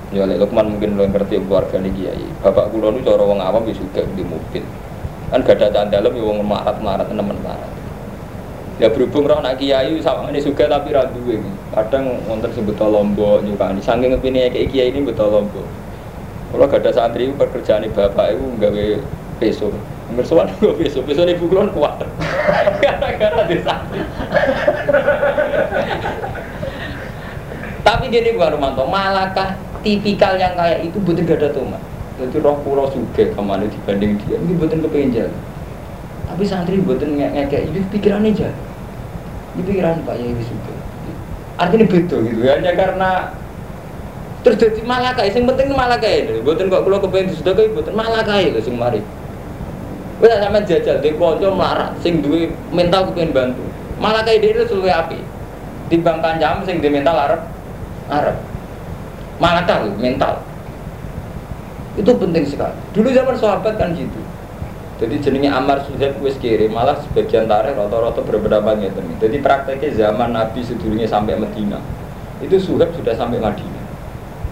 Ya 0.08 0.24
lek 0.24 0.40
Lukman 0.40 0.72
mungkin 0.72 0.96
lo 0.96 1.04
ngerti 1.04 1.36
keluarga 1.44 1.76
nih 1.78 1.92
kiai. 1.92 2.26
Bapak 2.40 2.72
kulo 2.72 2.96
nu 2.96 3.04
cara 3.04 3.22
wong 3.22 3.44
awam 3.44 3.68
ya 3.68 3.76
juga 3.76 4.02
di 4.08 4.24
mobil. 4.24 4.64
Kan 5.28 5.44
gak 5.44 5.60
ada 5.60 5.84
dalam 5.84 6.16
ya 6.16 6.24
wong 6.24 6.40
marat-marat 6.42 7.12
nemen 7.12 7.36
marat. 7.44 7.77
Ya 8.78 8.86
berhubung 8.86 9.26
roh 9.26 9.42
anak 9.42 9.58
kiai 9.58 9.98
sama 9.98 10.30
ini 10.30 10.38
juga 10.38 10.70
tapi 10.70 10.94
ra 10.94 11.10
duwe. 11.10 11.42
Kadang 11.74 12.22
wonten 12.30 12.46
sing 12.54 12.62
beto 12.62 12.86
lombok 12.86 13.42
nyukani. 13.42 13.82
Saking 13.82 14.14
ngepine 14.14 14.54
kayak 14.54 14.70
kiai 14.70 14.94
ini 14.94 15.02
beto 15.02 15.26
lombok. 15.26 15.66
Kalau 16.48 16.64
gak 16.64 16.80
ada 16.86 16.90
santri 16.94 17.28
pekerjaan 17.34 17.90
bapak 17.90 18.38
itu 18.38 18.44
nggawe 18.56 18.86
peso. 19.42 19.68
Ngersuan 20.14 20.48
gue 20.56 20.72
peso, 20.78 21.04
peso 21.04 21.26
ibu 21.26 21.44
kulon 21.50 21.74
kuat. 21.74 22.06
Gara-gara 22.80 23.44
di 23.44 23.58
santri. 23.60 24.00
Tapi 27.84 28.04
gini 28.12 28.36
gua 28.36 28.52
Romanto, 28.52 28.84
malakah 28.86 29.56
tipikal 29.80 30.36
yang 30.38 30.54
kayak 30.54 30.86
itu 30.86 30.96
betul 31.02 31.24
gak 31.26 31.40
ada 31.40 31.48
tomat. 31.50 31.82
Jadi 32.20 32.36
roh 32.40 32.56
pulau 32.62 32.86
suge 32.94 33.32
ke 33.32 33.40
mana 33.42 33.66
dibanding 33.66 34.16
dia, 34.22 34.36
ini 34.38 34.54
betul 34.54 34.86
kepengen. 34.86 35.30
Tapi 36.38 36.46
santri 36.46 36.78
betul 36.78 37.18
ngekek 37.18 37.66
itu 37.66 37.82
pikirannya 37.90 38.30
jalan. 38.30 38.54
Ini 39.58 39.62
pikiran 39.66 40.06
Pak 40.06 40.22
Yai 40.22 40.38
suge. 40.38 40.70
Artinya 41.58 41.82
beda 41.90 42.14
gitu, 42.14 42.46
hanya 42.46 42.72
karena 42.78 43.10
terus 44.46 44.62
jadi 44.62 44.86
malaka 44.86 45.26
sing 45.34 45.50
penting 45.50 45.74
malaka 45.74 46.06
itu 46.06 46.38
buatan 46.46 46.70
kok 46.70 46.86
kalau 46.86 47.02
kepengen 47.02 47.34
sudah 47.34 47.58
kayak 47.58 47.74
buatan 47.74 47.90
malaka 47.90 48.38
itu 48.38 48.54
sing 48.62 48.78
mari. 48.78 49.02
Wes 50.22 50.30
sampe 50.38 50.62
jajal 50.62 51.02
di 51.02 51.10
konco 51.18 51.50
melarat 51.50 51.98
sing 52.06 52.22
duwe 52.22 52.54
mental 52.70 53.10
kepengen 53.10 53.34
bantu. 53.34 53.66
Malaka 53.98 54.30
itu 54.30 54.54
itu 54.54 54.62
suwe 54.70 54.94
api 54.94 55.18
timbang 55.90 56.22
kancam 56.22 56.62
sing 56.62 56.78
di 56.78 56.86
mental 56.86 57.18
arep 57.18 57.42
arep. 58.14 58.38
Malaka 59.42 59.82
lho 59.82 59.90
mental. 59.98 60.38
Itu 61.98 62.14
penting 62.14 62.46
sekali. 62.46 62.78
Dulu 62.94 63.10
zaman 63.10 63.34
sahabat 63.34 63.74
kan 63.74 63.90
gitu 63.98 64.27
jadi 64.98 65.14
jenenge 65.22 65.50
Amar 65.50 65.86
Suhaib 65.86 66.18
wis 66.18 66.38
kiri 66.42 66.66
malah 66.66 66.98
sebagian 66.98 67.46
tarikh 67.46 67.78
rata-rata 67.78 68.20
berbeda 68.22 68.58
gitu 68.82 69.00
jadi 69.22 69.36
prakteknya 69.38 69.90
zaman 69.94 70.34
Nabi 70.34 70.60
sedulunya 70.62 71.06
sampai 71.06 71.38
Medina 71.38 71.78
itu 72.38 72.54
Suhaib 72.54 72.94
sudah 72.94 73.14
sampai 73.18 73.42
Madinah. 73.42 73.84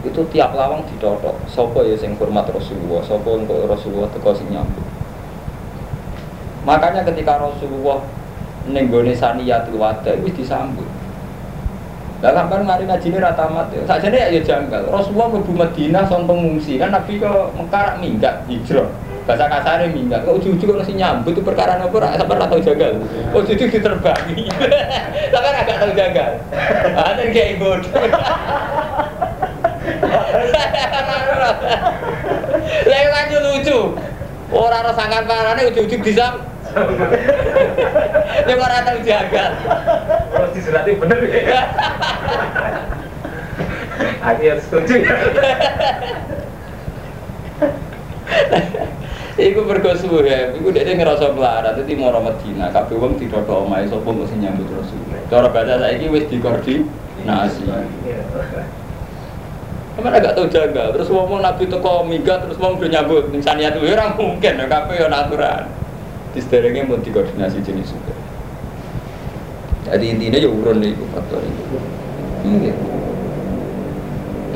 Itu 0.03 0.27
tiap 0.31 0.55
lawang 0.59 0.83
ditotok. 0.91 1.35
Sopo 1.47 1.87
ya 1.87 1.95
sing 1.95 2.19
hormat 2.19 2.51
Rasulullah 2.51 3.03
sopo 3.07 3.39
untuk 3.39 3.67
Rasulullah 3.67 4.11
teko 4.11 4.35
sing 4.35 4.51
nyambut. 4.51 4.83
Makanya 6.67 7.07
ketika 7.07 7.39
Rasulullah 7.39 8.03
nenggone 8.67 9.15
saniyatul 9.15 9.79
wada 9.79 10.19
wis 10.19 10.35
disambut. 10.35 10.87
Lah 12.25 12.33
sampean 12.33 12.67
mari 12.67 12.89
ngaji 12.89 13.07
ini 13.13 13.19
rata 13.23 13.47
mat 13.47 13.71
ya. 13.71 13.87
Sakjane 13.87 14.35
ya 14.35 14.41
janggal. 14.43 14.91
Rasulullah 14.91 15.31
mlebu 15.31 15.53
Madinah 15.55 16.03
son 16.11 16.27
pengungsi 16.27 16.75
kan 16.75 16.91
Nabi 16.91 17.23
ke 17.23 17.31
Mekar 17.55 18.03
minggat 18.03 18.43
hijrah 18.51 18.91
bahasa 19.27 19.51
kasarnya 19.51 19.91
minggat 19.91 20.23
kok 20.23 20.39
ujug-ujug 20.39 20.79
kok 20.79 20.87
nyambut 20.95 21.35
itu 21.35 21.43
perkara 21.43 21.83
apa 21.83 21.91
ora 21.91 22.15
sampean 22.15 22.39
ora 22.39 22.47
tau 22.47 22.63
janggal 22.63 22.95
kok 23.35 23.43
ujug 23.43 23.71
diterbangi 23.75 24.47
sampean 25.35 25.55
agak 25.59 25.77
tau 25.83 25.91
janggal 25.91 26.33
ada 26.95 27.23
kayak 27.35 27.59
kan 33.11 33.27
yo 33.35 33.39
lucu. 33.43 33.79
Ora 34.55 34.79
ora 34.83 34.93
sangkan 34.95 35.27
parane 35.27 35.67
ujug-ujug 35.71 36.01
disam. 36.03 36.39
Ya 38.47 38.55
ora 38.55 38.85
tau 38.85 38.99
jagal. 39.03 39.53
Kalau 40.31 40.49
disulati 40.55 40.93
bener 40.95 41.19
ya. 41.27 41.67
Akhirnya 44.23 44.61
setuju. 44.63 44.97
Iku 49.37 49.69
mergo 49.69 49.93
suwe, 49.93 50.57
iku 50.57 50.73
dhek 50.73 50.97
ngerasa 50.97 51.37
melarat 51.37 51.77
dadi 51.77 51.93
mara 51.93 52.17
Madinah, 52.25 52.73
kabeh 52.73 52.97
wong 52.97 53.21
didodok 53.21 53.69
omahe 53.69 53.85
sapa 53.85 54.09
mung 54.09 54.25
sing 54.25 54.41
nyambut 54.41 54.65
Rasul. 54.73 54.97
Cara 55.29 55.53
bahasa 55.53 55.77
saiki 55.77 56.09
wis 56.09 56.25
dikoordinasi. 56.33 57.69
Kamu 59.97 60.09
agak 60.09 60.33
tahu 60.41 60.49
jaga, 60.49 60.89
terus 60.89 61.13
ngomong 61.13 61.45
nabi 61.45 61.69
teko 61.69 62.09
minggat, 62.09 62.49
terus 62.49 62.57
ngomong 62.57 62.81
udah 62.81 62.91
nyambut, 62.97 63.29
saniyat 63.45 63.77
itu 63.77 63.93
orang 63.93 64.17
mungkin, 64.17 64.57
ya 64.57 64.67
kafe 64.73 65.05
ya 65.05 65.09
natural. 65.13 65.69
Di 66.33 66.41
sederhana 66.41 66.89
mau 66.89 66.97
dikoordinasi 66.97 67.61
jenis 67.61 67.93
juga. 67.93 68.17
Jadi 69.93 70.17
intinya 70.17 70.41
ya 70.41 70.49
urun 70.49 70.81
itu 70.81 71.05
faktor 71.13 71.45
itu. 71.45 71.77
Mungkin. 72.41 72.77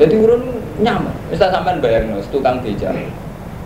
Jadi 0.01 0.13
urun 0.17 0.41
nyaman. 0.81 1.13
Misal 1.29 1.53
sampean 1.53 1.77
bayang 1.85 2.17
nus, 2.17 2.25
tukang 2.33 2.65
beca, 2.65 2.89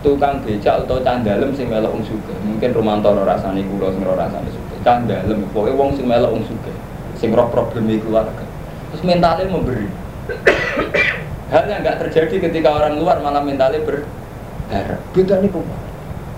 tukang 0.05 0.37
beca 0.45 0.85
atau 0.85 1.01
candalem 1.01 1.49
sing 1.57 1.65
melok 1.65 1.97
wong 1.97 2.05
suka. 2.05 2.33
Mungkin 2.45 2.69
Romantoro 2.77 3.25
rasane 3.25 3.65
kula 3.65 3.89
sing 3.89 4.05
ora 4.05 4.29
rasane 4.29 4.49
suka. 4.53 4.73
Candalem, 4.85 5.41
pokoknya 5.49 5.73
wong 5.73 5.89
sing 5.97 6.05
melok 6.05 6.29
wong 6.29 6.45
suka, 6.45 6.69
sing 7.17 7.33
roh 7.33 7.49
probleme 7.49 7.97
keluarga. 7.97 8.45
Terus 8.93 9.01
mentalnya 9.01 9.49
memberi. 9.49 9.89
Hal 11.53 11.65
yang 11.65 11.81
nggak 11.81 11.97
terjadi 12.05 12.49
ketika 12.49 12.69
orang 12.69 13.01
luar 13.01 13.17
malah 13.25 13.41
mentalnya 13.41 13.81
berharap. 13.81 15.01
Beda 15.09 15.41
nih 15.41 15.49
kumah. 15.49 15.81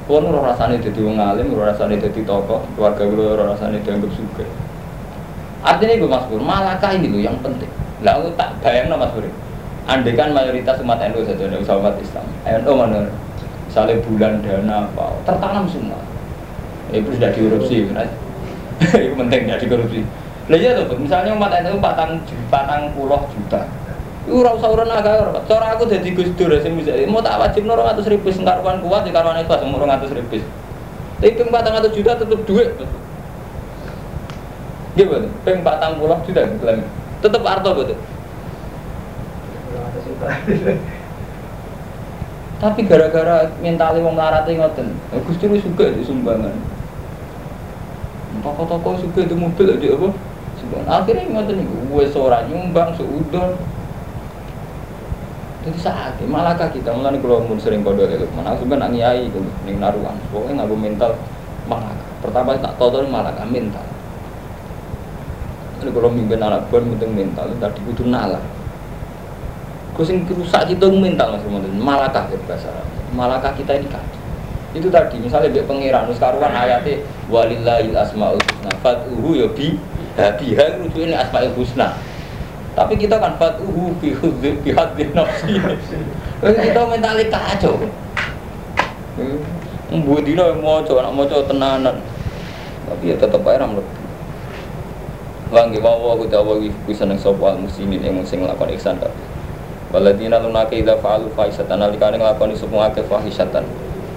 Kalau 0.07 0.23
nurul 0.23 0.47
rasanya 0.47 0.79
jadi 0.79 1.03
wong 1.03 1.19
alim, 1.19 1.51
nurul 1.51 1.67
rasanya 1.67 1.99
jadi 1.99 2.23
tokoh, 2.23 2.63
keluarga 2.79 3.03
gue 3.03 3.19
nurul 3.19 3.43
rasanya 3.51 3.83
dianggap 3.83 4.11
suka. 4.15 4.47
Artinya 5.67 5.99
gue 5.99 6.07
mas 6.07 6.23
Pur, 6.31 6.39
malakah 6.39 6.95
ini 6.95 7.11
loh 7.11 7.19
yang 7.19 7.35
penting. 7.43 7.67
Lah 7.99 8.15
aku 8.15 8.31
tak 8.39 8.55
bayang 8.63 8.87
mas 8.95 9.11
Pur. 9.11 9.27
Andai 9.83 10.15
kan 10.15 10.31
mayoritas 10.31 10.79
umat 10.79 11.03
NU 11.11 11.27
saja, 11.27 11.43
ada 11.51 11.59
umat 11.59 11.95
Islam. 11.99 12.23
NU 12.47 12.71
mana? 12.71 13.26
Misalnya 13.77 14.01
bulan 14.09 14.33
dana 14.41 14.89
apa, 14.89 15.05
tertanam 15.21 15.69
semua. 15.69 16.01
Itu 16.89 17.13
sudah 17.13 17.29
dikorupsi, 17.29 17.85
kan? 17.93 18.09
itu 19.05 19.13
penting 19.13 19.41
ya 19.45 19.53
dikorupsi. 19.61 20.01
Lah 20.49 20.57
iya 20.57 20.81
tuh, 20.81 20.97
misalnya 20.97 21.37
umat 21.37 21.53
NU 21.61 21.77
patang 21.77 22.17
patang 22.49 22.89
puluh 22.97 23.21
juta, 23.29 23.69
Iku 24.25 24.41
ora 24.41 24.57
usah 24.57 24.73
urun 24.73 24.89
agak. 24.89 25.29
Cara 25.45 25.77
aku 25.77 25.85
dadi 25.85 26.09
Gus 26.09 26.33
Dur 26.33 26.57
sing 26.57 26.73
bisa 26.73 26.97
mau 27.05 27.21
tak 27.21 27.37
wajib 27.37 27.69
200 27.69 28.01
ribu 28.09 28.33
sing 28.33 28.49
karuan 28.49 28.81
kuat 28.81 29.05
di 29.05 29.13
karuan 29.13 29.37
ikhlas 29.45 29.61
200 29.61 30.17
ribu. 30.17 30.41
Tapi 31.21 31.37
ping 31.37 31.49
400 31.53 31.93
juta 31.93 32.17
tetep 32.17 32.39
duit. 32.49 32.81
Gimana? 34.97 35.29
Ping 35.45 35.61
40 35.61 36.25
juta 36.25 36.41
klaim. 36.65 36.81
Tetep 37.21 37.45
arto 37.45 37.69
betul. 37.77 37.97
Tapi 42.57 42.89
gara-gara 42.89 43.53
mentalnya 43.61 44.01
wong 44.01 44.17
larate 44.17 44.57
ngoten, 44.57 44.89
Gus 45.29 45.37
Dur 45.37 45.53
juga 45.53 45.93
di 45.93 46.01
sumbangan. 46.01 46.57
Toko-toko 48.41 48.97
juga 48.97 49.25
itu 49.25 49.35
mobil 49.37 49.77
aja 49.77 49.87
apa? 49.93 50.09
Sumbangan. 50.57 50.87
Akhirnya 50.89 51.25
ngoten 51.37 51.55
niku 51.61 51.77
wis 51.93 52.17
ora 52.17 52.41
nyumbang 52.49 52.97
seudon. 52.97 53.53
Jadi 55.67 55.83
saat 55.83 56.15
malakah 56.23 56.71
kita 56.71 56.95
mulai 56.95 57.19
kalau 57.19 57.43
mun 57.43 57.59
sering 57.59 57.83
kode 57.83 58.07
itu 58.07 58.23
mana 58.31 58.55
aku 58.55 58.63
kan 58.71 58.87
ngiai 58.87 59.27
gitu 59.27 59.43
ning 59.67 59.83
naruhan 59.83 60.15
pokoknya 60.31 60.63
nggak 60.63 60.79
mental 60.79 61.11
malaka 61.67 62.07
pertama 62.23 62.55
tak 62.55 62.79
tahu 62.79 62.87
tuh 62.87 63.03
malaka 63.11 63.43
mental 63.43 63.83
ini 65.83 65.91
kalau 65.91 66.07
mimpin 66.07 66.39
anak 66.39 66.71
pun 66.71 66.87
penting 66.95 67.11
mental 67.11 67.51
tadi 67.59 67.83
kudu 67.83 68.07
nalar 68.07 68.39
Terus 69.97 70.13
yang 70.13 70.21
rusak 70.29 70.69
itu 70.69 70.85
mental 70.93 71.33
mas 71.33 71.41
Romanto 71.41 71.67
malakah 71.73 72.29
gitu 72.29 72.45
bahasa 72.45 72.69
malakah 73.17 73.49
kita 73.57 73.81
ini 73.81 73.89
kan 73.89 74.05
itu 74.77 74.93
tadi 74.93 75.17
misalnya 75.17 75.49
dia 75.49 75.65
pangeran 75.65 76.05
terus 76.05 76.21
ayatnya 76.21 77.01
walillahil 77.33 77.97
asmaul 77.97 78.37
husna 78.37 78.69
fatuhu 78.85 79.33
ya 79.33 79.49
bi 79.57 79.73
biha 80.13 80.65
itu 80.85 80.97
ini 81.01 81.17
asmaul 81.17 81.49
husna. 81.57 81.97
Tapi 82.77 82.93
kita 82.93 83.17
kan 83.17 83.33
fatuhu 83.41 83.89
bi 83.97 84.13
bi 84.37 84.69
hadzi 84.69 85.09
nafsi. 85.17 85.57
Kita 86.41 86.81
mentalnya 86.85 87.25
kacau 87.33 87.81
Mbuh 89.87 90.19
dina 90.19 90.51
maca, 90.51 90.99
nak 90.99 91.15
maca 91.15 91.41
tenanan. 91.47 91.95
Tapi 92.85 93.03
ya 93.07 93.15
tetep 93.15 93.39
ae 93.39 93.55
ra 93.55 93.65
mlebu. 93.65 93.87
Wangi 95.47 95.79
wawa 95.79 96.19
ku 96.19 96.27
dawa 96.27 96.59
ku 96.59 96.91
seneng 96.91 97.15
sapa? 97.15 97.55
Al 97.55 97.57
muslimin 97.63 98.03
yang 98.03 98.19
sing 98.27 98.43
nglakoni 98.43 98.75
ihsan 98.75 98.99
kabeh. 98.99 99.36
Waladina 99.87 100.43
lunake 100.43 100.83
idza 100.83 100.99
fa'alu 100.99 101.31
fahisatan 101.31 101.79
nalikane 101.79 102.19
nglakoni 102.19 102.59
semua 102.59 102.91
akeh 102.91 103.07
fahisatan 103.07 103.63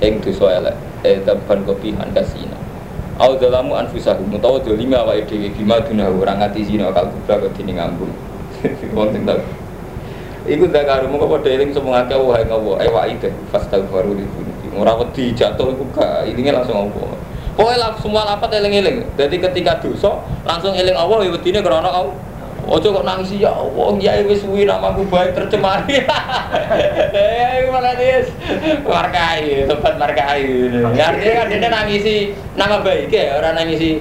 ing 0.03 0.19
dosa 0.19 0.59
elek 0.59 0.75
eh 1.07 1.23
tamban 1.23 1.63
kopihan 1.63 2.11
kasina. 2.11 2.59
Au 3.21 3.39
dalamu 3.39 3.79
anfusahum 3.79 4.35
utawa 4.35 4.59
dolimi 4.59 4.99
awake 4.99 5.31
dhewe 5.31 5.53
bima 5.55 5.79
dunahu 5.79 6.27
ora 6.27 6.35
ngati 6.43 6.67
zina 6.67 6.91
kal 6.91 7.07
kubra 7.07 7.39
kok 7.39 7.55
dene 7.55 7.79
ngambung. 7.79 8.11
Wong 8.97 9.15
sing 9.15 9.23
Iku 10.41 10.65
zakaru 10.73 11.07
mongko 11.07 11.37
padha 11.37 11.53
eling 11.53 11.71
semua 11.71 12.03
akeh 12.03 12.17
wae 12.17 12.43
ngowo 12.49 12.81
eh 12.81 12.89
wae 12.91 13.13
deh 13.21 13.31
fastaghfiru 13.53 14.17
li 14.17 14.25
Ora 14.75 14.97
wedi 14.97 15.37
jatuh 15.37 15.71
iku 15.75 15.85
gak 15.93 16.27
ini 16.27 16.49
langsung 16.49 16.79
ngopo. 16.79 17.15
Lah 17.61 17.93
semua 18.01 18.25
lapat 18.25 18.57
eling-eling. 18.57 19.05
Jadi 19.21 19.37
ketika 19.37 19.77
dosa 19.79 20.17
langsung 20.49 20.73
eling 20.73 20.97
Allah 20.97 21.27
ya 21.27 21.31
wedine 21.31 21.61
krana 21.61 21.93
Allah. 21.93 22.30
Ojo 22.69 22.93
kok 22.93 23.07
nangis 23.09 23.35
ya 23.35 23.51
Allah, 23.51 23.89
ya 23.99 24.21
wis 24.27 24.45
suwi 24.45 24.69
namaku 24.69 25.09
baik 25.09 25.33
tercemari. 25.35 26.03
Eh 27.11 27.67
malah 27.73 27.95
dia 27.97 28.23
markai, 28.87 29.67
tempat 29.67 29.95
markai. 29.97 30.45
Ya 30.95 31.11
artinya 31.11 31.35
kan 31.43 31.47
dia 31.51 31.71
nangisi 31.71 32.17
nama 32.55 32.83
baik 32.85 33.11
ya, 33.11 33.41
orang 33.41 33.59
nangisi 33.59 33.99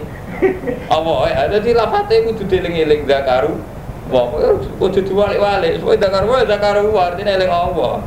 Allah. 0.91 1.20
Ya 1.30 1.41
jadi 1.57 1.70
lafate 1.78 2.26
kudu 2.28 2.45
dieling-eling 2.45 3.07
zakaru. 3.10 3.57
Wah, 4.10 4.26
kudu 4.82 5.05
diwalik-walik. 5.05 5.82
Supaya 5.82 5.97
zakaru 6.01 6.26
wae 6.34 6.45
zakaru 6.45 6.93
artinya 6.97 7.38
eling 7.38 7.51
Allah. 7.51 8.01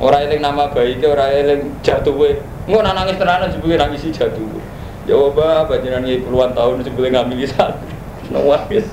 Ora 0.00 0.16
eling 0.24 0.40
nama 0.42 0.68
baiknya, 0.72 1.12
ora 1.12 1.30
eling 1.30 1.70
jatuhe. 1.84 2.40
Engko 2.64 2.80
nangis 2.80 3.16
tenanan 3.20 3.48
sebelum 3.52 3.76
nangisi 3.76 4.08
jatuh. 4.08 4.48
Jawab 5.04 5.36
apa 5.36 5.84
jenengan 5.84 6.08
ngi 6.08 6.24
puluhan 6.24 6.56
tahun 6.56 6.80
sebelum 6.80 7.12
ngambil 7.12 7.44
lisan. 7.44 7.72
Nangis. 8.32 8.88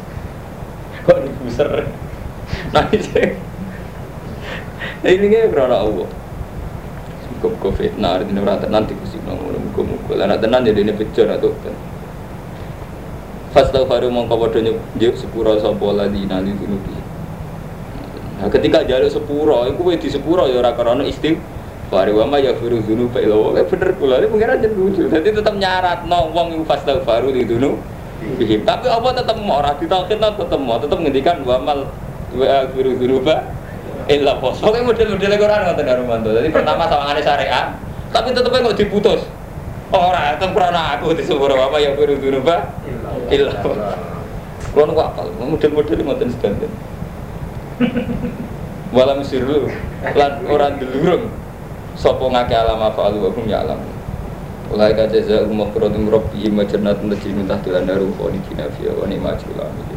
Dibuser. 1.51 1.91
Nangis. 2.71 3.05
Ini 5.03 5.27
kan 5.27 5.51
karena 5.51 5.77
Allah. 5.83 6.07
Cukup 7.41 7.73
nah 7.97 8.21
artinya 8.21 8.45
rata 8.45 8.69
nanti 8.69 8.93
kusi 8.93 9.17
ngono 9.25 9.57
muka 9.57 9.81
muka. 9.83 10.13
Lah 10.13 10.37
tenan 10.37 10.63
jadi 10.63 10.85
ini 10.85 10.93
pecah 10.93 11.25
atau 11.35 11.51
kan. 11.65 11.75
Fastaghfiru 13.51 14.07
mongko 14.13 14.35
padha 14.47 14.59
nyuk 14.63 15.15
sepura 15.17 15.57
sapa 15.59 15.87
ladina 15.91 16.39
li 16.39 16.53
dunubi. 16.55 16.95
Nah, 18.39 18.47
ketika 18.49 18.85
jaluk 18.87 19.11
sepura, 19.11 19.69
iku 19.69 19.91
wis 19.91 20.01
di 20.01 20.09
sepura 20.09 20.49
ya 20.49 20.61
ora 20.61 20.73
karena 20.73 21.03
istighfar 21.05 22.09
wa 22.13 22.25
ma 22.25 22.37
yaghfiru 22.39 22.81
dzunuba 22.81 23.21
illa 23.21 23.37
wa 23.37 23.53
bener 23.53 23.89
kula 23.97 24.21
ini 24.21 24.27
pengen 24.29 24.49
aja 24.55 24.67
lucu. 24.69 25.01
Tetap 25.09 25.55
nyarat 25.57 26.05
no 26.05 26.29
wong 26.31 26.61
iku 26.61 26.63
fastaghfiru 26.65 27.33
li 27.33 27.43
dunubi. 27.43 28.00
Tapi 28.41 28.85
apa 28.85 29.07
tetap 29.17 29.37
mau 29.41 29.57
ora 29.61 29.73
ditauhid 29.73 30.21
tetap 30.21 30.59
mau 30.61 30.77
tetap 30.77 30.97
ngendikan 31.01 31.41
wa 31.41 31.57
mal 31.57 31.79
wa 32.37 32.45
yaghfiru 32.45 32.97
dzunuba 33.01 33.49
illa 34.05 34.37
wa. 34.37 34.53
Soale 34.53 34.85
model-model 34.85 35.33
Quran 35.41 35.59
ngoten 35.65 35.85
Romanto. 36.05 36.29
Jadi 36.33 36.49
pertama 36.53 36.85
sawangane 36.85 37.21
syariat, 37.21 37.73
tapi 38.13 38.29
tetep 38.33 38.53
kok 38.53 38.77
diputus. 38.77 39.21
Ora, 39.91 40.37
tetep 40.37 40.55
krana 40.55 40.95
aku 40.95 41.17
di 41.17 41.25
sepura 41.25 41.57
wa 41.57 41.73
ma 41.73 41.77
yaghfiru 41.81 42.17
dzunuba 42.21 42.69
illa 43.33 43.53
wa. 43.61 43.97
Kulo 44.71 44.83
nu 44.87 44.93
apal, 45.01 45.27
model-model 45.35 45.99
ngoten 46.05 46.29
sedanten. 46.31 46.71
Walam 48.91 49.23
sirru 49.23 49.71
lan 50.13 50.43
orang 50.45 50.75
delurung 50.77 51.31
sapa 51.97 52.21
ngake 52.21 52.55
alama 52.55 52.91
fa'alu 52.93 53.17
wa 53.23 53.29
hum 53.33 53.45
ya'lam. 53.47 53.79
Ulai 54.71 54.95
ka 54.95 55.03
jaza 55.11 55.43
umma 55.43 55.67
quratum 55.75 56.07
rabbi 56.07 56.47
majannatun 56.47 57.11
tajri 57.11 57.35
min 57.35 57.43
tahtiha 57.43 57.83
al-anharu 57.83 58.15
khalidina 58.15 58.71
fiha 58.71 58.95
wa 58.95 59.03
amilin. 59.03 59.90